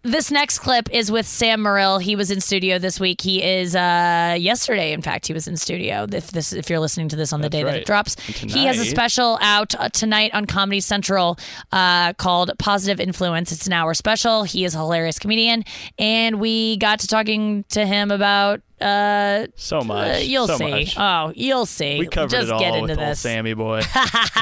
this 0.03 0.31
next 0.31 0.61
clip 0.61 0.89
is 0.93 1.11
with 1.13 1.27
Sam 1.27 1.63
Morril. 1.63 1.99
He 2.01 2.17
was 2.17 2.31
in 2.31 2.41
studio 2.41 2.79
this 2.79 2.99
week. 2.99 3.21
He 3.21 3.43
is 3.43 3.77
uh, 3.77 4.37
yesterday, 4.39 4.93
in 4.93 5.03
fact, 5.03 5.27
he 5.27 5.33
was 5.35 5.47
in 5.47 5.57
studio. 5.57 6.07
If 6.11 6.31
this, 6.31 6.53
if 6.53 6.71
you're 6.71 6.79
listening 6.81 7.09
to 7.11 7.17
this 7.17 7.33
on 7.33 7.41
the 7.43 7.49
That's 7.51 7.61
day 7.63 7.71
that 7.71 7.77
it 7.81 7.87
drops, 7.87 8.17
And 8.41 8.51
he 8.51 8.65
has 8.65 8.79
a 8.79 8.85
special 8.87 9.39
out 9.43 9.75
uh, 9.75 9.89
tonight 9.91 10.31
on 10.35 10.47
Comedy 10.47 10.81
Central 10.81 11.39
uh, 11.73 12.15
called 12.15 12.51
"Positive 12.59 12.99
Influence." 13.01 13.53
It's 13.53 13.67
an 13.67 13.73
hour 13.75 13.93
special. 13.95 14.45
He 14.45 14.65
is 14.65 14.75
a 14.75 14.79
hilarious 14.79 15.19
comedian, 15.19 15.65
and 15.99 16.41
we 16.41 16.79
got 16.79 17.01
to 17.01 17.07
talking 17.07 17.65
to 17.71 17.85
him 17.85 18.11
about. 18.11 18.63
Uh, 18.81 19.47
So 19.57 19.83
much. 19.83 20.17
uh, 20.17 20.19
you'll 20.21 20.47
so 20.47 20.57
see. 20.57 20.71
Much. 20.71 20.95
Oh, 20.97 21.33
you'll 21.37 21.67
see. 21.67 21.99
we 21.99 22.07
covered 22.07 22.31
Just 22.31 22.49
it 22.49 22.53
all 22.53 22.61
get 22.61 22.75
into 22.75 22.89
with 22.93 22.99
this. 22.99 23.21
Sammy 23.21 23.53
boy. 23.53 23.83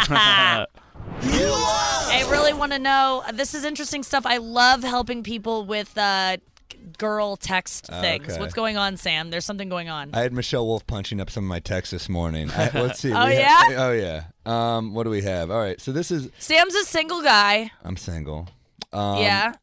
I 1.22 2.26
really 2.30 2.52
want 2.52 2.72
to 2.72 2.78
know. 2.78 3.22
This 3.32 3.54
is 3.54 3.64
interesting 3.64 4.02
stuff. 4.02 4.26
I 4.26 4.38
love 4.38 4.82
helping 4.82 5.22
people 5.22 5.64
with 5.64 5.96
uh, 5.96 6.36
girl 6.96 7.36
text 7.36 7.88
Oh, 7.92 8.00
things. 8.00 8.28
okay. 8.32 8.40
What's 8.40 8.54
going 8.54 8.76
on, 8.76 8.96
Sam? 8.96 9.30
There's 9.30 9.44
something 9.44 9.68
going 9.68 9.88
on. 9.88 10.10
I 10.14 10.20
had 10.20 10.32
Michelle 10.32 10.66
Wolf 10.66 10.86
punching 10.86 11.20
up 11.20 11.30
some 11.30 11.44
of 11.44 11.48
my 11.48 11.60
texts 11.60 11.90
this 11.92 12.08
morning. 12.08 12.50
I, 12.50 12.70
let's 12.74 13.00
see. 13.00 13.12
Oh, 13.18 13.26
we 13.26 13.34
yeah? 13.34 13.62
have- 13.64 13.78
oh 13.78 13.92
yeah. 13.92 14.24
Um, 14.46 14.94
what 14.94 15.04
do 15.04 15.10
we 15.10 15.22
have? 15.22 15.50
All 15.50 15.58
right. 15.58 15.80
So 15.80 15.92
this 15.92 16.10
is. 16.10 16.30
Sam's 16.38 16.74
a 16.74 16.84
single 16.84 17.22
guy. 17.22 17.70
I'm 17.84 17.96
single. 17.96 18.48
Um, 18.92 19.18
yeah. 19.18 19.54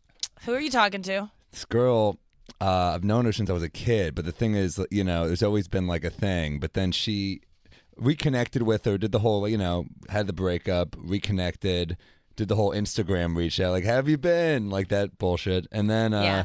Who 0.45 0.53
are 0.53 0.59
you 0.59 0.69
talking 0.69 1.01
to? 1.03 1.31
This 1.51 1.65
girl. 1.65 2.19
Uh, 2.61 2.93
I've 2.95 3.03
known 3.03 3.25
her 3.25 3.33
since 3.33 3.49
I 3.49 3.53
was 3.53 3.63
a 3.63 3.69
kid, 3.69 4.15
but 4.15 4.23
the 4.23 4.31
thing 4.31 4.53
is, 4.55 4.79
you 4.89 5.03
know, 5.03 5.27
there's 5.27 5.43
always 5.43 5.67
been 5.67 5.87
like 5.87 6.03
a 6.05 6.09
thing. 6.09 6.59
But 6.59 6.73
then 6.73 6.91
she 6.91 7.41
reconnected 7.97 8.63
with 8.63 8.85
her, 8.85 8.97
did 8.97 9.11
the 9.11 9.19
whole, 9.19 9.47
you 9.47 9.57
know, 9.57 9.85
had 10.09 10.27
the 10.27 10.33
breakup, 10.33 10.95
reconnected, 10.97 11.97
did 12.35 12.47
the 12.47 12.55
whole 12.55 12.71
Instagram 12.71 13.35
reach 13.35 13.59
out, 13.59 13.71
like, 13.71 13.83
"Have 13.85 14.09
you 14.09 14.17
been?" 14.17 14.69
like 14.69 14.89
that 14.89 15.17
bullshit, 15.17 15.67
and 15.71 15.89
then, 15.89 16.13
uh, 16.13 16.21
Yeah. 16.21 16.43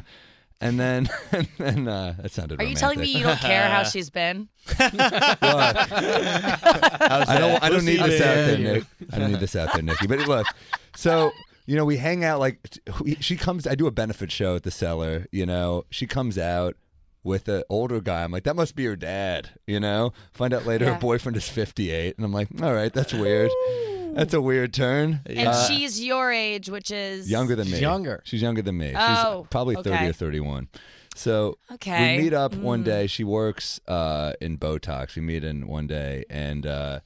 and 0.61 0.79
then, 0.79 1.09
and 1.31 1.47
then, 1.57 1.87
uh, 1.87 2.15
that 2.21 2.31
sounded. 2.31 2.61
Are 2.61 2.65
you 2.65 2.75
telling 2.75 2.99
me 2.99 3.07
you 3.07 3.23
don't 3.23 3.39
care 3.39 3.67
how 3.69 3.83
she's 3.83 4.09
been? 4.09 4.47
I 4.79 5.37
don't. 7.39 7.63
I 7.63 7.69
don't 7.69 7.85
need 7.85 7.99
this 7.99 8.21
out 8.21 8.35
there, 8.35 8.59
Yeah. 8.59 8.73
Nick. 8.73 8.83
I 9.11 9.19
don't 9.19 9.31
need 9.31 9.39
this 9.39 9.55
out 9.55 9.73
there, 9.73 9.81
Nikki. 9.81 10.07
But 10.07 10.19
look, 10.27 10.47
so 10.95 11.31
you 11.65 11.75
know, 11.75 11.85
we 11.85 11.97
hang 11.97 12.23
out 12.23 12.39
like 12.39 12.59
she 13.19 13.35
comes. 13.35 13.67
I 13.67 13.75
do 13.75 13.87
a 13.87 13.91
benefit 13.91 14.31
show 14.31 14.55
at 14.55 14.63
the 14.63 14.71
cellar. 14.71 15.27
You 15.31 15.45
know, 15.45 15.85
she 15.89 16.07
comes 16.07 16.37
out 16.37 16.75
with 17.23 17.47
an 17.47 17.63
older 17.69 18.01
guy. 18.01 18.23
I'm 18.23 18.31
like, 18.31 18.43
that 18.43 18.55
must 18.55 18.75
be 18.75 18.85
her 18.85 18.95
dad. 18.95 19.49
You 19.67 19.79
know, 19.79 20.13
find 20.33 20.53
out 20.53 20.65
later 20.65 20.85
Yeah. 20.85 20.93
her 20.95 20.99
boyfriend 20.99 21.37
is 21.37 21.47
58, 21.47 22.15
and 22.17 22.25
I'm 22.25 22.33
like, 22.33 22.47
all 22.61 22.73
right, 22.73 22.91
that's 22.93 23.13
weird. 23.13 23.51
That's 24.13 24.33
a 24.33 24.41
weird 24.41 24.73
turn. 24.73 25.21
And 25.25 25.47
Uh, 25.49 25.67
she's 25.67 26.03
your 26.03 26.31
age, 26.31 26.69
which 26.69 26.91
is 26.91 27.29
younger 27.31 27.55
than 27.55 27.67
me. 27.67 27.73
She's 27.73 27.81
younger. 27.81 28.21
She's 28.25 28.41
younger 28.41 28.61
than 28.61 28.77
me. 28.77 28.93
Oh, 28.95 29.41
She's 29.43 29.47
probably 29.49 29.75
30 29.75 29.89
okay. 29.89 30.07
or 30.09 30.13
31. 30.13 30.67
So 31.15 31.57
Okay. 31.73 32.17
we 32.17 32.23
meet 32.23 32.33
up 32.33 32.55
one 32.55 32.81
Mm. 32.81 32.85
day. 32.85 33.07
She 33.07 33.23
works 33.23 33.79
uh, 33.87 34.33
in 34.41 34.57
Botox. 34.57 35.15
We 35.15 35.21
meet 35.21 35.43
in 35.43 35.67
one 35.67 35.87
day, 35.87 36.25
and. 36.29 36.65
Uh, 36.65 36.99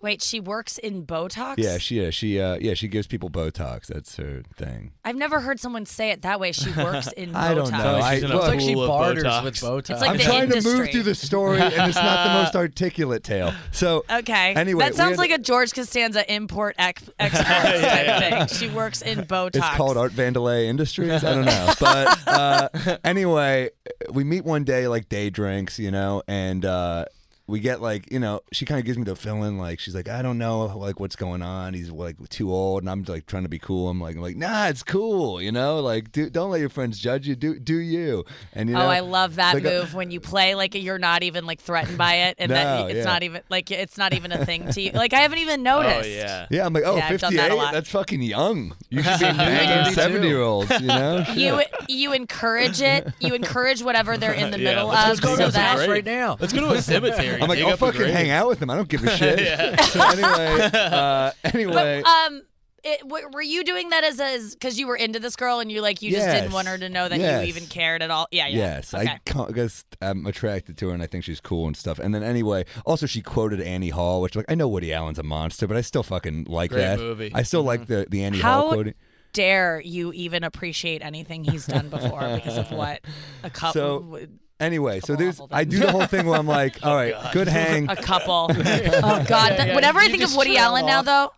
Wait, 0.00 0.22
she 0.22 0.40
works 0.40 0.78
in 0.78 1.04
Botox? 1.06 1.54
Yeah, 1.58 1.78
she 1.78 2.00
yeah, 2.02 2.10
she 2.10 2.40
uh 2.40 2.58
yeah, 2.60 2.74
she 2.74 2.88
gives 2.88 3.06
people 3.06 3.30
Botox. 3.30 3.86
That's 3.86 4.16
her 4.16 4.42
thing. 4.56 4.92
I've 5.04 5.16
never 5.16 5.40
heard 5.40 5.58
someone 5.60 5.86
say 5.86 6.10
it 6.10 6.22
that 6.22 6.38
way. 6.40 6.52
She 6.52 6.70
works 6.72 7.08
in 7.12 7.30
Botox. 7.32 7.34
I 7.36 7.54
don't 7.54 7.70
know. 7.70 7.96
I, 7.96 8.14
She's 8.14 8.22
in 8.24 8.30
a 8.30 8.34
look, 8.34 8.42
It's 8.44 8.48
like 8.50 8.60
she 8.60 8.74
pool 8.74 8.82
of 8.84 8.88
barters 8.88 9.24
Botox. 9.24 9.44
with 9.44 9.54
Botox. 9.56 9.90
It's 9.90 10.00
like 10.00 10.10
I'm 10.10 10.16
the 10.18 10.22
trying 10.24 10.50
to 10.50 10.62
move 10.62 10.90
through 10.90 11.02
the 11.02 11.14
story, 11.14 11.60
and 11.60 11.72
it's 11.88 11.96
not 11.96 12.24
the 12.26 12.32
most 12.42 12.56
articulate 12.62 13.24
tale. 13.24 13.52
So 13.72 14.04
Okay. 14.10 14.54
Anyway, 14.54 14.80
that 14.84 14.92
we 14.92 14.96
sounds 14.96 15.10
had- 15.12 15.18
like 15.18 15.30
a 15.30 15.38
George 15.38 15.72
Costanza 15.72 16.32
import 16.32 16.74
ex- 16.78 17.02
export 17.18 17.46
type 17.80 18.48
thing. 18.48 18.58
She 18.58 18.74
works 18.74 19.02
in 19.02 19.20
Botox. 19.20 19.56
It's 19.56 19.68
called 19.76 19.96
Art 19.96 20.12
Vandelay 20.12 20.66
Industries. 20.66 21.24
I 21.24 21.34
don't 21.34 21.44
know, 21.44 21.72
but 21.80 22.28
uh, 22.28 22.68
anyway, 23.04 23.70
we 24.12 24.24
meet 24.24 24.44
one 24.44 24.64
day 24.64 24.88
like 24.88 25.08
day 25.08 25.30
drinks, 25.30 25.78
you 25.78 25.90
know, 25.90 26.22
and 26.28 26.64
uh, 26.64 27.06
we 27.48 27.60
get 27.60 27.80
like 27.80 28.10
you 28.10 28.18
know 28.18 28.40
she 28.52 28.64
kind 28.64 28.78
of 28.80 28.84
gives 28.84 28.98
me 28.98 29.04
the 29.04 29.14
feeling 29.14 29.58
like 29.58 29.78
she's 29.78 29.94
like 29.94 30.08
I 30.08 30.20
don't 30.22 30.38
know 30.38 30.66
like 30.76 30.98
what's 30.98 31.16
going 31.16 31.42
on. 31.42 31.74
He's 31.74 31.90
like 31.90 32.16
too 32.28 32.52
old, 32.52 32.82
and 32.82 32.90
I'm 32.90 33.04
like 33.04 33.26
trying 33.26 33.44
to 33.44 33.48
be 33.48 33.58
cool. 33.58 33.88
I'm 33.88 34.00
like 34.00 34.16
I'm 34.16 34.22
like 34.22 34.36
nah, 34.36 34.66
it's 34.66 34.82
cool, 34.82 35.40
you 35.40 35.52
know, 35.52 35.80
like 35.80 36.10
do, 36.12 36.28
don't 36.28 36.50
let 36.50 36.60
your 36.60 36.68
friends 36.68 36.98
judge 36.98 37.28
you. 37.28 37.36
Do 37.36 37.58
do 37.58 37.76
you? 37.76 38.24
And 38.52 38.68
you 38.68 38.74
oh, 38.74 38.80
know, 38.80 38.86
oh, 38.86 38.90
I 38.90 39.00
love 39.00 39.36
that 39.36 39.54
it's 39.54 39.64
like 39.64 39.72
a- 39.72 39.78
move 39.78 39.94
when 39.94 40.10
you 40.10 40.20
play 40.20 40.54
like 40.54 40.74
you're 40.74 40.98
not 40.98 41.22
even 41.22 41.46
like 41.46 41.60
threatened 41.60 41.98
by 41.98 42.14
it, 42.14 42.36
and 42.38 42.50
No, 42.56 42.56
that 42.56 42.90
it's 42.90 42.98
yeah. 42.98 43.04
not 43.04 43.22
even 43.22 43.42
like 43.48 43.70
it's 43.70 43.98
not 43.98 44.12
even 44.12 44.32
a 44.32 44.44
thing 44.44 44.68
to 44.70 44.80
you. 44.80 44.90
Like 44.92 45.12
I 45.12 45.20
haven't 45.20 45.38
even 45.38 45.62
noticed. 45.62 46.08
Oh 46.08 46.12
yeah. 46.12 46.46
Yeah, 46.50 46.66
I'm 46.66 46.72
like, 46.72 46.84
oh, 46.86 46.96
Yeah, 46.96 47.08
I've 47.08 47.20
done 47.20 47.34
that 47.36 47.50
a 47.50 47.54
58? 47.54 47.56
lot. 47.56 47.72
That's 47.72 47.90
fucking 47.90 48.22
young. 48.22 48.74
You 48.88 49.02
should 49.02 49.18
be 49.18 49.24
banging 49.36 49.94
70 49.94 50.26
year 50.26 50.40
olds, 50.40 50.70
you 50.80 50.86
know? 50.86 51.24
You 51.36 51.62
you 51.88 52.12
encourage 52.12 52.80
it. 52.80 53.12
You 53.20 53.34
encourage 53.34 53.82
whatever 53.82 54.16
they're 54.16 54.32
in 54.32 54.50
the 54.50 54.58
Yeah, 54.58 54.70
middle 54.70 54.88
let's 54.88 55.18
of, 55.18 55.24
go 55.24 55.36
so 55.36 55.46
to 55.46 55.52
that 55.52 55.88
right 55.88 56.04
now. 56.04 56.36
Let's 56.40 56.52
go 56.52 56.60
to 56.60 56.70
a 56.70 56.82
cemetery. 56.82 57.35
I'm 57.42 57.48
like, 57.48 57.58
I'll 57.60 57.76
fucking 57.76 58.00
hang 58.08 58.30
out 58.30 58.48
with 58.48 58.60
him. 58.60 58.70
I 58.70 58.76
don't 58.76 58.88
give 58.88 59.04
a 59.04 59.10
shit. 59.16 59.40
Yeah. 59.40 59.76
So 59.82 60.00
anyway, 60.00 60.70
uh, 60.72 61.30
anyway, 61.44 62.02
But 62.04 62.08
um, 62.08 62.42
it, 62.84 63.00
w- 63.00 63.28
were 63.32 63.42
you 63.42 63.64
doing 63.64 63.88
that 63.90 64.04
as 64.04 64.20
as 64.20 64.54
because 64.54 64.78
you 64.78 64.86
were 64.86 64.94
into 64.96 65.18
this 65.18 65.34
girl 65.34 65.58
and 65.58 65.72
you 65.72 65.80
like 65.80 66.02
you 66.02 66.12
just 66.12 66.26
didn't 66.26 66.44
Yes. 66.44 66.52
want 66.52 66.68
her 66.68 66.78
to 66.78 66.88
know 66.88 67.08
that 67.08 67.18
Yes. 67.18 67.42
you 67.42 67.48
even 67.48 67.66
cared 67.68 68.00
at 68.02 68.10
all? 68.12 68.28
Yeah, 68.30 68.46
yeah. 68.46 68.56
yes, 68.76 68.94
Okay. 68.94 69.06
I 69.08 69.18
ca- 69.26 69.46
guess 69.46 69.84
I'm 70.00 70.24
attracted 70.26 70.78
to 70.78 70.88
her 70.88 70.94
and 70.94 71.02
I 71.02 71.06
think 71.06 71.24
she's 71.24 71.40
cool 71.40 71.66
and 71.66 71.76
stuff. 71.76 71.98
And 71.98 72.14
then 72.14 72.22
anyway, 72.22 72.64
also 72.84 73.06
she 73.06 73.22
quoted 73.22 73.60
Annie 73.60 73.88
Hall, 73.90 74.20
which 74.22 74.36
like 74.36 74.46
I 74.48 74.54
know 74.54 74.68
Woody 74.68 74.92
Allen's 74.94 75.18
a 75.18 75.24
monster, 75.24 75.66
but 75.66 75.76
I 75.76 75.80
still 75.80 76.04
fucking 76.04 76.44
like 76.48 76.70
Great 76.70 76.82
that. 76.82 76.98
movie. 77.00 77.32
I 77.34 77.42
still 77.42 77.62
like 77.64 77.86
the 77.86 78.06
the 78.08 78.22
Annie 78.22 78.38
How 78.38 78.60
Hall 78.60 78.72
quoting. 78.74 78.94
dare 79.32 79.80
you 79.84 80.12
even 80.12 80.44
appreciate 80.44 81.02
anything 81.02 81.42
he's 81.42 81.66
done 81.66 81.88
before 81.88 82.20
because 82.36 82.56
of 82.56 82.70
what 82.76 83.00
a 83.42 83.50
couple 83.50 83.72
So- 83.72 84.20
Anyway, 84.58 85.00
so 85.00 85.16
there's 85.16 85.40
I 85.50 85.64
do 85.64 85.78
the 85.78 85.92
whole 85.92 86.06
thing 86.06 86.26
where 86.26 86.38
I'm 86.38 86.46
like, 86.46 86.78
all 86.84 86.94
right, 86.94 87.14
good 87.32 87.48
hang. 87.60 87.90
a 87.90 87.96
couple. 87.96 88.48
oh 88.50 88.54
God! 88.58 89.26
That- 89.28 89.68
yeah, 89.68 89.74
whenever 89.74 89.98
I 89.98 90.08
think 90.08 90.22
of 90.22 90.34
Woody 90.34 90.52
trail 90.54 90.64
Allen 90.64 90.86
now, 90.86 91.02
though, 91.02 91.32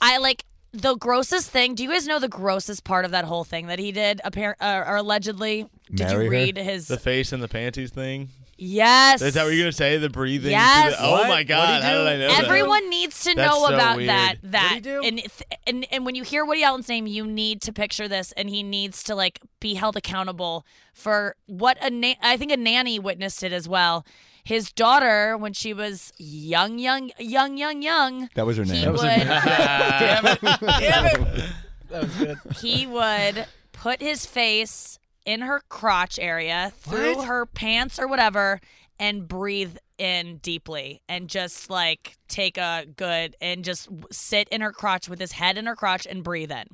I 0.00 0.18
like 0.18 0.44
the 0.72 0.94
grossest 0.96 1.50
thing. 1.50 1.74
Do 1.74 1.82
you 1.82 1.90
guys 1.90 2.06
know 2.06 2.18
the 2.18 2.28
grossest 2.28 2.84
part 2.84 3.04
of 3.04 3.10
that 3.10 3.24
whole 3.24 3.44
thing 3.44 3.66
that 3.66 3.78
he 3.78 3.90
did? 3.92 4.20
Appar- 4.24 4.54
uh, 4.60 4.84
or 4.86 4.96
allegedly, 4.96 5.66
did 5.92 6.06
Marry 6.08 6.24
you 6.26 6.30
her? 6.30 6.36
read 6.36 6.56
his? 6.56 6.86
The 6.88 6.96
face 6.98 7.32
and 7.32 7.42
the 7.42 7.48
panties 7.48 7.90
thing. 7.90 8.28
Yes. 8.56 9.22
Is 9.22 9.34
that 9.34 9.44
what 9.44 9.50
you're 9.54 9.62
gonna 9.64 9.72
say? 9.72 9.96
The 9.98 10.08
breathing. 10.10 10.50
Yes. 10.52 10.96
The, 10.96 11.04
oh 11.04 11.10
What? 11.12 11.28
my 11.28 11.42
god! 11.44 11.82
he 11.82 11.88
How 11.88 11.92
do? 11.92 11.98
did 11.98 12.06
I 12.06 12.16
know 12.16 12.28
that? 12.28 12.44
Everyone 12.44 12.88
needs 12.90 13.24
to 13.24 13.34
That's 13.34 13.50
know 13.52 13.66
so 13.68 13.74
about 13.74 13.96
weird. 13.96 14.08
that. 14.10 14.34
That 14.42 14.62
What'd 14.62 14.74
he 14.84 14.90
do? 14.92 15.02
and 15.02 15.18
th- 15.18 15.42
and 15.66 15.86
and 15.90 16.04
when 16.06 16.14
you 16.14 16.22
hear 16.22 16.44
Woody 16.44 16.62
Allen's 16.64 16.88
name, 16.88 17.06
you 17.06 17.26
need 17.26 17.60
to 17.62 17.72
picture 17.72 18.08
this, 18.08 18.32
and 18.32 18.48
he 18.50 18.62
needs 18.62 19.02
to 19.04 19.14
like 19.14 19.40
be 19.60 19.74
held 19.74 19.96
accountable 19.96 20.64
for 20.92 21.36
what 21.46 21.76
a 21.82 21.90
na- 21.90 22.14
I 22.22 22.36
think 22.36 22.52
a 22.52 22.56
nanny 22.56 22.98
witnessed 22.98 23.42
it 23.42 23.52
as 23.52 23.68
well. 23.68 24.04
His 24.44 24.70
daughter, 24.72 25.38
when 25.38 25.54
she 25.54 25.72
was 25.72 26.12
young, 26.18 26.78
young, 26.78 27.10
young, 27.18 27.56
young, 27.56 27.80
young, 27.80 28.28
That 28.34 28.44
was 28.44 28.58
her 28.58 28.64
he 28.64 28.72
name. 28.72 28.92
would 28.92 29.00
Damn 29.00 30.26
it! 30.26 30.38
Damn 30.60 31.06
it! 31.06 31.44
That 31.90 32.02
was 32.02 32.14
good. 32.16 32.38
he 32.60 32.86
would 32.86 33.46
put 33.72 34.00
his 34.00 34.26
face 34.26 34.98
in 35.24 35.40
her 35.42 35.62
crotch 35.68 36.18
area 36.18 36.72
through 36.78 37.16
What? 37.16 37.26
her 37.28 37.46
pants 37.46 37.98
or 37.98 38.06
whatever 38.06 38.60
and 38.98 39.26
breathe 39.26 39.76
in 39.98 40.38
deeply 40.38 41.00
and 41.08 41.28
just 41.28 41.70
like 41.70 42.16
take 42.28 42.58
a 42.58 42.84
good 42.96 43.36
and 43.40 43.64
just 43.64 43.88
sit 44.10 44.48
in 44.50 44.60
her 44.60 44.72
crotch 44.72 45.08
with 45.08 45.20
his 45.20 45.32
head 45.32 45.56
in 45.58 45.66
her 45.66 45.76
crotch 45.76 46.06
and 46.06 46.22
breathe 46.22 46.50
in. 46.52 46.64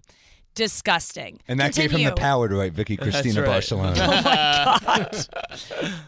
Disgusting. 0.56 1.40
And 1.46 1.60
that 1.60 1.74
gave 1.74 1.92
him 1.92 2.02
the 2.02 2.12
power 2.12 2.48
to 2.48 2.56
write 2.56 2.72
Vicky 2.72 2.96
Cristina 2.96 3.42
right. 3.42 3.46
Barcelona. 3.46 3.94
Oh 4.00 4.10
my 4.10 4.98
god! 4.98 5.26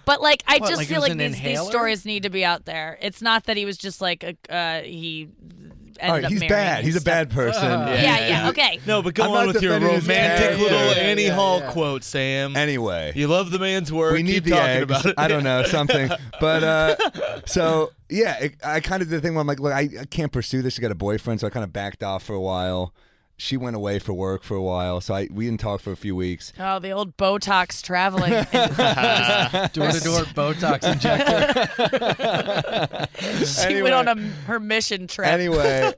But 0.05 0.20
like, 0.20 0.42
I 0.48 0.59
What, 0.59 0.68
just 0.68 0.78
like 0.78 0.88
feel 0.88 1.00
like 1.00 1.16
these, 1.16 1.40
these 1.40 1.61
stories 1.61 2.05
need 2.05 2.24
to 2.24 2.31
be 2.31 2.44
out 2.44 2.64
there. 2.64 2.98
It's 3.00 3.22
not 3.22 3.44
that 3.44 3.57
he 3.57 3.64
was 3.64 3.78
just 3.78 4.00
like 4.00 4.24
a 4.24 4.37
uh, 4.55 4.83
he. 4.83 5.28
Ended 6.03 6.11
All 6.11 6.21
right, 6.23 6.31
he's 6.31 6.41
marrying 6.41 6.49
bad. 6.51 6.77
and 6.79 6.87
He's 6.87 6.97
a 6.97 7.01
bad 7.01 7.31
person. 7.31 7.62
Yeah, 7.71 7.95
yeah, 7.95 8.29
yeah, 8.29 8.49
okay. 8.51 8.81
No, 8.87 9.03
but 9.03 9.15
go 9.15 9.23
I'm 9.25 9.31
on 9.31 9.47
not 9.47 9.55
with 9.55 9.62
your 9.62 9.75
defending 9.79 9.95
his 10.01 10.03
romantic 10.09 10.38
character. 10.59 10.62
little 10.65 10.79
Yeah, 10.97 11.03
Annie 11.03 11.25
yeah, 11.27 11.35
Hall 11.35 11.61
yeah. 11.61 11.71
quote, 11.71 12.03
Sam. 12.05 12.57
Anyway, 12.57 13.12
you 13.15 13.29
love 13.29 13.51
the 13.51 13.59
man's 13.59 13.93
work. 13.93 14.12
we 14.12 14.23
need 14.23 14.33
Keep 14.35 14.45
the 14.45 14.51
talking 14.51 14.67
eggs. 14.69 14.83
about 14.85 15.07
it. 15.07 15.15
I 15.17 15.29
don't 15.29 15.45
know 15.45 15.62
something, 15.67 16.11
but 16.41 16.65
uh, 16.65 16.97
so 17.47 17.93
yeah, 18.09 18.37
it, 18.41 18.55
I 18.65 18.81
kind 18.81 19.01
of 19.03 19.09
did 19.09 19.17
the 19.17 19.21
thing 19.21 19.35
where 19.35 19.41
I'm 19.41 19.47
like, 19.47 19.61
look, 19.61 19.73
I, 19.73 19.88
I 20.01 20.05
can't 20.11 20.33
pursue 20.33 20.61
this. 20.62 20.79
I 20.79 20.83
got 20.83 20.91
a 20.91 20.95
boyfriend, 20.97 21.41
so 21.41 21.47
I 21.47 21.51
kind 21.51 21.65
of 21.65 21.73
backed 21.73 22.03
off 22.03 22.23
for 22.25 22.35
a 22.35 22.41
while. 22.41 22.93
She 23.44 23.57
went 23.57 23.74
away 23.74 23.98
for 23.98 24.12
work 24.12 24.44
for 24.44 24.55
a 24.57 24.62
while, 24.62 25.00
so 25.00 25.14
I 25.14 25.26
we 25.28 25.46
didn't 25.46 25.59
talk 25.59 25.81
for 25.81 25.90
a 25.90 25.96
few 25.96 26.14
weeks. 26.14 26.52
Oh, 26.61 26.78
the 26.78 26.92
old 26.92 27.16
Botox 27.16 27.83
traveling. 27.83 28.31
Door 29.72 29.90
to 29.90 30.00
door 30.00 30.22
Botox 30.33 30.85
injector. 30.92 31.48
she 33.44 33.62
Anyway. 33.66 33.83
went 33.83 33.94
on 33.96 34.07
a, 34.07 34.14
her 34.46 34.61
mission 34.61 35.09
trip. 35.09 35.26
Anyway, 35.26 35.92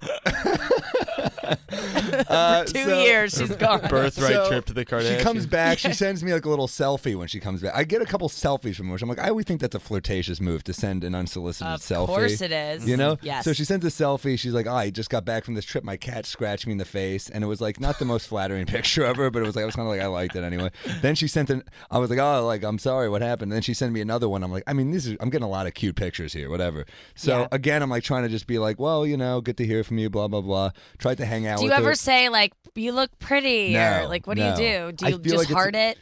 uh, 2.29 2.64
Two 2.64 2.85
so- 2.85 3.00
years, 3.03 3.37
she's 3.38 3.50
gone. 3.57 3.81
Birthright 3.88 4.33
So, 4.33 4.48
trip 4.48 4.64
to 4.66 4.72
the 4.72 4.85
Kardashians. 4.85 5.18
She 5.18 5.22
comes 5.22 5.46
back. 5.46 5.79
She 5.79 5.92
sends 5.92 6.22
me 6.22 6.33
like 6.33 6.44
a 6.44 6.48
little 6.50 6.68
selfie 6.68 7.16
when 7.16 7.29
she 7.29 7.40
comes 7.40 7.61
back. 7.62 7.74
I 7.74 7.85
get 7.85 8.03
a 8.03 8.07
couple 8.07 8.29
selfies 8.29 8.77
from 8.77 8.87
her. 8.88 8.92
which 8.94 9.03
I'm 9.03 9.09
like, 9.09 9.18
I 9.18 9.29
always 9.29 9.46
think 9.46 9.61
that's 9.61 9.74
a 9.74 9.81
flirtatious 9.81 10.40
move 10.40 10.64
to 10.64 10.72
send 10.72 11.05
an 11.05 11.14
unsolicited 11.14 11.74
Of 11.74 11.81
selfie. 11.81 12.03
Of 12.03 12.07
course 12.09 12.40
it 12.40 12.53
is. 12.53 12.87
You 12.88 12.96
know? 12.96 13.18
Yes. 13.22 13.44
So 13.44 13.53
she 13.53 13.64
sends 13.64 13.85
a 13.85 13.88
selfie. 13.88 14.38
She's 14.38 14.53
like, 14.55 14.66
oh, 14.66 14.74
I 14.74 14.90
just 14.90 15.11
got 15.11 15.24
back 15.24 15.44
from 15.44 15.55
this 15.55 15.64
trip. 15.64 15.85
My 15.85 15.96
cat 15.96 16.27
scratched 16.27 16.66
me 16.66 16.72
in 16.72 16.79
the 16.79 16.85
face. 16.85 17.29
And 17.29 17.42
it 17.44 17.46
was 17.46 17.61
like 17.61 17.81
not 17.81 17.98
the 17.98 18.04
most 18.04 18.27
flattering 18.29 18.67
picture 18.75 19.04
of 19.04 19.17
her, 19.17 19.31
but 19.31 19.42
it 19.42 19.46
was 19.46 19.56
like, 19.56 19.62
I 19.62 19.67
was 19.67 19.77
kind 19.77 19.87
of 19.88 19.92
like, 19.92 20.00
I 20.02 20.06
liked 20.06 20.37
it 20.37 20.44
anyway. 20.44 20.71
Then 21.02 21.15
she 21.15 21.29
sent 21.29 21.50
an, 21.50 21.62
I 21.90 21.98
was 21.98 22.10
like, 22.10 22.19
oh, 22.19 22.44
like, 22.46 22.62
I'm 22.62 22.79
sorry, 22.79 23.08
what 23.08 23.23
happened? 23.23 23.52
And 23.52 23.56
then 23.56 23.62
she 23.62 23.75
sent 23.75 23.92
me 23.92 24.00
another 24.00 24.29
one. 24.29 24.42
I'm 24.42 24.52
like, 24.52 24.65
I 24.67 24.73
mean, 24.73 24.90
this 24.90 25.06
is, 25.06 25.17
I'm 25.21 25.31
getting 25.31 25.44
a 25.44 25.48
lot 25.50 25.67
of 25.67 25.75
cute 25.75 25.96
pictures 25.96 26.33
here, 26.33 26.50
whatever. 26.50 26.87
So 27.15 27.40
Yeah. 27.40 27.48
again, 27.52 27.83
I'm 27.83 27.90
like 27.90 28.04
trying 28.04 28.23
to 28.25 28.29
just 28.29 28.46
be 28.46 28.58
like, 28.58 28.79
well, 28.79 29.06
you 29.06 29.17
know, 29.17 29.40
good 29.40 29.56
to 29.58 29.67
hear 29.67 29.85
from 29.85 29.98
you, 29.98 30.10
blah, 30.10 30.29
blah, 30.29 30.40
blah. 30.40 30.71
Tried 30.98 31.17
to 31.19 31.25
hang 31.25 31.46
out 31.46 31.58
do 31.58 31.65
you 31.65 31.71
with 31.71 31.79
ever 31.79 31.88
her. 31.90 31.94
Say 32.05 32.29
like 32.29 32.52
you 32.75 32.92
look 32.92 33.17
pretty 33.19 33.73
No, 33.73 34.02
or 34.02 34.09
like 34.09 34.27
what 34.27 34.37
no. 34.37 34.55
do 34.57 34.63
you 34.63 34.69
do? 34.90 34.92
Do 34.92 35.09
you 35.11 35.19
just 35.19 35.37
like 35.37 35.48
heart 35.48 35.75
it? 35.77 35.98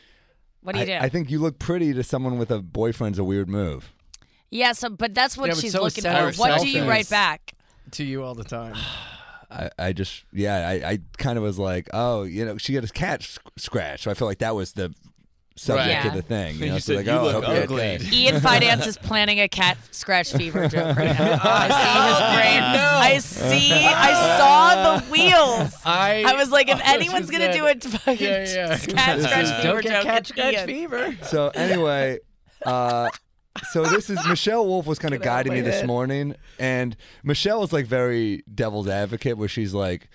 What 0.62 0.72
do 0.74 0.78
you 0.78 0.84
I, 0.94 0.98
do? 0.98 1.04
I 1.04 1.08
think 1.08 1.30
you 1.30 1.38
look 1.38 1.58
pretty 1.58 1.92
to 1.94 2.02
someone 2.02 2.38
with 2.38 2.50
a 2.50 2.60
boyfriend's 2.62 3.18
a 3.18 3.24
weird 3.24 3.48
move. 3.48 3.92
yeah, 4.50 4.72
so 4.72 4.88
but 4.90 5.14
that's 5.14 5.36
what 5.36 5.48
Yeah, 5.48 5.54
but 5.54 5.60
she's 5.60 5.72
so 5.72 5.82
looking 5.82 6.04
for. 6.04 6.32
What 6.36 6.60
do 6.60 6.68
you 6.68 6.84
write 6.84 7.08
back? 7.10 7.54
to 7.92 8.04
you 8.04 8.22
all 8.22 8.34
the 8.34 8.44
time. 8.44 8.74
I, 9.50 9.68
I 9.78 9.92
just 9.92 10.24
yeah 10.32 10.66
I, 10.66 10.72
I 10.92 10.98
kind 11.18 11.36
of 11.36 11.44
was 11.44 11.58
like 11.58 11.90
oh 11.92 12.22
you 12.22 12.42
know 12.46 12.56
she 12.56 12.72
got 12.72 12.84
a 12.84 12.88
cat 12.88 13.22
sc- 13.22 13.42
scratched 13.58 14.04
so 14.04 14.10
I 14.10 14.14
feel 14.14 14.26
like 14.26 14.38
that 14.38 14.54
was 14.54 14.72
the 14.72 14.94
subject 15.56 16.04
Right. 16.04 16.10
to 16.10 16.16
the 16.16 16.22
thing. 16.22 16.54
You 16.56 16.66
know, 16.66 16.74
You 16.74 16.80
so 16.80 16.94
said, 16.94 16.96
like, 16.96 17.06
"You 17.06 17.12
oh, 17.12 17.18
I 17.18 17.22
look 17.22 17.44
hope 17.44 17.54
you're 17.54 17.62
ugly." 17.64 17.82
okay. 17.96 18.08
Ian 18.12 18.40
Fidance 18.40 18.86
is 18.86 18.96
planning 18.98 19.40
a 19.40 19.48
cat 19.48 19.76
scratch 19.90 20.32
fever 20.32 20.68
joke 20.68 20.96
right 20.96 21.18
now. 21.18 21.38
I 21.42 21.68
see 21.68 22.08
his 22.08 22.18
brain. 22.36 22.62
I 22.62 23.18
see. 23.18 23.72
I 23.72 24.38
saw 24.38 24.96
the 24.98 25.04
wheels. 25.10 25.74
I, 25.84 26.24
I 26.26 26.34
was 26.36 26.50
like, 26.50 26.68
if 26.68 26.78
Oh, 26.84 26.94
anyone's 26.94 27.30
gonna 27.30 27.52
said- 27.52 27.80
do 27.80 27.88
a 27.88 27.98
fucking 27.98 28.26
Yeah, 28.26 28.46
yeah. 28.48 28.76
cat 28.78 29.20
scratch 29.20 29.44
is- 29.44 29.50
fever 29.50 29.62
Don't 29.62 29.82
get 29.82 29.92
joke, 29.92 30.04
cat 30.04 30.18
it's 30.20 30.28
scratch 30.30 30.54
Ian. 30.54 30.66
fever. 30.66 31.16
So 31.22 31.48
anyway, 31.54 32.18
uh, 32.64 33.08
so 33.70 33.84
this 33.84 34.08
is 34.10 34.18
Michelle 34.26 34.66
Wolf 34.66 34.86
was 34.86 34.98
kind 34.98 35.12
of 35.14 35.20
Get 35.20 35.28
out 35.28 35.40
of 35.40 35.46
guiding 35.46 35.52
me 35.52 35.60
this 35.60 35.80
head. 35.80 35.86
morning, 35.86 36.34
and 36.58 36.96
Michelle 37.22 37.60
was 37.60 37.72
like 37.72 37.86
very 37.86 38.42
devil's 38.52 38.88
advocate, 38.88 39.36
where 39.36 39.48
she's 39.48 39.74
like. 39.74 40.08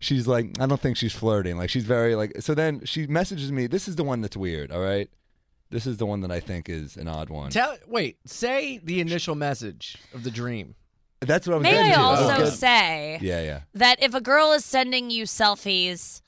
She's 0.00 0.26
like, 0.28 0.60
I 0.60 0.66
don't 0.66 0.80
think 0.80 0.96
she's 0.96 1.12
flirting. 1.14 1.56
Like, 1.56 1.70
she's 1.70 1.84
very 1.84 2.14
like. 2.14 2.32
So 2.40 2.54
then 2.54 2.84
she 2.84 3.06
messages 3.06 3.50
me. 3.50 3.66
This 3.66 3.88
is 3.88 3.96
the 3.96 4.04
one 4.04 4.20
that's 4.20 4.36
weird. 4.36 4.70
All 4.70 4.80
right, 4.80 5.08
this 5.70 5.86
is 5.86 5.96
the 5.96 6.06
one 6.06 6.20
that 6.20 6.30
I 6.30 6.40
think 6.40 6.68
is 6.68 6.96
an 6.96 7.08
odd 7.08 7.30
one. 7.30 7.50
Tell 7.50 7.76
wait, 7.86 8.18
say 8.26 8.78
the 8.84 9.00
initial 9.00 9.34
message 9.34 9.96
of 10.12 10.22
the 10.24 10.30
dream. 10.30 10.74
That's 11.20 11.46
what 11.46 11.54
I 11.54 11.56
was 11.56 11.62
May 11.62 11.78
I. 11.78 11.88
That 11.88 11.98
also 11.98 12.36
good. 12.44 12.52
say 12.52 13.18
Yeah, 13.22 13.40
yeah. 13.42 13.60
that 13.74 14.02
if 14.02 14.12
a 14.14 14.20
girl 14.20 14.52
is 14.52 14.62
sending 14.64 15.10
you 15.10 15.24
selfies, 15.24 16.20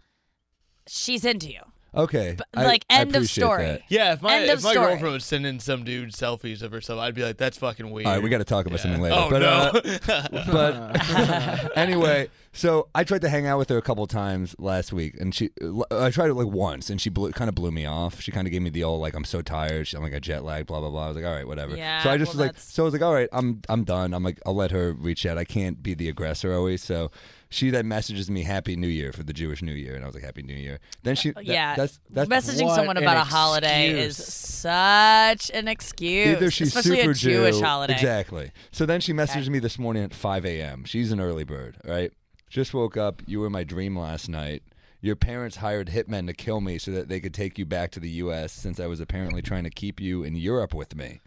she's 0.87 1.25
into 1.25 1.51
you. 1.53 1.61
Okay. 1.95 2.37
I- 2.55 2.65
like, 2.65 2.85
I 2.91 3.01
end 3.01 3.11
of 3.11 3.17
appreciate 3.17 3.45
story. 3.45 3.65
that. 3.65 3.83
Yeah, 3.89 4.13
if 4.13 4.21
my 4.23 4.37
End 4.37 4.51
if 4.51 4.63
my 4.63 4.73
story. 4.73 4.87
girlfriend 4.87 5.15
was 5.15 5.25
sending 5.25 5.61
some 5.61 5.83
dude 5.85 6.13
selfies 6.13 6.61
of 6.63 6.71
herself, 6.73 7.01
I'd 7.01 7.15
be 7.15 7.23
like, 7.23 7.39
"That's 7.39 7.57
fucking 7.57 7.91
weird." 7.91 8.07
All 8.07 8.13
right, 8.15 8.23
we 8.23 8.29
got 8.29 8.39
to 8.39 8.45
talk 8.45 8.67
about 8.67 8.81
something 8.81 9.01
later. 9.01 9.17
Oh 9.19 9.31
but, 9.31 9.39
no. 9.39 10.15
uh, 10.15 10.45
but 10.53 11.77
anyway, 11.79 12.29
so 12.57 12.89
I 12.95 13.05
tried 13.05 13.21
to 13.21 13.29
hang 13.29 13.47
out 13.47 13.59
with 13.59 13.69
her 13.69 13.77
a 13.77 13.83
couple 13.83 14.07
times 14.07 14.57
last 14.59 14.93
week, 14.93 15.15
and 15.21 15.35
she, 15.35 15.51
uh, 15.63 15.83
I 15.91 16.11
tried 16.11 16.31
it 16.31 16.35
like 16.35 16.47
once, 16.49 16.89
and 16.89 16.99
she 17.01 17.11
blew, 17.11 17.31
kind 17.33 17.49
of 17.49 17.55
blew 17.55 17.71
me 17.71 17.85
off. 17.85 18.21
She 18.21 18.33
kind 18.33 18.47
of 18.47 18.53
gave 18.53 18.63
me 18.63 18.71
the 18.71 18.83
old 18.83 19.01
like, 19.01 19.15
"I'm 19.15 19.25
so 19.25 19.43
tired." 19.43 19.87
She, 19.87 19.97
I'm 19.97 20.03
like 20.03 20.15
a 20.15 20.21
jet 20.21 20.43
lag, 20.43 20.67
blah 20.67 20.81
blah 20.81 20.89
blah. 20.91 21.05
I 21.05 21.09
was 21.09 21.17
like, 21.17 21.27
"All 21.27 21.35
right, 21.35 21.47
whatever." 21.47 21.77
Yeah, 21.77 22.03
so 22.03 22.11
I 22.11 22.17
just 22.17 22.31
well, 22.31 22.33
was 22.35 22.41
like, 22.41 22.53
that's- 22.53 22.73
so 22.73 22.83
I 22.83 22.85
was 22.85 22.93
like, 22.95 23.03
"All 23.03 23.13
right, 23.15 23.29
I'm 23.31 23.61
I'm 23.69 23.85
done." 23.85 24.15
I'm 24.15 24.25
like, 24.25 24.41
I'll 24.47 24.55
let 24.55 24.71
her 24.71 24.93
reach 24.93 25.27
out. 25.27 25.37
I 25.37 25.45
can't 25.45 25.83
be 25.83 25.95
the 25.95 26.09
aggressor 26.09 26.55
always. 26.55 26.83
So 26.83 27.11
she 27.49 27.71
then 27.71 27.87
messages 27.89 28.31
me 28.31 28.43
Happy 28.43 28.75
New 28.75 28.89
Year 28.89 29.13
for 29.13 29.23
the 29.23 29.33
Jewish 29.33 29.63
New 29.63 29.73
Year, 29.73 29.95
and 29.95 30.03
I 30.03 30.07
was 30.07 30.15
like, 30.15 30.25
Happy 30.25 30.43
New 30.43 30.55
Year. 30.55 30.81
Then 31.03 31.15
she, 31.15 31.31
oh, 31.31 31.33
that- 31.35 31.45
yeah, 31.45 31.75
that's 31.77 32.01
that's 32.11 32.29
messaging 32.29 32.65
What 32.65 32.75
someone 32.75 32.97
about 32.97 33.17
a 33.17 33.25
holiday 33.25 33.91
is 33.91 34.17
such 34.17 35.51
an 35.51 35.69
excuse. 35.69 36.37
Either 36.37 36.51
she's 36.51 36.69
especially 36.69 36.99
super 37.01 37.11
a 37.11 37.15
Jewish 37.15 37.57
Jew, 37.59 37.65
holiday. 37.65 37.95
Exactly. 37.95 38.51
So 38.73 38.87
then 38.87 39.01
she 39.01 39.13
messaged 39.13 39.49
me 39.49 39.59
this 39.59 39.79
morning 39.79 40.05
at 40.05 40.15
5 40.15 40.45
a.m. 40.47 40.85
She's 40.85 41.13
an 41.13 41.21
early 41.21 41.45
bird, 41.45 41.77
right? 41.85 42.13
Just 42.49 42.73
woke 42.75 42.97
up. 42.97 43.23
You 43.27 43.41
were 43.41 43.47
in 43.47 43.53
my 43.53 43.65
dream 43.65 43.99
last 43.99 44.29
night. 44.29 44.63
Your 45.01 45.17
parents 45.17 45.57
hired 45.57 45.89
hitmen 45.89 46.27
to 46.27 46.33
kill 46.33 46.61
me 46.61 46.79
so 46.79 46.91
that 46.93 47.09
they 47.09 47.21
could 47.21 47.35
take 47.35 47.59
you 47.59 47.67
back 47.67 47.91
to 47.93 48.01
the 48.01 48.09
U.S. 48.11 48.53
since 48.53 48.81
I 48.81 48.87
was 48.87 49.01
apparently 49.01 49.43
trying 49.43 49.65
to 49.65 49.71
keep 49.71 50.01
you 50.01 50.23
in 50.23 50.35
Europe 50.37 50.75
with 50.75 50.97
me. 50.97 51.21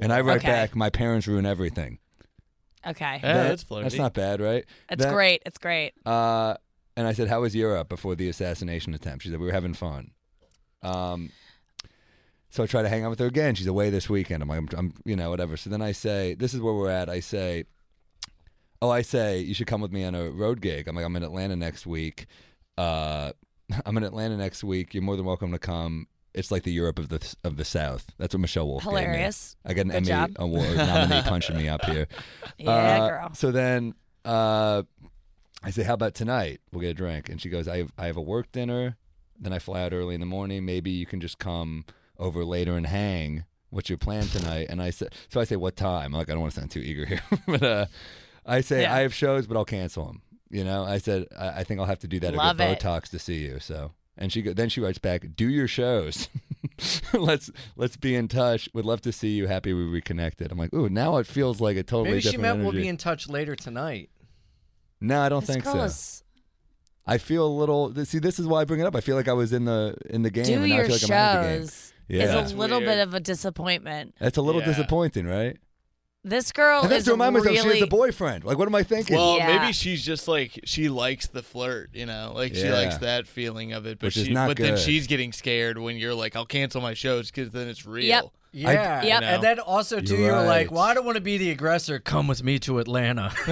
And 0.00 0.12
I 0.12 0.20
write 0.20 0.38
Okay. 0.38 0.48
back, 0.48 0.76
my 0.76 0.90
parents 0.90 1.26
ruin 1.26 1.46
everything. 1.46 1.98
Okay, 2.86 3.18
Yeah, 3.22 3.32
That- 3.32 3.48
that's 3.48 3.62
flirty. 3.62 3.84
That's 3.84 3.94
not 3.96 4.12
bad, 4.14 4.40
right? 4.40 4.64
it's 4.90 5.02
Then- 5.02 5.12
great. 5.12 5.42
It's 5.46 5.56
great. 5.58 5.94
Uh, 6.04 6.56
and 6.96 7.06
I 7.08 7.12
said, 7.14 7.28
"How 7.28 7.40
was 7.40 7.54
Europe 7.56 7.88
before 7.88 8.14
the 8.14 8.28
assassination 8.28 8.92
attempt?" 8.94 9.24
She 9.24 9.30
said, 9.30 9.40
"We 9.40 9.46
were 9.46 9.52
having 9.52 9.72
fun." 9.74 10.10
Um, 10.82 11.30
so 12.50 12.62
I 12.62 12.66
try 12.66 12.82
to 12.82 12.88
hang 12.90 13.02
out 13.04 13.10
with 13.10 13.18
her 13.20 13.26
again. 13.26 13.54
She's 13.54 13.66
away 13.66 13.88
this 13.90 14.08
weekend. 14.10 14.42
I'm 14.42 14.48
like, 14.50 14.58
I'm, 14.58 14.68
I'm, 14.76 14.94
you 15.06 15.16
know, 15.16 15.30
whatever. 15.30 15.56
So 15.56 15.70
then 15.70 15.80
I 15.82 15.92
say, 15.92 16.34
"This 16.34 16.52
is 16.54 16.60
where 16.60 16.74
we're 16.74 16.90
at." 16.90 17.08
I 17.08 17.20
say, 17.20 17.64
"Oh, 18.84 18.90
I 18.90 19.02
say 19.02 19.38
you 19.40 19.54
should 19.54 19.66
come 19.66 19.80
with 19.80 19.92
me 19.92 20.04
on 20.04 20.14
a 20.14 20.30
road 20.30 20.60
gig." 20.60 20.88
I'm 20.88 20.94
like, 20.96 21.04
"I'm 21.04 21.16
in 21.16 21.22
Atlanta 21.24 21.56
next 21.56 21.86
week. 21.86 22.26
Uh, 22.76 23.32
I'm 23.86 23.96
in 23.96 24.04
Atlanta 24.04 24.36
next 24.36 24.62
week. 24.64 24.94
You're 24.94 25.02
more 25.02 25.16
than 25.16 25.24
welcome 25.26 25.52
to 25.52 25.58
come." 25.58 26.06
It's 26.34 26.50
like 26.50 26.64
the 26.64 26.72
Europe 26.72 26.98
of 26.98 27.08
the 27.10 27.34
of 27.44 27.56
the 27.56 27.64
South. 27.64 28.06
That's 28.18 28.34
what 28.34 28.40
Michelle 28.40 28.66
Wolf. 28.66 28.82
Hilarious. 28.82 29.56
I 29.64 29.72
got 29.72 29.82
an 29.82 29.88
Good 29.88 29.96
Emmy 29.98 30.06
job. 30.08 30.30
award 30.36 30.76
nominee 30.76 31.22
punching 31.24 31.56
me 31.56 31.68
up 31.68 31.84
here. 31.84 32.08
Yeah, 32.58 32.70
Uh, 32.72 33.08
girl. 33.08 33.34
So 33.34 33.52
then 33.52 33.94
uh, 34.24 34.82
I 35.62 35.70
say, 35.70 35.84
"How 35.84 35.94
about 35.94 36.14
tonight? 36.14 36.60
We'll 36.72 36.80
get 36.80 36.90
a 36.90 36.94
drink." 36.94 37.28
And 37.28 37.40
she 37.40 37.48
goes, 37.48 37.68
"I 37.68 37.78
have, 37.78 37.92
I 37.96 38.06
have 38.06 38.16
a 38.16 38.22
work 38.22 38.50
dinner. 38.52 38.96
Then 39.38 39.52
I 39.52 39.58
fly 39.60 39.82
out 39.84 39.92
early 39.92 40.14
in 40.14 40.20
the 40.20 40.26
morning. 40.26 40.64
Maybe 40.64 40.90
you 40.90 41.06
can 41.06 41.20
just 41.20 41.38
come 41.38 41.84
over 42.18 42.44
later 42.44 42.76
and 42.76 42.86
hang. 42.86 43.44
What's 43.70 43.88
your 43.88 43.98
plan 43.98 44.24
tonight?" 44.24 44.66
And 44.70 44.82
I 44.82 44.90
said, 44.90 45.14
"So 45.28 45.40
I 45.40 45.44
say, 45.44 45.54
what 45.56 45.76
time?" 45.76 46.06
I'm 46.06 46.18
like, 46.18 46.28
I 46.30 46.32
don't 46.32 46.40
want 46.42 46.52
to 46.54 46.58
sound 46.60 46.70
too 46.72 46.80
eager 46.80 47.06
here, 47.06 47.22
but 47.46 47.62
uh, 47.62 47.86
I 48.46 48.60
say 48.60 48.82
Yeah. 48.82 48.94
I 48.94 49.00
have 49.00 49.14
shows, 49.14 49.46
but 49.46 49.56
I'll 49.56 49.64
cancel 49.64 50.06
them. 50.06 50.22
You 50.50 50.64
know, 50.64 50.84
I 50.84 50.98
said 50.98 51.26
I, 51.38 51.48
I 51.60 51.64
think 51.64 51.80
I'll 51.80 51.86
have 51.86 51.98
to 52.00 52.08
do 52.08 52.20
that 52.20 52.34
Love 52.34 52.60
or 52.60 52.62
Botox 52.64 53.08
to 53.10 53.18
see 53.18 53.38
you. 53.44 53.58
So. 53.60 53.92
And 54.16 54.32
she 54.32 54.42
go, 54.42 54.52
then 54.52 54.68
she 54.68 54.80
writes 54.80 54.98
back, 54.98 55.26
"Do 55.34 55.48
your 55.48 55.66
shows. 55.66 56.28
let's 57.12 57.50
let's 57.74 57.96
be 57.96 58.14
in 58.14 58.28
touch. 58.28 58.68
Would 58.72 58.84
love 58.84 59.00
to 59.00 59.10
see 59.12 59.30
you. 59.30 59.48
Happy 59.48 59.72
we 59.72 59.82
reconnected." 59.82 60.52
I'm 60.52 60.58
like, 60.58 60.72
"Ooh, 60.72 60.88
now 60.88 61.16
it 61.16 61.26
feels 61.26 61.60
like 61.60 61.76
a 61.76 61.82
totally 61.82 62.10
Maybe 62.10 62.20
she 62.20 62.30
different 62.30 62.58
meant 62.58 62.62
we'll 62.62 62.80
be 62.80 62.86
in 62.86 62.96
touch 62.96 63.28
later 63.28 63.56
tonight. 63.56 64.10
No, 65.00 65.20
I 65.20 65.28
don't 65.28 65.44
This 65.44 65.50
think 65.56 65.64
so. 65.64 65.80
is 65.82 66.22
I 67.04 67.18
feel 67.18 67.44
a 67.44 67.48
little. 67.50 67.92
See, 68.04 68.20
this 68.20 68.38
is 68.38 68.46
why 68.46 68.60
I 68.60 68.64
bring 68.64 68.78
it 68.78 68.86
up. 68.86 68.94
I 68.94 69.00
feel 69.00 69.16
like 69.16 69.26
I 69.26 69.32
was 69.32 69.52
in 69.52 69.64
the 69.64 69.96
in 70.08 70.22
the 70.22 70.30
game, 70.30 70.44
do 70.44 70.52
and 70.52 70.62
now 70.68 70.74
I 70.74 70.76
your 70.78 70.84
feel 70.86 70.94
like 70.94 71.04
I'm 71.04 71.12
out 71.12 71.36
of 71.36 71.42
the 71.42 71.48
game. 71.48 71.60
shows 71.62 71.92
Yeah, 72.06 72.40
It's 72.42 72.52
a 72.52 72.56
little 72.56 72.80
bit 72.80 72.98
of 73.00 73.14
a 73.14 73.20
disappointment. 73.20 74.14
that's 74.20 74.38
a 74.38 74.42
little 74.42 74.60
Yeah. 74.60 74.68
disappointing, 74.68 75.26
right? 75.26 75.56
This 76.26 76.52
girl 76.52 76.80
and 76.80 76.90
then 76.90 76.98
is 77.00 77.04
to 77.04 77.10
remind 77.10 77.34
myself, 77.34 77.54
she 77.54 77.62
really 77.62 77.80
has 77.80 77.86
a 77.86 77.86
boyfriend. 77.86 78.44
Like, 78.44 78.56
what 78.56 78.66
am 78.66 78.74
I 78.74 78.82
thinking? 78.82 79.14
Well, 79.14 79.36
Yeah. 79.36 79.58
maybe 79.58 79.74
she's 79.74 80.02
just 80.02 80.26
like 80.26 80.58
she 80.64 80.88
likes 80.88 81.26
the 81.26 81.42
flirt, 81.42 81.90
you 81.92 82.06
know, 82.06 82.32
like 82.34 82.54
she 82.54 82.70
likes 82.70 82.96
that 82.98 83.26
feeling 83.26 83.74
of 83.74 83.84
it. 83.84 83.98
But 83.98 84.06
Which 84.06 84.16
is 84.16 84.26
she, 84.28 84.32
not 84.32 84.48
but 84.48 84.56
then 84.56 84.78
she's 84.78 85.06
getting 85.06 85.32
scared 85.32 85.76
when 85.78 85.96
you're 85.96 86.14
like, 86.14 86.34
"I'll 86.34 86.46
cancel 86.46 86.80
my 86.80 86.94
shows" 86.94 87.30
because 87.30 87.50
then 87.50 87.68
it's 87.68 87.84
real. 87.84 88.06
Yep. 88.06 88.24
Yeah. 88.52 89.02
Yep. 89.02 89.20
know. 89.20 89.26
And 89.26 89.42
then 89.42 89.58
also 89.58 90.00
too, 90.00 90.16
You're 90.16 90.26
you 90.26 90.32
were 90.32 90.46
like, 90.46 90.70
"Well, 90.70 90.80
I 90.80 90.94
don't 90.94 91.04
want 91.04 91.16
to 91.16 91.20
be 91.20 91.36
the 91.36 91.50
aggressor. 91.50 91.98
Come 91.98 92.26
with 92.26 92.42
me 92.42 92.58
to 92.60 92.78
Atlanta." 92.78 93.30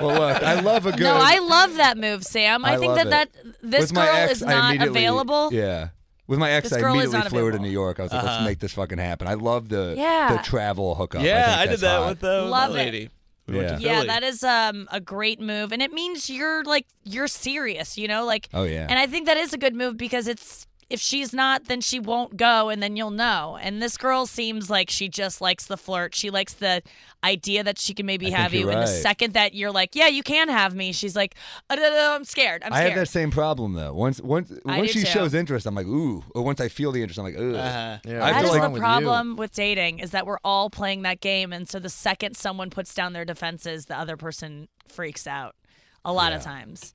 well, 0.00 0.18
look, 0.18 0.42
I 0.42 0.60
love 0.60 0.86
a 0.86 0.90
good. 0.90 1.00
No, 1.02 1.14
I 1.16 1.38
love 1.38 1.76
that 1.76 1.98
move, 1.98 2.24
Sam. 2.24 2.64
I, 2.64 2.74
I 2.74 2.76
think 2.78 2.96
love 2.96 3.10
that 3.10 3.28
it. 3.28 3.32
that 3.44 3.54
this 3.62 3.80
With 3.82 3.94
girl 3.94 4.04
ex, 4.08 4.32
is 4.32 4.42
not 4.42 4.80
available. 4.80 5.50
Yeah. 5.52 5.90
With 6.30 6.38
my 6.38 6.50
ex, 6.52 6.70
This 6.70 6.82
I 6.82 6.88
immediately 6.88 7.20
flew 7.22 7.44
her 7.46 7.52
to. 7.52 7.58
New 7.58 7.68
York. 7.68 7.98
I 7.98 8.04
was 8.04 8.12
like, 8.12 8.22
let's 8.22 8.36
Uh-huh. 8.36 8.44
make 8.44 8.60
this 8.60 8.72
fucking 8.72 8.98
happen. 8.98 9.26
I 9.26 9.34
love 9.34 9.68
the 9.68 9.94
Yeah. 9.98 10.36
the 10.36 10.42
travel 10.44 10.94
hookup. 10.94 11.22
Yeah, 11.22 11.44
think 11.44 11.58
I, 11.58 11.62
did 11.64 11.70
that's 11.72 11.80
that 11.82 11.98
hot. 11.98 12.08
with 12.10 12.20
the, 12.20 12.42
Love 12.42 12.72
the 12.72 12.78
it. 12.78 12.84
lady. 12.84 13.10
We 13.48 13.56
Yeah. 13.60 13.78
Yeah, 13.80 14.04
that 14.04 14.22
is 14.22 14.44
um 14.44 14.86
a 14.92 15.00
great 15.00 15.40
move, 15.40 15.72
and 15.72 15.82
it 15.82 15.92
means 15.92 16.30
you're 16.30 16.62
like 16.62 16.86
you're 17.02 17.26
serious, 17.26 17.98
you 17.98 18.06
know, 18.06 18.24
like. 18.24 18.48
Oh 18.54 18.62
yeah. 18.62 18.86
And 18.88 18.96
I 18.96 19.08
think 19.08 19.26
that 19.26 19.36
is 19.38 19.52
a 19.52 19.58
good 19.58 19.74
move 19.74 19.96
because 19.96 20.28
it's 20.28 20.68
if 20.90 21.00
she's 21.00 21.32
not, 21.32 21.66
then 21.66 21.80
she 21.80 22.00
won't 22.00 22.36
go, 22.36 22.68
and 22.68 22.82
then 22.82 22.96
you'll 22.96 23.12
know. 23.12 23.56
And 23.62 23.80
this 23.80 23.96
girl 23.96 24.26
seems 24.26 24.68
like 24.68 24.90
she 24.90 25.08
just 25.08 25.40
likes 25.40 25.66
the 25.66 25.76
flirt. 25.76 26.14
She 26.14 26.30
likes 26.30 26.52
the 26.52 26.82
idea 27.22 27.62
that 27.62 27.78
she 27.78 27.94
can 27.94 28.06
maybe 28.06 28.34
I 28.34 28.36
have 28.36 28.52
you. 28.52 28.62
you're 28.62 28.70
And 28.70 28.82
the 28.82 28.86
second 28.88 29.34
that 29.34 29.54
you're 29.54 29.70
like, 29.70 29.94
yeah, 29.94 30.08
you 30.08 30.22
can 30.24 30.48
have 30.48 30.74
me, 30.74 30.92
she's 30.92 31.14
like, 31.14 31.36
uh, 31.70 31.76
no, 31.76 31.82
no, 31.82 31.90
no, 31.90 32.14
I'm 32.16 32.24
scared. 32.24 32.62
I'm 32.64 32.72
I 32.72 32.78
scared. 32.78 32.90
have 32.92 32.98
that 33.00 33.08
same 33.08 33.30
problem 33.30 33.74
though. 33.74 33.94
Once 33.94 34.20
once 34.20 34.52
once 34.64 34.90
she 34.90 35.00
too. 35.00 35.06
shows 35.06 35.32
interest, 35.32 35.64
I'm 35.64 35.74
like, 35.74 35.86
ooh. 35.86 36.24
Or 36.34 36.42
once 36.42 36.60
I 36.60 36.68
feel 36.68 36.90
the 36.92 37.00
interest, 37.00 37.18
I'm 37.18 37.24
like, 37.24 37.38
ooh. 37.38 37.54
Uh-huh. 37.54 37.98
Yeah, 38.04 38.24
I 38.24 38.32
That 38.32 38.42
feel 38.42 38.54
is 38.54 38.58
like 38.58 38.72
the 38.72 38.78
problem 38.78 39.36
with 39.36 39.54
dating 39.54 40.00
is 40.00 40.10
that 40.10 40.26
we're 40.26 40.40
all 40.44 40.70
playing 40.70 41.02
that 41.02 41.20
game, 41.20 41.52
and 41.52 41.68
so 41.68 41.78
the 41.78 41.88
second 41.88 42.36
someone 42.36 42.68
puts 42.68 42.92
down 42.94 43.12
their 43.12 43.24
defenses, 43.24 43.86
the 43.86 43.96
other 43.98 44.16
person 44.16 44.68
freaks 44.88 45.26
out. 45.26 45.54
A 46.02 46.12
lot 46.14 46.32
of 46.32 46.40
times, 46.42 46.94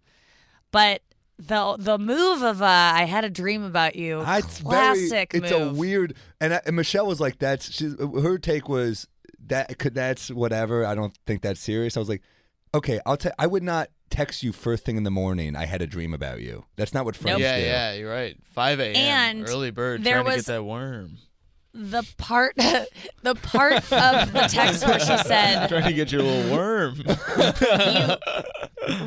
but 0.71 1.01
the 1.37 1.75
the 1.77 1.97
move 1.97 2.41
of 2.43 2.61
uh, 2.61 2.65
I 2.65 3.03
had 3.05 3.25
a 3.25 3.29
dream 3.29 3.63
about 3.63 3.95
you, 3.95 4.21
Ah, 4.25 4.37
It's 4.37 4.61
classic 4.61 5.31
very, 5.33 5.43
It's 5.45 5.51
move. 5.51 5.71
a 5.71 5.73
weird. 5.73 6.15
And, 6.39 6.53
I, 6.53 6.61
and 6.65 6.75
Michelle 6.75 7.07
was 7.07 7.19
like, 7.19 7.39
"That's." 7.39 7.71
She's, 7.71 7.95
her 7.99 8.37
take 8.37 8.69
was 8.69 9.07
that 9.47 9.77
could 9.77 9.93
that's 9.95 10.29
whatever. 10.31 10.85
I 10.85 10.95
don't 10.95 11.17
think 11.25 11.41
that's 11.41 11.59
serious. 11.59 11.95
I 11.97 11.99
was 11.99 12.09
like, 12.09 12.21
"Okay, 12.73 12.99
I'll 13.05 13.17
tell. 13.17 13.33
I 13.37 13.47
would 13.47 13.63
not 13.63 13.89
text 14.09 14.43
you 14.43 14.51
first 14.53 14.85
thing 14.85 14.97
in 14.97 15.03
the 15.03 15.11
morning. 15.11 15.55
I 15.55 15.65
had 15.65 15.81
a 15.81 15.87
dream 15.87 16.13
about 16.13 16.39
you. 16.41 16.65
That's 16.77 16.93
not 16.93 17.05
what 17.05 17.15
friends 17.15 17.37
do. 17.37 17.43
yeah, 17.43 17.57
do. 17.57 17.63
yeah, 17.65 17.93
you're 17.93 18.11
right. 18.11 18.37
5 18.53 18.79
a.m. 18.79 18.95
And 18.95 19.49
early 19.49 19.71
bird 19.71 20.03
there 20.03 20.21
trying 20.21 20.25
to 20.31 20.35
get 20.37 20.45
that 20.45 20.63
worm. 20.63 21.17
The 21.75 22.03
part 22.17 22.55
the 22.55 23.35
part 23.35 23.75
of 23.91 24.31
the 24.31 24.47
text 24.49 24.87
where 24.87 24.99
she 24.99 25.17
said 25.17 25.67
trying 25.67 25.83
to 25.83 25.93
get 25.93 26.11
your 26.11 26.23
little 26.23 26.55
worm. 26.55 26.95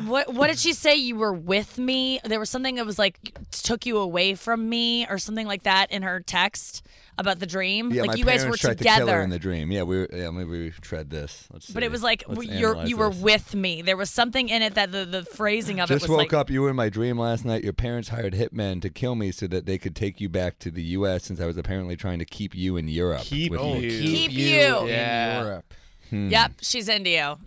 what 0.05 0.33
what 0.33 0.47
did 0.47 0.59
she 0.59 0.71
say? 0.73 0.95
You 0.95 1.15
were 1.15 1.33
with 1.33 1.79
me? 1.79 2.19
There 2.23 2.39
was 2.39 2.51
something 2.51 2.75
that 2.75 2.85
was 2.85 2.99
like 2.99 3.17
took 3.51 3.87
you 3.87 3.97
away 3.97 4.35
from 4.35 4.69
me 4.69 5.07
or 5.07 5.17
something 5.17 5.47
like 5.47 5.63
that 5.63 5.91
in 5.91 6.03
her 6.03 6.19
text 6.19 6.85
about 7.19 7.39
the 7.39 7.45
dream 7.45 7.91
Yeah, 7.91 8.01
like 8.01 8.07
my 8.09 8.13
you 8.15 8.25
guys 8.25 8.39
were 8.39 8.55
parents 8.57 8.61
tried 8.61 8.77
to 8.79 8.83
kill 8.83 9.07
her 9.07 9.21
in 9.21 9.29
the 9.29 9.39
dream. 9.39 9.71
Yeah, 9.71 9.83
we 9.83 9.97
were. 9.99 10.09
Yeah, 10.11 10.29
maybe 10.31 10.49
we 10.49 10.69
tread 10.71 11.09
this. 11.09 11.47
Let's 11.53 11.69
but 11.69 11.83
it 11.83 11.91
was 11.91 12.01
like 12.03 12.23
you're 12.41 12.83
you 12.85 12.97
were 12.97 13.09
this. 13.09 13.21
with 13.21 13.55
me 13.55 13.81
there 13.81 13.97
was 13.97 14.09
something 14.09 14.49
in 14.49 14.61
it 14.61 14.75
that 14.75 14.91
the, 14.91 15.05
the 15.05 15.23
phrasing 15.23 15.79
of 15.79 15.87
Just 15.87 15.91
it 15.91 15.93
was 15.95 16.01
Just 16.03 16.09
woke 16.09 16.17
like 16.17 16.33
up. 16.33 16.49
You 16.49 16.61
were 16.61 16.69
in 16.69 16.75
my 16.75 16.89
dream 16.89 17.19
last 17.19 17.45
night. 17.45 17.63
Your 17.63 17.73
parents 17.73 18.09
hired 18.09 18.33
hitmen 18.33 18.81
to 18.81 18.89
kill 18.89 19.15
me 19.15 19.31
so 19.31 19.47
that 19.47 19.65
they 19.65 19.77
could 19.77 19.95
take 19.95 20.19
you 20.21 20.29
back 20.29 20.59
to 20.59 20.71
the 20.71 20.83
U.S. 20.83 21.25
since 21.25 21.39
I 21.39 21.45
was 21.45 21.57
apparently 21.57 21.95
trying 21.95 22.19
to 22.19 22.25
keep 22.25 22.55
you 22.55 22.77
in 22.77 22.87
Europe. 22.87 23.21
Keep 23.21 23.51
with 23.51 23.61
you. 23.61 23.73
me. 23.81 23.89
Keep 23.89 24.31
you 24.31 24.45
you. 24.45 24.77
in 24.79 24.87
Yeah. 24.87 25.41
Europe. 25.43 25.73
Hmm. 26.09 26.29
yep 26.29 26.53
she's 26.61 26.89
into 26.89 27.11
you 27.11 27.37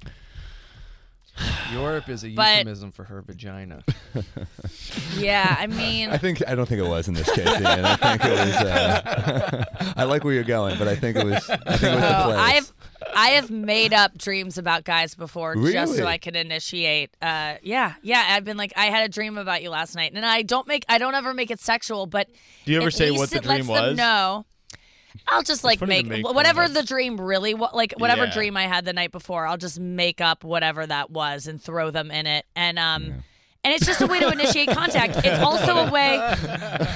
Europe 1.72 2.08
is 2.08 2.24
a 2.24 2.28
But- 2.30 2.58
euphemism 2.58 2.92
for 2.92 3.04
her 3.04 3.22
vagina. 3.22 3.82
Yeah, 5.18 5.56
I 5.58 5.66
mean, 5.66 6.08
I 6.10 6.16
think 6.18 6.42
I 6.48 6.54
don't 6.54 6.66
think 6.66 6.80
it 6.80 6.88
was 6.88 7.06
in 7.06 7.14
this 7.14 7.30
case. 7.34 7.46
Ian. 7.46 7.84
I 7.84 7.96
think 7.96 8.24
it 8.24 8.30
was. 8.30 8.54
Uh, 8.54 9.64
I 9.96 10.04
like 10.04 10.24
where 10.24 10.32
you're 10.34 10.42
going, 10.42 10.78
but 10.78 10.88
I 10.88 10.96
think 10.96 11.16
it 11.16 11.24
was. 11.24 11.48
I 11.50 11.56
think 11.76 11.82
it 11.82 11.94
was 11.94 12.00
the 12.00 12.18
Oh, 12.18 12.24
place. 12.24 12.38
I've 12.38 12.72
I 13.14 13.28
have 13.30 13.50
made 13.50 13.92
up 13.92 14.16
dreams 14.16 14.56
about 14.58 14.84
guys 14.84 15.14
before 15.14 15.54
just 15.56 15.96
so 15.96 16.06
I 16.06 16.16
could 16.18 16.34
initiate. 16.34 17.14
Uh, 17.20 17.56
yeah, 17.62 17.94
yeah. 18.02 18.24
I've 18.30 18.44
been 18.44 18.56
like, 18.56 18.72
I 18.76 18.86
had 18.86 19.04
a 19.04 19.08
dream 19.08 19.36
about 19.38 19.62
you 19.62 19.70
last 19.70 19.94
night, 19.94 20.12
and 20.14 20.24
I 20.24 20.42
don't 20.42 20.66
make, 20.66 20.84
I 20.88 20.96
don't 20.98 21.14
ever 21.14 21.34
make 21.34 21.50
it 21.50 21.60
sexual, 21.60 22.06
but 22.06 22.28
Do 22.64 22.72
you 22.72 22.78
ever 22.78 22.86
at 22.88 22.94
say 22.94 23.10
least 23.10 23.18
what 23.20 23.30
the 23.30 23.36
it 23.36 23.44
lets 23.44 23.66
dream 23.66 23.74
them 23.76 23.86
was? 23.88 23.96
know. 23.98 24.46
I'll 25.28 25.42
just 25.42 25.64
like 25.64 25.80
make, 25.80 26.06
make 26.06 26.26
whatever 26.28 26.68
the 26.68 26.82
dream 26.82 27.20
really 27.20 27.54
like 27.54 27.94
whatever 27.98 28.24
Yeah. 28.24 28.32
dream 28.32 28.56
I 28.56 28.64
had 28.64 28.84
the 28.84 28.92
night 28.92 29.12
before. 29.12 29.46
I'll 29.46 29.56
just 29.58 29.78
make 29.80 30.20
up 30.20 30.44
whatever 30.44 30.86
that 30.86 31.10
was 31.10 31.46
and 31.46 31.60
throw 31.62 31.90
them 31.90 32.10
in 32.10 32.26
it, 32.26 32.46
and 32.56 32.78
um, 32.78 33.22
and 33.64 33.72
it's 33.74 33.86
just 33.86 34.00
a 34.00 34.06
way 34.06 34.18
to 34.20 34.28
initiate 34.30 34.68
contact. 34.70 35.16
It's 35.24 35.38
also 35.40 35.86
a 35.86 35.90
way. 35.90 36.18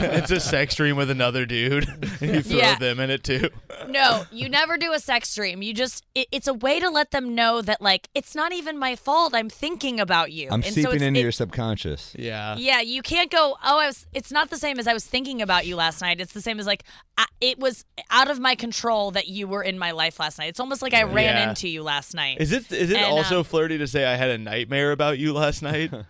it's 0.01 0.31
a 0.31 0.41
sex 0.41 0.75
dream 0.75 0.97
with 0.97 1.11
another 1.11 1.47
dude. 1.47 1.89
and 1.89 2.21
you 2.35 2.43
throw 2.43 2.59
Yeah. 2.59 2.77
them 2.77 2.99
in 3.01 3.11
it 3.11 3.23
too. 3.25 3.51
No, 3.89 4.25
you 4.33 4.49
never 4.49 4.77
do 4.77 4.93
a 4.93 4.99
sex 4.99 5.35
dream. 5.35 5.63
You 5.63 5.73
just 5.75 6.05
it, 6.15 6.27
it's 6.33 6.49
a 6.49 6.55
way 6.55 6.81
to 6.81 6.91
let 6.91 7.11
them 7.13 7.35
know 7.35 7.63
that 7.63 7.81
like 7.81 8.09
it's 8.15 8.35
not 8.35 8.53
even 8.53 8.79
my 8.79 8.97
fault. 8.97 9.35
I'm 9.35 9.49
thinking 9.49 10.01
about 10.01 10.33
you. 10.33 10.49
I'm 10.49 10.55
and 10.63 10.65
seeping 10.65 10.95
it's, 10.95 11.03
into 11.03 11.21
it- 11.21 11.23
your 11.23 11.33
subconscious. 11.33 12.15
Yeah. 12.19 12.57
Yeah, 12.59 12.81
you 12.81 13.03
can't 13.03 13.31
go. 13.31 13.57
Oh, 13.65 13.79
I 13.79 13.87
was. 13.87 14.07
It's 14.13 14.33
not 14.33 14.51
the 14.51 14.57
same 14.59 14.79
as 14.79 14.87
I 14.89 14.93
was 14.93 15.05
thinking 15.07 15.43
about 15.43 15.67
you 15.67 15.77
last 15.77 16.01
night. 16.01 16.21
It's 16.21 16.33
the 16.33 16.41
same 16.43 16.59
as 16.59 16.67
like 16.67 16.83
I, 17.19 17.27
it 17.41 17.59
was 17.59 17.85
out 18.11 18.31
of 18.31 18.41
my 18.41 18.55
control 18.55 19.11
that 19.13 19.29
you 19.29 19.47
were 19.47 19.63
in 19.63 19.79
my 19.79 19.93
life 19.93 20.19
last 20.19 20.39
night. 20.39 20.49
It's 20.49 20.61
almost 20.61 20.83
like 20.83 20.95
I 20.95 21.05
ran 21.05 21.37
Yeah. 21.37 21.49
into 21.51 21.69
you 21.69 21.83
last 21.83 22.15
night. 22.15 22.39
Is 22.41 22.53
it 22.53 22.71
is 22.73 22.91
it 22.91 22.97
And, 22.97 23.07
also 23.07 23.39
um, 23.39 23.45
flirty 23.45 23.79
to 23.79 23.87
say 23.87 24.05
I 24.05 24.17
had 24.17 24.31
a 24.31 24.39
nightmare 24.39 24.91
about 24.93 25.19
you 25.19 25.33
last 25.33 25.63
night? 25.63 25.93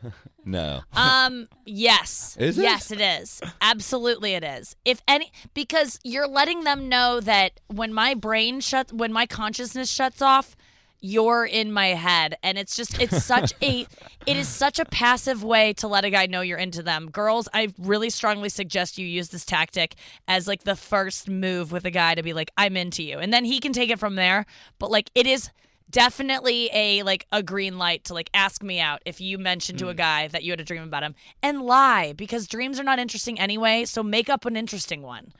No. 0.46 0.82
Um. 0.92 1.48
Yes. 1.64 2.36
Is 2.38 2.56
it? 2.56 2.62
Yes, 2.62 2.92
it 2.92 3.00
is. 3.00 3.40
Absolutely, 3.60 4.34
it 4.34 4.44
is. 4.44 4.76
If 4.84 5.02
any, 5.08 5.32
because 5.54 5.98
you're 6.04 6.28
letting 6.28 6.62
them 6.62 6.88
know 6.88 7.20
that 7.20 7.60
when 7.66 7.92
my 7.92 8.14
brain 8.14 8.60
shuts, 8.60 8.92
when 8.92 9.12
my 9.12 9.26
consciousness 9.26 9.90
shuts 9.90 10.22
off, 10.22 10.56
you're 11.00 11.44
in 11.44 11.72
my 11.72 11.88
head, 11.88 12.36
and 12.42 12.58
it's 12.58 12.76
just, 12.76 13.00
it's 13.00 13.24
such 13.24 13.52
a, 13.60 13.86
it 14.26 14.36
is 14.36 14.48
such 14.48 14.78
a 14.78 14.84
passive 14.84 15.42
way 15.42 15.72
to 15.74 15.88
let 15.88 16.04
a 16.04 16.10
guy 16.10 16.26
know 16.26 16.40
you're 16.40 16.58
into 16.58 16.82
them. 16.82 17.10
Girls, 17.10 17.48
I 17.52 17.68
really 17.78 18.10
strongly 18.10 18.48
suggest 18.48 18.98
you 18.98 19.06
use 19.06 19.28
this 19.28 19.44
tactic 19.44 19.96
as 20.26 20.48
like 20.48 20.64
the 20.64 20.76
first 20.76 21.28
move 21.28 21.72
with 21.72 21.84
a 21.84 21.90
guy 21.90 22.14
to 22.14 22.22
be 22.22 22.32
like, 22.32 22.50
I'm 22.56 22.76
into 22.76 23.02
you, 23.02 23.18
and 23.18 23.32
then 23.32 23.44
he 23.44 23.58
can 23.58 23.72
take 23.72 23.90
it 23.90 23.98
from 23.98 24.14
there. 24.14 24.46
But 24.78 24.90
like, 24.90 25.10
it 25.14 25.26
is 25.26 25.50
definitely 25.90 26.68
a 26.72 27.02
like 27.02 27.26
a 27.32 27.42
green 27.42 27.78
light 27.78 28.04
to 28.04 28.14
like 28.14 28.30
ask 28.34 28.62
me 28.62 28.80
out 28.80 29.00
if 29.06 29.20
you 29.20 29.38
mention 29.38 29.76
to 29.76 29.88
a 29.88 29.92
hmm. 29.92 29.98
guy 29.98 30.28
that 30.28 30.42
you 30.42 30.52
had 30.52 30.60
a 30.60 30.64
dream 30.64 30.82
about 30.82 31.02
him 31.02 31.14
and 31.42 31.62
lie 31.62 32.12
because 32.12 32.46
dreams 32.46 32.80
are 32.80 32.84
not 32.84 32.98
interesting 32.98 33.38
anyway 33.38 33.84
so 33.84 34.02
make 34.02 34.28
up 34.28 34.44
an 34.44 34.56
interesting 34.56 35.02
one 35.02 35.32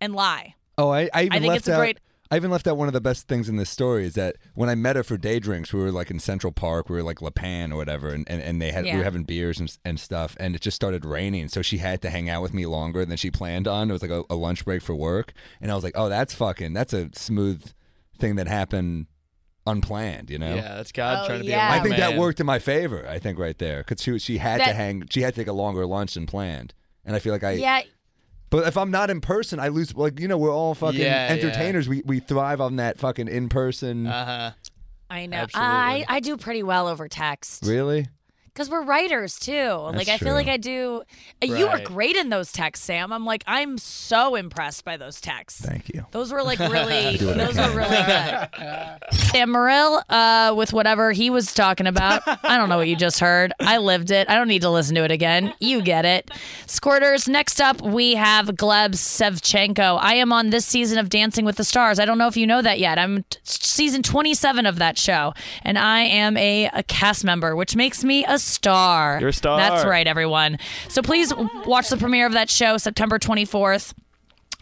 and 0.00 0.14
lie 0.14 0.54
Oh, 0.76 0.90
I, 0.90 1.08
I 1.14 1.22
even 1.22 1.32
I 1.32 1.40
think 1.40 1.48
left 1.48 1.58
it's 1.58 1.68
a 1.68 1.74
out. 1.74 1.78
great- 1.78 2.00
I 2.30 2.36
even 2.36 2.50
left 2.50 2.66
out 2.66 2.76
one 2.76 2.88
of 2.88 2.94
the 2.94 3.02
best 3.02 3.28
things 3.28 3.48
in 3.48 3.56
this 3.56 3.70
story 3.70 4.06
is 4.06 4.14
that 4.14 4.36
when 4.54 4.68
I 4.68 4.74
met 4.74 4.96
her 4.96 5.04
for 5.04 5.16
day 5.16 5.38
drinks, 5.38 5.72
we 5.72 5.78
were 5.80 5.92
like 5.92 6.10
in 6.10 6.18
Central 6.18 6.52
Park, 6.52 6.88
we 6.88 6.96
were 6.96 7.02
like 7.02 7.22
La 7.22 7.30
Pan 7.30 7.70
or 7.70 7.76
whatever, 7.76 8.08
and, 8.08 8.28
and, 8.28 8.40
and 8.42 8.60
they 8.60 8.72
had 8.72 8.82
we 8.82 8.88
Yeah. 8.88 8.98
were 8.98 9.04
having 9.04 9.24
beers 9.24 9.60
and, 9.60 9.76
and 9.84 10.00
stuff, 10.00 10.34
and 10.40 10.56
it 10.56 10.62
just 10.62 10.74
started 10.74 11.04
raining, 11.04 11.48
so 11.48 11.62
she 11.62 11.78
had 11.78 12.00
to 12.02 12.10
hang 12.10 12.28
out 12.28 12.42
with 12.42 12.52
me 12.52 12.66
longer 12.66 13.04
than 13.04 13.18
she 13.18 13.30
planned 13.30 13.68
on. 13.68 13.88
It 13.88 13.92
was 13.92 14.02
like 14.02 14.10
a, 14.10 14.24
a 14.30 14.34
lunch 14.34 14.64
break 14.64 14.82
for 14.82 14.94
work, 14.96 15.32
and 15.60 15.70
I 15.70 15.74
was 15.74 15.84
like, 15.84 15.92
oh, 15.96 16.08
that's 16.08 16.34
fucking, 16.34 16.72
that's 16.72 16.94
a 16.94 17.10
smooth 17.12 17.70
thing 18.18 18.36
that 18.36 18.48
happened 18.48 19.06
unplanned, 19.66 20.30
you 20.30 20.38
know? 20.38 20.54
Yeah, 20.54 20.74
that's 20.76 20.92
God 20.92 21.24
Oh, 21.24 21.26
trying 21.26 21.38
to 21.40 21.44
be 21.44 21.50
yeah. 21.50 21.68
a 21.68 21.70
I 21.70 21.72
little 21.82 21.84
think 21.84 21.96
that 21.98 22.18
worked 22.18 22.40
in 22.40 22.46
my 22.46 22.58
favor. 22.58 23.06
I 23.08 23.18
think 23.18 23.38
right 23.38 23.56
there 23.58 23.84
because 23.86 24.02
she 24.02 24.18
she 24.18 24.38
had 24.38 24.58
to 24.58 24.72
hang, 24.72 25.04
she 25.10 25.22
had 25.22 25.34
to 25.34 25.40
take 25.40 25.48
a 25.48 25.52
longer 25.52 25.86
lunch 25.86 26.14
than 26.14 26.26
planned, 26.26 26.74
and 27.04 27.14
I 27.16 27.18
feel 27.18 27.32
like 27.32 27.44
I 27.44 27.52
yeah 27.52 27.82
but 28.50 28.68
if 28.68 28.76
I'm 28.76 28.92
not 28.92 29.10
in 29.10 29.20
person, 29.20 29.58
I 29.58 29.66
lose. 29.68 29.96
Like 29.96 30.20
you 30.20 30.28
know, 30.28 30.38
we're 30.38 30.52
all 30.54 30.74
fucking 30.76 31.00
Yeah, 31.00 31.26
yeah. 31.26 31.32
entertainers. 31.32 31.88
We 31.88 32.02
we 32.04 32.20
thrive 32.20 32.60
on 32.60 32.76
that 32.76 32.98
fucking 32.98 33.26
in 33.26 33.48
person. 33.48 34.06
Uh-huh. 34.06 34.52
i 35.10 35.26
know 35.26 35.38
Absolutely. 35.38 35.70
i 35.70 36.04
i 36.08 36.20
do 36.20 36.36
pretty 36.36 36.62
well 36.62 36.86
over 36.88 37.08
text 37.08 37.64
really? 37.66 38.06
Because 38.54 38.70
we're 38.70 38.84
writers 38.84 39.36
too 39.38 39.72
like 39.72 40.08
i 40.08 40.16
feel 40.16 40.32
like 40.32 40.46
i 40.46 40.56
do 40.56 41.02
you 41.42 41.66
were 41.68 41.80
great 41.80 42.14
in 42.14 42.28
those 42.28 42.52
texts 42.52 42.86
sam 42.86 43.12
i'm 43.12 43.24
like 43.24 43.42
i'm 43.48 43.76
so 43.78 44.36
impressed 44.36 44.84
by 44.84 44.96
those 44.96 45.20
texts 45.20 45.60
Thank 45.60 45.88
you. 45.92 46.06
Those 46.12 46.32
were 46.32 46.42
like 46.42 46.58
really, 46.60 47.16
do 47.18 47.26
what 47.26 47.40
I 47.40 47.46
those 47.46 47.56
were 47.56 47.76
really 47.76 47.96
good. 47.96 49.18
Sam 49.30 49.50
Morril, 49.50 50.02
uh, 50.08 50.54
with 50.54 50.72
whatever 50.72 51.10
he 51.12 51.30
was 51.30 51.52
talking 51.52 51.86
about. 51.86 52.22
I 52.26 52.56
don't 52.56 52.68
know 52.68 52.76
what 52.76 52.88
you 52.88 52.96
just 52.96 53.18
heard. 53.18 53.52
I 53.58 53.78
lived 53.78 54.10
it. 54.10 54.28
I 54.28 54.34
don't 54.36 54.48
need 54.48 54.62
to 54.62 54.70
listen 54.70 54.94
to 54.96 55.02
it 55.04 55.10
again. 55.10 55.52
You 55.58 55.82
get 55.82 56.04
it. 56.04 56.30
Squirters, 56.66 57.28
next 57.28 57.60
up 57.60 57.80
we 57.82 58.14
have 58.14 58.46
Gleb 58.48 58.90
Savchenko. 58.92 59.98
I 60.00 60.14
am 60.14 60.32
on 60.32 60.50
this 60.50 60.64
season 60.66 60.98
of 60.98 61.08
Dancing 61.08 61.44
with 61.44 61.56
the 61.56 61.64
Stars. 61.64 61.98
I 61.98 62.04
don't 62.04 62.18
know 62.18 62.28
if 62.28 62.36
you 62.36 62.46
know 62.46 62.62
that 62.62 62.78
yet. 62.78 62.98
I'm 62.98 63.24
t- 63.30 63.38
season 63.42 64.02
27 64.02 64.66
of 64.66 64.76
that 64.76 64.98
show, 64.98 65.32
and 65.62 65.78
I 65.78 66.00
am 66.00 66.36
a, 66.36 66.66
a 66.72 66.82
cast 66.84 67.24
member, 67.24 67.56
which 67.56 67.74
makes 67.74 68.04
me 68.04 68.24
a 68.24 68.38
star. 68.44 69.18
You're 69.20 69.30
a 69.30 69.32
star. 69.32 69.56
That's 69.58 69.84
right, 69.84 70.06
everyone. 70.06 70.58
So 70.88 71.02
please 71.02 71.32
watch 71.66 71.88
the 71.88 71.96
premiere 71.96 72.26
of 72.26 72.32
that 72.32 72.50
show 72.50 72.76
September 72.78 73.18
24th 73.18 73.94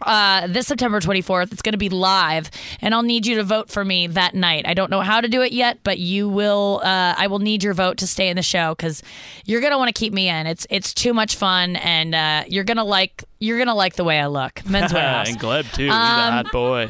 uh, 0.01 0.47
this 0.47 0.67
September 0.67 0.99
24th. 0.99 1.53
It's 1.53 1.61
going 1.61 1.73
to 1.73 1.77
be 1.77 1.87
live, 1.87 2.49
and 2.81 2.93
I'll 2.93 3.03
need 3.03 3.25
you 3.25 3.35
to 3.37 3.43
vote 3.43 3.69
for 3.69 3.85
me 3.85 4.07
that 4.07 4.33
night. 4.33 4.67
I 4.67 4.73
don't 4.73 4.89
know 4.89 4.99
how 5.01 5.21
to 5.21 5.29
do 5.29 5.41
it 5.41 5.53
yet, 5.53 5.79
but 5.83 5.97
you 5.97 6.27
will. 6.27 6.81
Uh, 6.83 7.13
I 7.17 7.27
will 7.27 7.39
need 7.39 7.63
your 7.63 7.73
vote 7.73 7.97
to 7.99 8.07
stay 8.07 8.27
in 8.27 8.35
the 8.35 8.41
show 8.41 8.75
because 8.75 9.01
you're 9.45 9.61
going 9.61 9.71
to 9.71 9.77
want 9.77 9.95
to 9.95 9.97
keep 9.97 10.11
me 10.11 10.27
in. 10.27 10.45
It's 10.47 10.67
it's 10.69 10.93
too 10.93 11.13
much 11.13 11.35
fun, 11.37 11.77
and 11.77 12.15
uh, 12.15 12.43
you're 12.47 12.65
gonna 12.65 12.83
like 12.83 13.23
you're 13.39 13.57
gonna 13.59 13.75
like 13.75 13.95
the 13.95 14.03
way 14.03 14.19
I 14.19 14.25
look. 14.25 14.65
Men's 14.65 14.91
warehouse. 14.93 15.29
and 15.29 15.39
Gleb 15.39 15.71
too. 15.73 15.83
He's 15.83 15.91
a 15.91 15.95
Um, 15.95 16.33
hot 16.33 16.51
boy. 16.51 16.89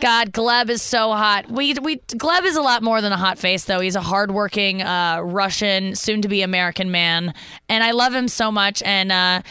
God, 0.00 0.32
Gleb 0.32 0.70
is 0.70 0.82
so 0.82 1.12
hot. 1.12 1.50
We 1.50 1.74
we 1.74 1.96
Gleb 1.96 2.44
is 2.44 2.56
a 2.56 2.62
lot 2.62 2.82
more 2.82 3.00
than 3.00 3.12
a 3.12 3.16
hot 3.16 3.38
face, 3.38 3.64
though. 3.64 3.80
He's 3.80 3.96
a 3.96 4.00
hardworking 4.00 4.82
uh, 4.82 5.20
Russian, 5.22 5.94
soon-to-be 5.94 6.42
American 6.42 6.90
man, 6.90 7.34
and 7.68 7.82
I 7.82 7.90
love 7.90 8.14
him 8.14 8.28
so 8.28 8.52
much. 8.52 8.82
And 8.84 9.10
uh, 9.10 9.42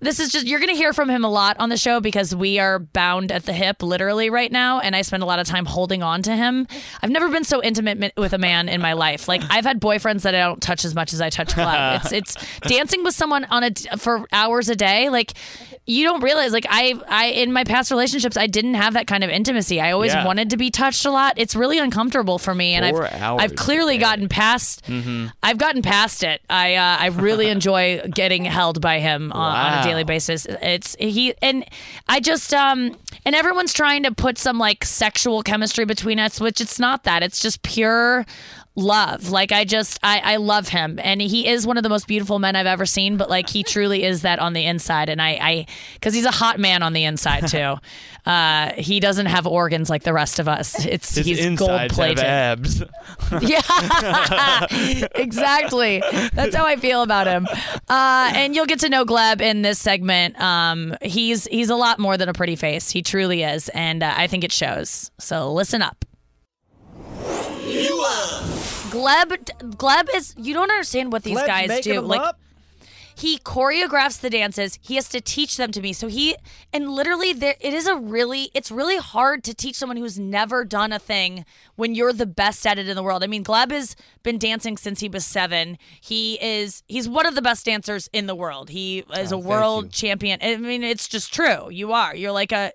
this 0.00 0.20
is 0.20 0.30
just 0.30 0.46
you're 0.46 0.58
going 0.60 0.70
to 0.72 0.76
hear 0.76 0.92
from 0.92 1.08
him 1.08 1.24
a 1.24 1.28
lot 1.30 1.56
on 1.58 1.68
the 1.68 1.76
show 1.76 2.00
because 2.00 2.34
we 2.34 2.58
are 2.58 2.78
bound 2.78 3.32
at 3.32 3.44
the 3.46 3.52
hip, 3.52 3.82
literally 3.82 4.28
right 4.30 4.52
now, 4.52 4.80
and 4.80 4.94
I 4.94 5.02
spend 5.02 5.22
a 5.22 5.26
lot 5.26 5.38
of 5.38 5.46
time 5.46 5.64
holding 5.64 6.02
on 6.02 6.22
to 6.22 6.36
him. 6.36 6.66
I've 7.02 7.10
never 7.10 7.28
been 7.28 7.44
so 7.44 7.62
intimate 7.62 8.12
with 8.16 8.32
a 8.32 8.38
man 8.38 8.68
in 8.68 8.80
my 8.80 8.92
life. 8.92 9.26
Like 9.28 9.42
I've 9.50 9.64
had 9.64 9.80
boyfriends 9.80 10.22
that 10.22 10.34
I 10.34 10.40
don't 10.40 10.60
touch 10.60 10.84
as 10.84 10.94
much 10.94 11.12
as 11.12 11.20
I 11.20 11.30
touch 11.30 11.54
Gleb. 11.54 12.04
it's 12.12 12.36
it's 12.36 12.60
dancing 12.60 13.04
with 13.04 13.14
someone 13.14 13.44
on 13.46 13.64
a 13.64 13.70
for 13.98 14.26
hours 14.32 14.68
a 14.68 14.76
day, 14.76 15.08
like. 15.08 15.32
You 15.88 16.02
don't 16.04 16.20
realize, 16.20 16.52
like 16.52 16.66
I, 16.68 16.94
I 17.08 17.26
in 17.26 17.52
my 17.52 17.62
past 17.62 17.92
relationships, 17.92 18.36
I 18.36 18.48
didn't 18.48 18.74
have 18.74 18.94
that 18.94 19.06
kind 19.06 19.22
of 19.22 19.30
intimacy. 19.30 19.80
I 19.80 19.92
always 19.92 20.12
Yeah. 20.12 20.26
wanted 20.26 20.50
to 20.50 20.56
be 20.56 20.68
touched 20.68 21.04
a 21.06 21.12
lot. 21.12 21.34
It's 21.36 21.54
really 21.54 21.78
uncomfortable 21.78 22.40
for 22.40 22.56
me, 22.56 22.74
and 22.74 22.84
Four 22.90 23.04
I've 23.06 23.12
hours 23.22 23.42
I've 23.44 23.54
clearly 23.54 23.96
gotten 23.96 24.28
past. 24.28 24.82
I've 25.44 25.58
gotten 25.58 25.82
past 25.82 26.24
it. 26.24 26.40
I 26.50 26.74
uh, 26.74 26.96
I 26.98 27.06
really 27.10 27.46
enjoy 27.50 28.00
getting 28.12 28.44
held 28.44 28.80
by 28.80 28.98
him 28.98 29.30
on, 29.30 29.54
on 29.56 29.78
a 29.78 29.84
daily 29.86 30.04
basis. 30.04 30.46
It's 30.46 30.96
he 30.98 31.34
and 31.42 31.64
I 32.08 32.20
just 32.20 32.52
um 32.54 32.96
and 33.24 33.34
everyone's 33.34 33.72
trying 33.72 34.02
to 34.04 34.12
put 34.12 34.38
some 34.38 34.58
like 34.58 34.84
sexual 34.84 35.42
chemistry 35.42 35.84
between 35.84 36.18
us, 36.18 36.40
which 36.40 36.60
it's 36.60 36.78
not 36.78 37.04
that. 37.04 37.22
It's 37.22 37.40
just 37.40 37.62
pure 37.62 38.26
love. 38.76 39.30
Like 39.30 39.52
I 39.52 39.64
just 39.64 39.98
I 40.02 40.20
I 40.20 40.36
love 40.36 40.68
him 40.68 40.98
and 41.02 41.20
he 41.20 41.48
is 41.48 41.66
one 41.66 41.76
of 41.78 41.82
the 41.82 41.88
most 41.88 42.06
beautiful 42.06 42.38
men 42.38 42.54
I've 42.56 42.66
ever 42.66 42.84
seen, 42.86 43.16
but 43.16 43.30
like 43.30 43.48
he 43.48 43.62
truly 43.62 44.04
is 44.04 44.22
that 44.22 44.38
on 44.38 44.52
the 44.52 44.64
inside 44.66 45.08
and 45.08 45.20
I 45.20 45.30
I 45.40 45.66
cuz 46.02 46.12
he's 46.14 46.26
a 46.26 46.30
hot 46.30 46.58
man 46.60 46.82
on 46.82 46.92
the 46.92 47.04
inside 47.04 47.48
too. 47.48 47.76
uh 48.26 48.72
he 48.76 49.00
doesn't 49.00 49.26
have 49.26 49.46
organs 49.46 49.88
like 49.88 50.02
the 50.02 50.12
rest 50.12 50.38
of 50.38 50.46
us. 50.46 50.84
It's 50.84 51.14
His 51.14 51.26
he's 51.26 51.58
gold 51.58 51.90
plated. 51.90 52.24
abs. 52.24 52.82
Yeah, 53.40 54.66
exactly. 55.14 56.02
That's 56.32 56.54
how 56.54 56.64
I 56.66 56.76
feel 56.76 57.02
about 57.02 57.26
him. 57.26 57.46
Uh, 57.88 58.30
and 58.34 58.54
you'll 58.54 58.66
get 58.66 58.80
to 58.80 58.88
know 58.88 59.04
Gleb 59.04 59.40
in 59.40 59.62
this 59.62 59.78
segment. 59.80 60.40
Um, 60.40 60.94
he's 61.02 61.46
he's 61.46 61.70
a 61.70 61.74
lot 61.76 61.98
more 61.98 62.16
than 62.16 62.28
a 62.28 62.32
pretty 62.32 62.54
face. 62.56 62.90
He 62.90 63.02
truly 63.02 63.42
is, 63.42 63.68
and 63.70 64.02
uh, 64.02 64.14
I 64.16 64.26
think 64.28 64.44
it 64.44 64.52
shows. 64.52 65.10
So 65.18 65.52
listen 65.52 65.82
up. 65.82 66.04
Gleb, 68.96 69.76
Gleb 69.76 70.08
is. 70.14 70.34
You 70.38 70.54
don't 70.54 70.70
understand 70.70 71.12
what 71.12 71.22
these 71.22 71.36
Gleb's 71.36 71.46
guys 71.46 71.68
making 71.68 71.92
do. 71.92 72.00
them 72.00 72.08
Like 72.08 72.20
up? 72.20 72.38
he 73.18 73.38
choreographs 73.38 74.20
the 74.20 74.28
dances. 74.28 74.78
He 74.82 74.96
has 74.96 75.08
to 75.08 75.22
teach 75.22 75.56
them 75.56 75.72
to 75.72 75.80
me 75.80 75.94
so 75.94 76.06
he 76.06 76.36
and 76.70 76.90
literally 76.90 77.32
there 77.32 77.54
it 77.60 77.72
is 77.72 77.86
a 77.86 77.96
really 77.96 78.50
it's 78.52 78.70
really 78.70 78.98
hard 78.98 79.42
to 79.44 79.54
teach 79.54 79.74
someone 79.76 79.96
who's 79.96 80.18
never 80.18 80.66
done 80.66 80.92
a 80.92 80.98
thing 80.98 81.46
when 81.76 81.94
you're 81.94 82.12
the 82.12 82.26
best 82.26 82.66
at 82.66 82.78
it 82.78 82.88
in 82.88 82.94
the 82.94 83.02
world. 83.02 83.24
I 83.24 83.26
mean 83.26 83.42
gleb 83.42 83.70
has 83.70 83.96
been 84.22 84.36
dancing 84.38 84.76
since 84.76 85.00
he 85.00 85.08
was 85.08 85.24
seven. 85.24 85.78
He 85.98 86.34
is 86.42 86.82
he's 86.88 87.08
one 87.08 87.24
of 87.24 87.34
the 87.34 87.40
best 87.42 87.64
dancers 87.64 88.10
in 88.12 88.26
the 88.26 88.34
world. 88.34 88.68
He 88.68 88.98
is 89.18 89.32
Oh, 89.32 89.36
a 89.36 89.38
world 89.38 89.92
champion. 89.92 90.38
I 90.42 90.56
mean 90.58 90.82
it's 90.84 91.08
just 91.08 91.32
true. 91.32 91.70
You 91.70 91.92
are. 91.92 92.14
You're 92.14 92.32
like 92.32 92.52
a 92.52 92.72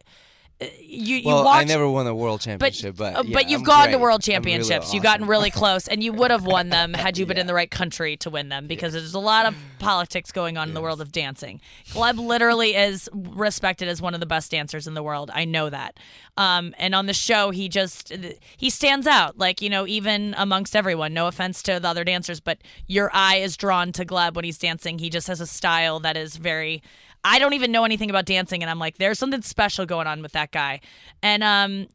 you 0.79 1.17
you 1.17 1.27
well, 1.27 1.43
watch 1.43 1.61
I 1.61 1.63
never 1.63 1.87
won 1.87 2.05
a 2.07 2.13
world 2.13 2.41
championship, 2.41 2.95
but 2.95 3.15
Uh, 3.15 3.23
yeah, 3.25 3.33
but 3.33 3.49
you've 3.49 3.61
I'm 3.61 3.65
gone 3.65 3.89
to 3.91 3.97
world 3.97 4.21
I'm 4.23 4.31
really 4.31 4.33
championships. 4.33 4.93
You've 4.93 5.03
gotten 5.03 5.27
really 5.27 5.49
close, 5.49 5.87
and 5.87 6.03
you 6.03 6.13
would 6.13 6.31
have 6.31 6.45
won 6.45 6.69
them 6.69 6.93
had 7.05 7.17
you 7.17 7.25
been 7.25 7.37
in 7.37 7.47
the 7.47 7.53
right 7.53 7.69
country 7.71 8.17
to 8.17 8.29
win 8.29 8.49
them 8.49 8.67
because 8.67 8.93
there's 8.93 9.13
a 9.13 9.19
lot 9.19 9.45
of 9.45 9.55
politics 9.79 10.31
going 10.31 10.57
on 10.57 10.67
in 10.67 10.73
the 10.73 10.81
world 10.81 11.01
of 11.01 11.11
dancing. 11.11 11.61
Gleb 11.89 12.17
literally 12.17 12.75
is 12.75 13.09
respected 13.13 13.87
as 13.87 14.01
one 14.01 14.13
of 14.13 14.19
the 14.19 14.25
best 14.25 14.51
dancers 14.51 14.87
in 14.87 14.93
the 14.93 15.03
world. 15.03 15.31
I 15.33 15.45
know 15.45 15.69
that. 15.69 15.97
Um, 16.37 16.73
and 16.77 16.93
on 16.93 17.07
the 17.07 17.13
show, 17.13 17.49
he 17.51 17.67
just 17.67 18.13
he 18.57 18.69
stands 18.69 19.07
out, 19.07 19.37
like 19.37 19.61
you 19.61 19.69
know, 19.69 19.87
even 19.87 20.35
amongst 20.37 20.75
everyone. 20.75 21.13
No 21.13 21.27
offense 21.27 21.63
to 21.63 21.79
the 21.79 21.87
other 21.87 22.03
dancers, 22.03 22.39
but 22.39 22.59
your 22.87 23.09
eye 23.13 23.37
is 23.37 23.57
drawn 23.57 23.91
to 23.93 24.05
Gleb 24.05 24.35
when 24.35 24.45
he's 24.45 24.57
dancing. 24.57 24.99
He 24.99 25.09
just 25.09 25.27
has 25.27 25.41
a 25.41 25.47
style 25.47 25.99
that 26.01 26.15
is 26.17 26.35
very. 26.35 26.83
I 27.23 27.39
don't 27.39 27.53
even 27.53 27.71
know 27.71 27.83
anything 27.83 28.09
about 28.09 28.25
dancing, 28.25 28.63
and 28.63 28.69
I'm 28.69 28.79
like, 28.79 28.97
there's 28.97 29.19
something 29.19 29.41
special 29.41 29.85
going 29.85 30.07
on 30.07 30.21
with 30.21 30.31
that 30.31 30.51
guy. 30.51 30.81
And 31.21 31.43
um, 31.43 31.87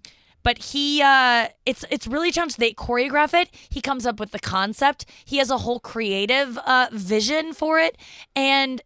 but 0.46 0.58
he 0.58 1.02
uh 1.02 1.48
it's 1.66 1.84
it's 1.90 2.06
really 2.06 2.30
challenging. 2.30 2.56
They 2.60 2.72
choreograph 2.72 3.34
it. 3.34 3.50
He 3.68 3.80
comes 3.80 4.06
up 4.06 4.20
with 4.20 4.30
the 4.30 4.38
concept. 4.38 5.04
He 5.24 5.38
has 5.38 5.50
a 5.50 5.58
whole 5.58 5.80
creative 5.80 6.56
uh 6.58 6.86
vision 6.92 7.52
for 7.52 7.80
it. 7.80 7.98
And 8.36 8.80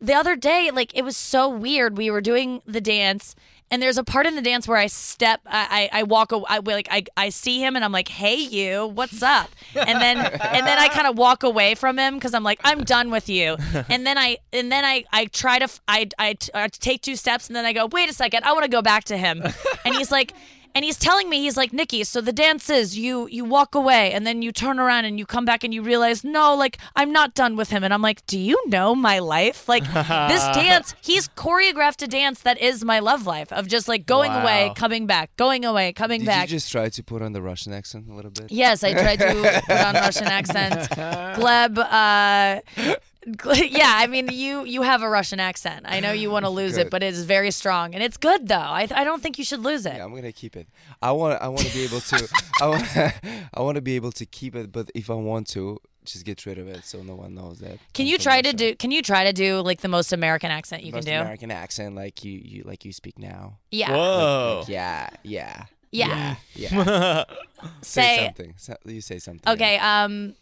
the 0.00 0.14
other 0.14 0.36
day 0.36 0.70
like 0.72 0.96
it 0.96 1.02
was 1.02 1.18
so 1.18 1.50
weird. 1.50 1.98
We 1.98 2.10
were 2.10 2.22
doing 2.22 2.62
the 2.64 2.80
dance 2.80 3.34
and 3.72 3.80
there's 3.80 3.96
a 3.96 4.04
part 4.04 4.26
in 4.26 4.36
the 4.36 4.42
dance 4.42 4.68
where 4.68 4.76
I 4.76 4.86
step, 4.86 5.40
I, 5.46 5.88
I, 5.92 6.00
I 6.00 6.02
walk, 6.02 6.30
I 6.46 6.58
like, 6.58 6.88
I, 6.90 7.04
I 7.16 7.30
see 7.30 7.58
him, 7.58 7.74
and 7.74 7.82
I'm 7.82 7.90
like, 7.90 8.08
"Hey, 8.08 8.34
you, 8.36 8.86
what's 8.86 9.22
up?" 9.22 9.48
And 9.74 9.98
then, 9.98 10.18
and 10.18 10.66
then 10.66 10.78
I 10.78 10.88
kind 10.88 11.06
of 11.06 11.16
walk 11.16 11.42
away 11.42 11.74
from 11.74 11.98
him 11.98 12.14
because 12.14 12.34
I'm 12.34 12.44
like, 12.44 12.60
"I'm 12.64 12.84
done 12.84 13.10
with 13.10 13.28
you." 13.30 13.56
And 13.88 14.06
then 14.06 14.18
I, 14.18 14.38
and 14.52 14.70
then 14.70 14.84
I, 14.84 15.04
I 15.12 15.24
try 15.26 15.58
to, 15.58 15.68
I, 15.88 16.08
I, 16.18 16.36
I 16.54 16.68
take 16.68 17.00
two 17.02 17.16
steps, 17.16 17.48
and 17.48 17.56
then 17.56 17.64
I 17.64 17.72
go, 17.72 17.86
"Wait 17.86 18.10
a 18.10 18.12
second, 18.12 18.44
I 18.44 18.52
want 18.52 18.64
to 18.64 18.70
go 18.70 18.82
back 18.82 19.04
to 19.04 19.16
him." 19.16 19.42
And 19.84 19.94
he's 19.94 20.10
like, 20.12 20.34
and 20.74 20.84
he's 20.84 20.98
telling 20.98 21.28
me 21.28 21.40
he's 21.40 21.56
like 21.56 21.72
nikki 21.72 22.04
so 22.04 22.20
the 22.20 22.32
dance 22.32 22.68
is 22.70 22.98
you 22.98 23.26
you 23.28 23.44
walk 23.44 23.74
away 23.74 24.12
and 24.12 24.26
then 24.26 24.42
you 24.42 24.52
turn 24.52 24.78
around 24.78 25.04
and 25.04 25.18
you 25.18 25.26
come 25.26 25.44
back 25.44 25.64
and 25.64 25.72
you 25.74 25.82
realize 25.82 26.24
no 26.24 26.54
like 26.54 26.78
i'm 26.96 27.12
not 27.12 27.34
done 27.34 27.56
with 27.56 27.70
him 27.70 27.84
and 27.84 27.92
i'm 27.92 28.02
like 28.02 28.24
do 28.26 28.38
you 28.38 28.60
know 28.66 28.94
my 28.94 29.18
life 29.18 29.68
like 29.68 29.84
this 29.84 30.44
dance 30.54 30.94
he's 31.02 31.28
choreographed 31.28 32.02
a 32.02 32.06
dance 32.06 32.40
that 32.40 32.60
is 32.60 32.84
my 32.84 32.98
love 32.98 33.26
life 33.26 33.52
of 33.52 33.66
just 33.68 33.88
like 33.88 34.06
going 34.06 34.32
away 34.32 34.72
coming 34.76 35.06
back 35.06 35.34
going 35.36 35.64
away 35.64 35.92
coming 35.92 36.20
Did 36.20 36.26
back 36.26 36.48
you 36.48 36.56
just 36.56 36.70
try 36.70 36.88
to 36.88 37.02
put 37.02 37.22
on 37.22 37.32
the 37.32 37.42
Russian 37.42 37.72
accent 37.72 38.08
a 38.08 38.14
little 38.14 38.30
bit? 38.30 38.50
Yes, 38.50 38.82
I 38.84 38.92
tried 38.92 39.18
to 39.18 39.62
put 39.66 39.76
on 39.76 39.94
Russian 39.94 40.26
accent. 40.38 40.90
Gleb, 40.90 41.78
uh, 41.78 42.60
yeah, 43.54 43.94
I 43.96 44.06
mean 44.08 44.28
you 44.32 44.64
you 44.64 44.82
have 44.82 45.02
a 45.02 45.08
Russian 45.08 45.38
accent. 45.40 45.86
I 45.88 46.00
know 46.00 46.12
you 46.12 46.30
want 46.30 46.44
to 46.44 46.50
lose 46.50 46.76
it, 46.76 46.90
but 46.90 47.02
it 47.02 47.14
is 47.14 47.24
very 47.24 47.50
strong 47.50 47.94
and 47.94 48.02
it's 48.02 48.16
good 48.16 48.48
though. 48.48 48.56
I 48.56 48.88
I 48.94 49.04
don't 49.04 49.22
think 49.22 49.38
you 49.38 49.44
should 49.44 49.60
lose 49.60 49.86
it. 49.86 49.94
Yeah, 49.94 50.04
I'm 50.04 50.14
gonna 50.14 50.32
keep 50.32 50.56
it. 50.56 50.66
I 51.00 51.12
want. 51.12 51.40
I 51.40 51.48
want 51.48 51.66
to 51.66 51.72
be 51.72 51.84
able 51.84 52.00
to. 52.00 52.28
I 52.60 52.66
want. 52.68 52.96
I 53.54 53.60
want 53.62 53.76
to 53.76 53.80
be 53.82 53.96
able 53.96 54.12
to 54.12 54.26
keep 54.26 54.56
it, 54.56 54.72
but 54.72 54.90
if 54.94 55.08
I 55.10 55.14
want 55.14 55.46
to, 55.50 55.78
just 56.04 56.24
get 56.24 56.44
rid 56.46 56.58
of 56.58 56.66
it 56.68 56.84
so 56.84 57.02
no 57.02 57.14
one 57.14 57.34
knows 57.34 57.60
that. 57.60 57.78
Can 57.94 58.06
I'm 58.06 58.12
you 58.12 58.18
try 58.18 58.42
to 58.42 58.48
Russia. 58.48 58.56
do? 58.56 58.74
Can 58.76 58.90
you 58.90 59.02
try 59.02 59.24
to 59.24 59.32
do 59.32 59.60
like 59.60 59.80
the 59.82 59.88
most 59.88 60.12
American 60.12 60.50
accent 60.50 60.82
you 60.82 60.92
Most 60.92 61.06
can 61.06 61.14
do? 61.14 61.20
American 61.20 61.50
accent 61.52 61.94
like 61.94 62.24
you, 62.24 62.32
you 62.44 62.62
like 62.64 62.84
you 62.84 62.92
speak 62.92 63.18
now. 63.18 63.58
Yeah. 63.70 63.90
Like- 63.90 63.96
Whoa. 63.96 64.56
like, 64.60 64.68
yeah. 64.68 65.10
Yeah. 65.22 65.64
Yeah. 65.92 66.36
Yeah. 66.54 67.24
say 67.82 68.02
Say- 68.02 68.24
something. 68.24 68.54
So, 68.56 68.76
you 68.86 69.00
say 69.00 69.18
something. 69.18 69.52
Okay. 69.52 69.78
Um, 69.78 70.34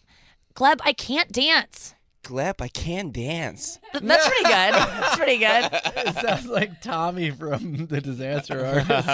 Gleb, 0.55 0.81
I 0.85 0.93
can't 0.93 1.31
dance. 1.31 1.95
Gleb, 2.23 2.61
I 2.61 2.69
can 2.69 3.11
dance. 3.11 3.79
That's 3.93 4.29
pretty 4.29 4.45
good. 4.45 4.75
That's 4.75 5.17
pretty 5.17 5.39
good. 5.39 5.71
it 6.07 6.15
sounds 6.17 6.47
like 6.47 6.81
Tommy 6.81 7.31
from 7.31 7.87
the 7.87 8.01
Disaster 8.01 8.65
Artist. 8.67 9.09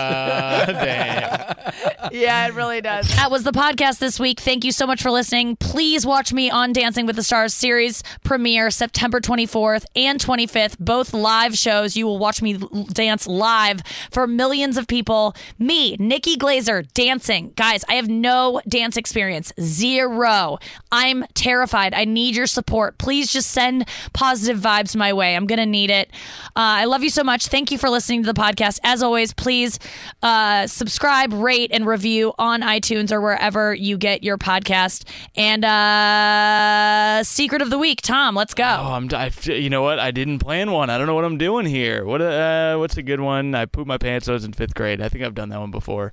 Yeah, 2.12 2.46
it 2.46 2.54
really 2.54 2.80
does. 2.80 3.08
That 3.16 3.30
was 3.30 3.42
the 3.42 3.52
podcast 3.52 3.98
this 3.98 4.18
week. 4.20 4.40
Thank 4.40 4.64
you 4.64 4.72
so 4.72 4.86
much 4.86 5.02
for 5.02 5.10
listening. 5.10 5.56
Please 5.56 6.06
watch 6.06 6.32
me 6.32 6.50
on 6.50 6.72
Dancing 6.72 7.06
with 7.06 7.16
the 7.16 7.22
Stars 7.22 7.54
series 7.54 8.02
premiere 8.24 8.70
September 8.70 9.20
24th 9.20 9.84
and 9.94 10.20
25th, 10.20 10.78
both 10.78 11.12
live 11.12 11.56
shows. 11.56 11.96
You 11.96 12.06
will 12.06 12.18
watch 12.18 12.42
me 12.42 12.58
dance 12.92 13.26
live 13.26 13.82
for 14.10 14.26
millions 14.26 14.76
of 14.76 14.86
people. 14.86 15.34
Me, 15.58 15.96
Nikki 15.98 16.36
Glaser, 16.36 16.82
dancing. 16.94 17.52
Guys, 17.56 17.84
I 17.88 17.94
have 17.94 18.08
no 18.08 18.60
dance 18.68 18.96
experience. 18.96 19.52
Zero. 19.60 20.58
I'm 20.92 21.24
terrified. 21.34 21.94
I 21.94 22.04
need 22.04 22.36
your 22.36 22.46
support. 22.46 22.98
Please 22.98 23.32
just 23.32 23.50
send 23.50 23.88
positive 24.12 24.60
vibes 24.60 24.96
my 24.96 25.12
way. 25.12 25.34
I'm 25.36 25.46
going 25.46 25.58
to 25.58 25.66
need 25.66 25.90
it. 25.90 26.10
Uh, 26.48 26.82
I 26.82 26.84
love 26.84 27.02
you 27.02 27.10
so 27.10 27.24
much. 27.24 27.48
Thank 27.48 27.70
you 27.70 27.78
for 27.78 27.90
listening 27.90 28.22
to 28.22 28.32
the 28.32 28.40
podcast. 28.40 28.78
As 28.84 29.02
always, 29.02 29.32
please 29.32 29.78
uh, 30.22 30.66
subscribe, 30.66 31.32
rate, 31.32 31.70
and 31.72 31.86
review 31.86 31.95
on 32.38 32.60
iTunes 32.62 33.12
or 33.12 33.20
wherever 33.20 33.74
you 33.74 33.96
get 33.96 34.22
your 34.22 34.38
podcast. 34.38 35.04
And 35.36 35.64
uh, 35.64 37.24
secret 37.24 37.62
of 37.62 37.70
the 37.70 37.78
week, 37.78 38.02
Tom, 38.02 38.34
let's 38.34 38.54
go. 38.54 38.64
Oh, 38.64 38.92
I'm. 38.92 39.08
I, 39.12 39.30
you 39.44 39.70
know 39.70 39.82
what? 39.82 39.98
I 39.98 40.10
didn't 40.10 40.38
plan 40.40 40.70
one. 40.72 40.90
I 40.90 40.98
don't 40.98 41.06
know 41.06 41.14
what 41.14 41.24
I'm 41.24 41.38
doing 41.38 41.66
here. 41.66 42.04
What? 42.04 42.20
Uh, 42.20 42.76
what's 42.76 42.96
a 42.96 43.02
good 43.02 43.20
one? 43.20 43.54
I 43.54 43.66
pooped 43.66 43.86
my 43.88 43.98
pants. 43.98 44.28
I 44.28 44.32
was 44.32 44.44
in 44.44 44.52
fifth 44.52 44.74
grade. 44.74 45.00
I 45.00 45.08
think 45.08 45.24
I've 45.24 45.34
done 45.34 45.48
that 45.50 45.60
one 45.60 45.70
before. 45.70 46.12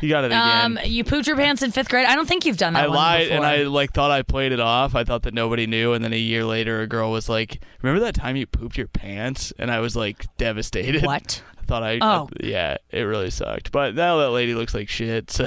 You 0.00 0.08
got 0.08 0.24
it 0.24 0.32
again. 0.32 0.64
Um, 0.64 0.78
you 0.84 1.04
pooped 1.04 1.28
your 1.28 1.36
pants 1.36 1.62
in 1.62 1.70
fifth 1.70 1.88
grade. 1.88 2.06
I 2.06 2.16
don't 2.16 2.26
think 2.26 2.44
you've 2.44 2.56
done 2.56 2.72
that 2.72 2.84
I 2.84 2.86
lied 2.86 3.28
before. 3.28 3.36
and 3.36 3.46
I 3.46 3.62
like 3.64 3.92
thought 3.92 4.10
I 4.10 4.22
played 4.22 4.50
it 4.50 4.58
off. 4.58 4.96
I 4.96 5.04
thought 5.04 5.22
that 5.22 5.32
nobody 5.34 5.66
knew, 5.68 5.92
and 5.92 6.04
then 6.04 6.12
a 6.12 6.18
year 6.18 6.44
later, 6.44 6.80
a 6.82 6.88
girl 6.88 7.12
was 7.12 7.28
like, 7.28 7.62
"Remember 7.82 8.04
that 8.04 8.16
time 8.16 8.34
you 8.34 8.46
pooped 8.46 8.76
your 8.76 8.88
pants?" 8.88 9.52
And 9.58 9.70
I 9.70 9.78
was 9.78 9.94
like 9.94 10.26
devastated. 10.38 11.04
What? 11.04 11.42
I 11.62 11.66
thought 11.66 11.82
I. 11.82 11.98
Oh. 12.00 12.28
yeah, 12.40 12.76
it 12.90 13.02
really 13.02 13.30
sucked. 13.30 13.72
But 13.72 13.94
now 13.94 14.18
that 14.18 14.30
lady 14.30 14.54
looks 14.54 14.74
like 14.74 14.88
shit. 14.88 15.30
So. 15.30 15.46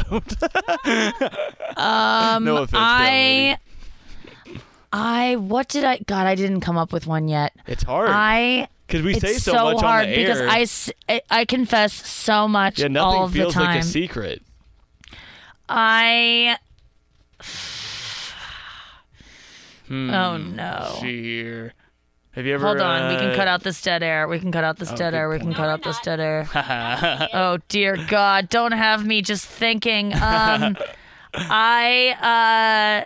Um, 1.77 2.43
No 2.45 2.57
offense 2.57 2.71
I, 2.73 3.57
I, 4.93 5.35
what 5.35 5.67
did 5.67 5.83
I? 5.83 5.97
God, 5.99 6.25
I 6.25 6.35
didn't 6.35 6.61
come 6.61 6.77
up 6.77 6.93
with 6.93 7.05
one 7.05 7.27
yet. 7.27 7.53
It's 7.67 7.83
hard. 7.83 8.09
I 8.11 8.67
because 8.87 9.03
we 9.03 9.13
it's 9.13 9.21
say 9.21 9.33
so 9.33 9.51
so 9.51 9.63
much 9.65 9.75
on 9.75 9.81
the 9.81 9.87
hard 9.87 10.07
because 10.09 10.89
air. 11.09 11.21
I 11.29 11.45
confess 11.45 11.93
so 11.93 12.47
much 12.47 12.79
yeah, 12.79 12.87
nothing 12.87 13.19
all 13.19 13.27
feels 13.27 13.55
like 13.55 13.79
a 13.79 13.83
secret. 13.83 14.41
I. 15.67 16.57
Hmm, 19.87 20.09
Oh, 20.09 20.37
no. 20.37 20.97
See 20.99 21.21
here. 21.21 21.73
Have 22.35 22.45
you 22.45 22.53
ever? 22.53 22.65
Hold 22.67 22.81
on, 22.81 23.11
we 23.13 23.17
can 23.17 23.29
uh, 23.31 23.35
cut 23.35 23.47
out 23.47 23.63
this 23.63 23.81
dead 23.81 24.03
air. 24.03 24.27
We 24.27 24.39
can 24.39 24.51
cut 24.51 24.63
out 24.65 24.77
this 24.77 24.91
Oh, 24.91 24.95
dead 24.95 25.13
air. 25.13 25.29
We 25.29 25.37
can 25.37 25.47
point. 25.47 25.57
cut 25.57 25.69
out 25.69 25.83
this 25.83 25.99
dead 26.01 26.19
air. 26.19 26.47
uh, 26.53 27.27
oh 27.33 27.57
dear 27.69 27.97
God! 28.09 28.49
Don't 28.49 28.73
have 28.73 29.05
me 29.05 29.21
just 29.21 29.45
thinking. 29.45 30.13
Um, 30.13 30.75
I 31.33 33.03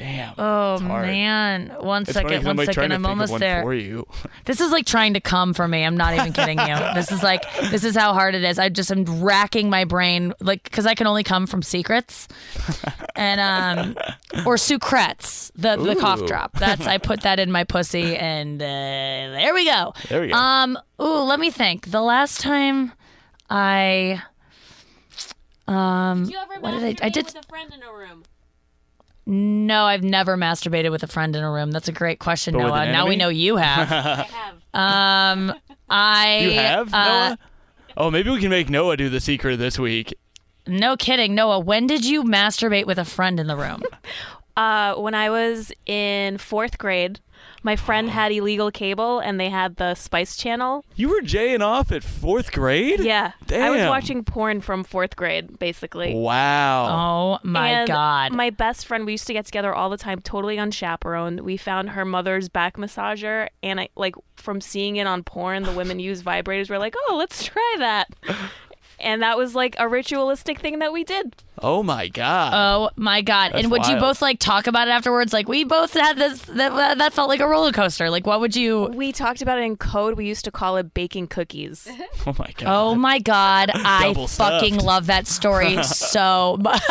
Damn. 0.00 0.32
Oh 0.38 0.80
man! 0.80 1.76
One 1.78 2.02
It's 2.02 2.12
second, 2.12 2.28
funny 2.30 2.36
'cause 2.38 2.44
one 2.46 2.50
I'm, 2.52 2.56
like, 2.56 2.66
second. 2.74 2.92
I'm 2.92 3.04
almost 3.04 3.32
one 3.32 3.40
there. 3.40 3.60
For 3.62 3.74
you. 3.74 4.06
This 4.46 4.58
is 4.62 4.72
like 4.72 4.86
trying 4.86 5.12
to 5.12 5.20
come 5.20 5.52
for 5.52 5.68
me. 5.68 5.84
I'm 5.84 5.96
not 5.98 6.14
even 6.14 6.32
kidding 6.32 6.58
you. 6.58 6.74
This 6.94 7.12
is 7.12 7.22
like 7.22 7.42
this 7.70 7.84
is 7.84 7.94
how 7.94 8.14
hard 8.14 8.34
it 8.34 8.42
is. 8.42 8.58
I 8.58 8.70
just 8.70 8.90
am 8.90 9.04
racking 9.22 9.68
my 9.68 9.84
brain 9.84 10.32
like 10.40 10.62
because 10.64 10.86
I 10.86 10.94
can 10.94 11.06
only 11.06 11.22
come 11.22 11.46
from 11.46 11.62
secrets 11.62 12.28
and 13.14 13.40
um 13.42 13.94
or 14.46 14.56
sucrets 14.56 15.50
the 15.54 15.76
the 15.76 15.94
cough 15.96 16.24
drop. 16.26 16.54
That's 16.58 16.86
I 16.86 16.96
put 16.96 17.20
that 17.20 17.38
in 17.38 17.52
my 17.52 17.64
pussy 17.64 18.16
and 18.16 18.60
uh, 18.62 18.64
there 18.64 19.52
we 19.52 19.66
go. 19.66 19.92
There 20.08 20.22
we 20.22 20.28
go. 20.28 20.34
Um. 20.34 20.78
Ooh, 20.98 21.20
let 21.24 21.38
me 21.38 21.50
think. 21.50 21.90
The 21.90 22.00
last 22.00 22.40
time 22.40 22.92
I 23.50 24.22
um 25.68 26.24
Did 26.24 26.32
you 26.32 26.38
ever 26.38 26.60
what 26.60 26.70
did 26.70 27.02
I 27.02 27.06
I 27.06 27.08
did 27.10 27.26
with 27.26 27.36
a 27.36 27.42
friend 27.46 27.70
in 27.74 27.82
a 27.82 27.92
room? 27.92 28.22
No, 29.30 29.84
I've 29.84 30.02
never 30.02 30.36
masturbated 30.36 30.90
with 30.90 31.04
a 31.04 31.06
friend 31.06 31.36
in 31.36 31.44
a 31.44 31.50
room. 31.50 31.70
That's 31.70 31.86
a 31.86 31.92
great 31.92 32.18
question, 32.18 32.54
But 32.54 32.66
Noah. 32.66 32.90
Now 32.90 33.06
we 33.06 33.14
know 33.14 33.28
you 33.28 33.56
have. 33.56 33.88
I 33.92 34.22
have. 34.22 34.54
Um, 34.74 35.54
I 35.88 36.38
You 36.38 36.50
have 36.52 36.92
uh, 36.92 37.04
Noah? 37.28 37.38
Oh, 37.96 38.10
maybe 38.10 38.30
we 38.30 38.40
can 38.40 38.50
make 38.50 38.68
Noah 38.68 38.96
do 38.96 39.08
the 39.08 39.20
secret 39.20 39.56
this 39.58 39.78
week. 39.78 40.14
No 40.66 40.96
kidding, 40.96 41.36
Noah. 41.36 41.60
When 41.60 41.86
did 41.86 42.04
you 42.04 42.24
masturbate 42.24 42.86
with 42.86 42.98
a 42.98 43.04
friend 43.04 43.38
in 43.38 43.46
the 43.46 43.56
room? 43.56 43.82
Uh, 44.56 44.94
when 44.96 45.14
I 45.14 45.30
was 45.30 45.72
in 45.86 46.36
fourth 46.36 46.76
grade, 46.76 47.20
my 47.62 47.76
friend 47.76 48.08
had 48.10 48.32
illegal 48.32 48.70
cable 48.70 49.18
and 49.18 49.38
they 49.38 49.48
had 49.50 49.76
the 49.76 49.94
Spice 49.94 50.36
Channel. 50.36 50.84
You 50.96 51.08
were 51.08 51.20
jaying 51.20 51.62
off 51.62 51.92
at 51.92 52.02
fourth 52.02 52.52
grade? 52.52 53.00
Yeah. 53.00 53.32
I 53.52 53.70
was 53.70 53.82
watching 53.88 54.24
porn 54.24 54.60
from 54.60 54.84
fourth 54.84 55.16
grade, 55.16 55.58
basically. 55.58 56.14
Wow. 56.14 57.38
Oh 57.38 57.38
my 57.42 57.68
And 57.70 57.88
god. 57.88 58.32
My 58.32 58.50
best 58.50 58.86
friend, 58.86 59.04
we 59.06 59.12
used 59.12 59.26
to 59.26 59.32
get 59.32 59.46
together 59.46 59.74
all 59.74 59.90
the 59.90 59.96
time, 59.96 60.20
totally 60.20 60.56
unchaperoned. 60.56 61.40
We 61.40 61.56
found 61.56 61.90
her 61.90 62.04
mother's 62.04 62.48
back 62.48 62.76
massager, 62.76 63.48
and 63.62 63.80
I 63.80 63.88
like 63.96 64.14
from 64.36 64.60
seeing 64.60 64.96
it 64.96 65.06
on 65.06 65.22
porn, 65.22 65.64
the 65.64 65.72
women 65.72 65.98
use 66.00 66.22
vibrators. 66.22 66.70
We're 66.70 66.78
like, 66.78 66.94
oh, 67.08 67.16
let's 67.16 67.44
try 67.44 67.74
that. 67.78 68.08
and 69.00 69.22
that 69.22 69.36
was 69.36 69.54
like 69.54 69.74
a 69.78 69.88
ritualistic 69.88 70.60
thing 70.60 70.78
that 70.80 70.92
we 70.92 71.04
did. 71.04 71.34
Oh 71.62 71.82
my 71.82 72.08
god. 72.08 72.52
Oh 72.54 72.90
my 72.96 73.20
god! 73.20 73.52
That's 73.52 73.64
and 73.64 73.70
would 73.72 73.86
you 73.86 73.96
both 73.96 74.22
like 74.22 74.38
talk 74.38 74.66
about 74.66 74.88
it 74.88 74.92
afterwards? 74.92 75.32
Like 75.32 75.48
we 75.48 75.64
both 75.64 75.92
had 75.92 76.16
this. 76.16 76.40
That, 76.42 76.98
that 76.98 77.12
felt 77.12 77.28
like 77.28 77.40
a 77.40 77.46
roller 77.46 77.72
coaster. 77.72 78.08
Like 78.08 78.26
what 78.26 78.40
would 78.40 78.56
you? 78.56 78.84
We 78.94 79.12
talked 79.12 79.42
about 79.42 79.58
it 79.58 79.62
in 79.62 79.76
code. 79.76 80.16
We 80.16 80.26
used 80.26 80.44
to 80.46 80.50
call 80.50 80.76
it 80.78 80.94
baking 80.94 81.26
cookies. 81.28 81.88
Oh 82.26 82.34
my 82.38 82.52
god. 82.56 82.66
Oh 82.66 82.94
my 82.94 83.18
god! 83.18 83.70
I 83.74 84.12
fucking 84.12 84.76
love 84.76 85.06
that 85.06 85.26
story 85.26 85.82
so 85.82 86.58
much. 86.60 86.82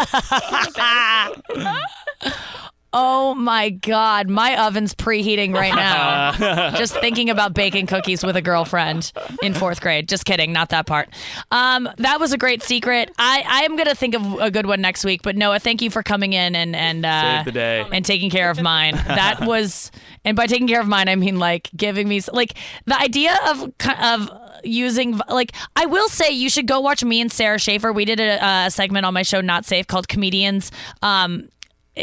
Oh 2.92 3.36
my 3.36 3.70
god, 3.70 4.30
my 4.30 4.66
oven's 4.66 4.96
preheating 4.96 5.54
right 5.54 5.76
now. 5.76 6.72
Just 6.76 6.96
thinking 7.00 7.30
about 7.30 7.54
baking 7.54 7.86
cookies 7.86 8.24
with 8.24 8.36
a 8.36 8.42
girlfriend 8.42 9.12
in 9.44 9.54
fourth 9.54 9.80
grade. 9.80 10.10
Just 10.10 10.26
kidding, 10.26 10.52
not 10.52 10.70
that 10.70 10.88
part. 10.88 11.10
Um, 11.52 11.88
that 11.98 12.20
was 12.20 12.34
a 12.34 12.38
great 12.38 12.64
secret. 12.64 13.12
I, 13.20 13.44
I 13.48 13.62
am 13.64 13.76
gonna 13.78 13.94
think 13.94 14.16
of 14.16 14.40
a 14.40 14.50
good 14.50 14.66
one 14.66 14.82
next 14.82 15.06
week. 15.06 15.22
But 15.22 15.36
Noah, 15.36 15.60
thank 15.60 15.84
you 15.84 15.92
for 15.92 16.02
coming 16.02 16.34
in 16.34 16.56
and 16.56 16.76
and 16.76 17.06
uh, 17.06 17.38
Save 17.38 17.46
the 17.46 17.52
day. 17.52 17.86
and 17.92 18.04
taking 18.04 18.32
care 18.32 18.50
of 18.50 18.60
mine. 18.60 18.96
That 18.96 19.42
was, 19.46 19.92
and 20.26 20.36
by 20.36 20.48
taking 20.48 20.68
care 20.68 20.82
of 20.82 20.88
mine, 20.88 21.10
I 21.10 21.16
mean 21.16 21.38
like 21.38 21.70
giving 21.76 22.08
me 22.08 22.22
like 22.34 22.56
the 22.86 23.00
idea 23.00 23.38
of 23.50 23.72
of 24.02 24.32
using 24.64 25.20
like 25.30 25.52
I 25.76 25.86
will 25.86 26.10
say 26.10 26.32
you 26.32 26.50
should 26.50 26.66
go 26.68 26.80
watch 26.80 27.04
me 27.04 27.22
and 27.22 27.32
Sara 27.32 27.60
Schaefer. 27.60 27.94
We 27.94 28.06
did 28.06 28.20
a, 28.20 28.66
a 28.66 28.72
segment 28.72 29.06
on 29.06 29.14
my 29.14 29.22
show 29.22 29.42
Not 29.42 29.66
Safe 29.66 29.86
called 29.86 30.08
Comedians. 30.08 30.72
Um, 31.04 31.50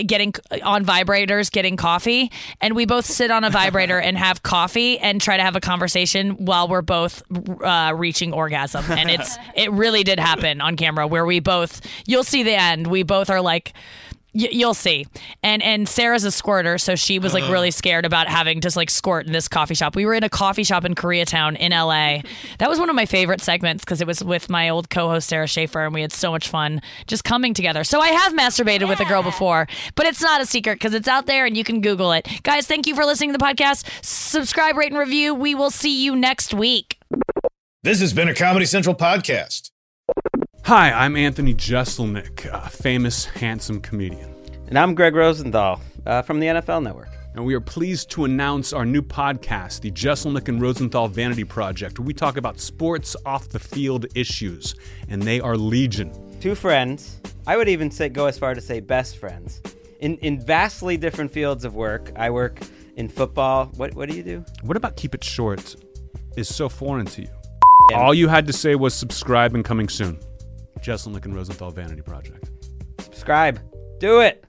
getting 0.05 0.35
on 0.63 0.85
vibrators 0.85 1.51
getting 1.51 1.77
coffee. 1.77 2.31
And 2.61 2.75
we 2.75 2.87
both 2.87 3.07
sit 3.07 3.31
on 3.31 3.45
a 3.45 3.51
vibrator 3.51 3.99
and 3.99 4.17
have 4.19 4.43
coffee 4.43 4.99
and 4.99 5.21
try 5.21 5.37
to 5.37 5.43
have 5.43 5.57
a 5.57 5.61
conversation 5.61 6.33
while 6.33 6.69
we're 6.69 6.83
both 6.83 7.23
uh, 7.63 7.93
reaching 7.95 8.33
orgasm. 8.33 8.85
And 8.91 9.11
it's 9.11 9.37
it 9.55 9.71
really 9.73 10.05
did 10.05 10.19
happen 10.19 10.61
on 10.61 10.77
camera 10.77 11.07
where 11.07 11.25
we 11.25 11.41
both 11.41 11.81
you'll 12.07 12.25
see 12.25 12.43
the 12.43 12.55
end. 12.55 12.87
We 12.87 13.03
both 13.03 13.31
are 13.31 13.41
like 13.41 13.73
y- 14.37 14.49
you'll 14.53 14.75
see. 14.75 15.07
And 15.43 15.63
and 15.63 15.89
sara's 15.89 16.25
a 16.25 16.31
squirter 16.31 16.79
so 16.79 16.95
she 16.95 17.19
was 17.19 17.33
like 17.35 17.49
really 17.49 17.69
uh-huh. 17.69 17.77
scared 17.77 18.05
about 18.05 18.29
having 18.29 18.61
to 18.61 18.71
like 18.77 18.91
squirt 18.91 19.27
in 19.27 19.33
this 19.33 19.49
coffee 19.49 19.75
shop. 19.75 19.97
We 19.97 20.07
were 20.07 20.15
in 20.15 20.25
a 20.25 20.29
coffee 20.29 20.65
shop 20.65 20.85
in 20.85 20.95
koreatown 20.95 21.57
in 21.57 21.73
la 21.73 21.87
that 22.59 22.69
was 22.69 22.79
one 22.79 22.91
of 22.91 22.97
my 22.97 23.07
favorite 23.07 23.41
segments 23.41 23.85
because 23.85 24.01
it 24.01 24.07
was 24.07 24.23
with 24.23 24.51
my 24.51 24.69
old 24.69 24.91
co-host 24.91 25.29
sara 25.29 25.47
schaefer 25.47 25.85
and 25.85 25.95
we 25.95 26.03
had 26.03 26.13
so 26.13 26.31
much 26.31 26.49
fun 26.49 26.83
just 27.07 27.25
coming 27.25 27.55
together. 27.55 27.85
So 27.85 28.01
i 28.01 28.09
have 28.09 28.33
masturbated 28.35 28.89
with 28.89 29.01
a 29.01 29.05
girl 29.05 29.23
before 29.23 29.67
but 29.95 30.07
it's 30.07 30.23
not 30.23 30.41
a 30.41 30.47
secret 30.47 30.75
because 30.75 30.95
it's 30.95 31.09
out 31.09 31.27
there 31.27 31.47
and 31.47 31.57
you 31.57 31.65
can 31.65 31.81
google 31.81 32.13
it. 32.13 32.29
Guys 32.43 32.67
thank 32.67 32.87
you 32.87 32.95
for 32.95 33.05
listening 33.05 33.33
to 33.33 33.39
the 33.39 33.45
podcast. 33.45 33.87
Subscribe 34.05 34.77
rate 34.77 34.91
and 34.91 34.99
review. 34.99 35.35
We 35.35 35.55
will 35.55 35.71
see 35.71 36.05
you 36.05 36.15
next 36.15 36.53
week. 36.53 36.99
This 37.83 38.01
has 38.01 38.13
been 38.13 38.29
a 38.29 38.35
Comedy 38.35 38.67
Central 38.67 38.95
podcast. 38.97 39.71
Hi, 40.67 40.91
I'm 40.91 41.15
Anthony 41.15 41.55
Jeselnik, 41.55 42.45
a 42.53 42.69
famous, 42.69 43.25
handsome 43.25 43.81
comedian. 43.81 44.35
And 44.67 44.77
I'm 44.77 44.97
Greg 44.97 45.15
Rosenthal 45.15 45.81
uh, 46.05 46.23
from 46.23 46.41
the 46.41 46.49
NFL 46.49 46.83
Network. 46.83 47.09
And 47.37 47.47
we 47.47 47.55
are 47.55 47.61
pleased 47.61 48.11
to 48.11 48.25
announce 48.25 48.73
our 48.73 48.85
new 48.85 49.01
podcast, 49.01 49.83
the 49.83 49.93
Jeselnik 49.93 50.49
and 50.49 50.61
Rosenthal 50.61 51.07
Vanity 51.07 51.45
Project, 51.45 52.01
where 52.01 52.07
we 52.07 52.13
talk 52.13 52.37
about 52.37 52.59
sports 52.59 53.15
off 53.25 53.49
the 53.49 53.61
field 53.61 54.07
issues, 54.17 54.75
and 55.09 55.23
they 55.23 55.39
are 55.39 55.57
legion. 55.57 56.11
Two 56.41 56.57
friends, 56.57 57.21
I 57.47 57.57
would 57.57 57.69
even 57.69 57.89
say 57.89 58.09
go 58.09 58.27
as 58.27 58.37
far 58.37 58.53
to 58.53 58.61
say 58.61 58.81
best 58.81 59.19
friends, 59.19 59.63
in, 60.01 60.17
in 60.17 60.45
vastly 60.45 60.97
different 60.97 61.31
fields 61.31 61.65
of 61.65 61.77
work. 61.77 62.11
I 62.17 62.31
work 62.31 62.59
in 62.97 63.09
football. 63.09 63.67
What, 63.77 63.95
what 63.95 64.09
do 64.09 64.17
you 64.17 64.25
do? 64.25 64.45
What 64.63 64.77
about 64.77 64.97
Keep 64.97 65.15
It 65.15 65.23
Short 65.23 65.77
is 66.37 66.53
so 66.53 66.69
foreign 66.69 67.07
to 67.07 67.23
you? 67.23 67.29
All 67.95 68.13
you 68.13 68.27
had 68.27 68.49
to 68.49 68.53
say 68.53 68.75
was 68.75 68.95
subscribe 68.95 69.55
and 69.55 69.65
coming 69.65 69.89
soon. 69.89 70.19
Jeselnik 70.81 71.25
and 71.25 71.35
Rosenthal 71.35 71.71
Vanity 71.71 72.03
Project. 72.03 72.51
Subscribe. 73.01 73.61
Do 73.99 74.21
it. 74.21 74.47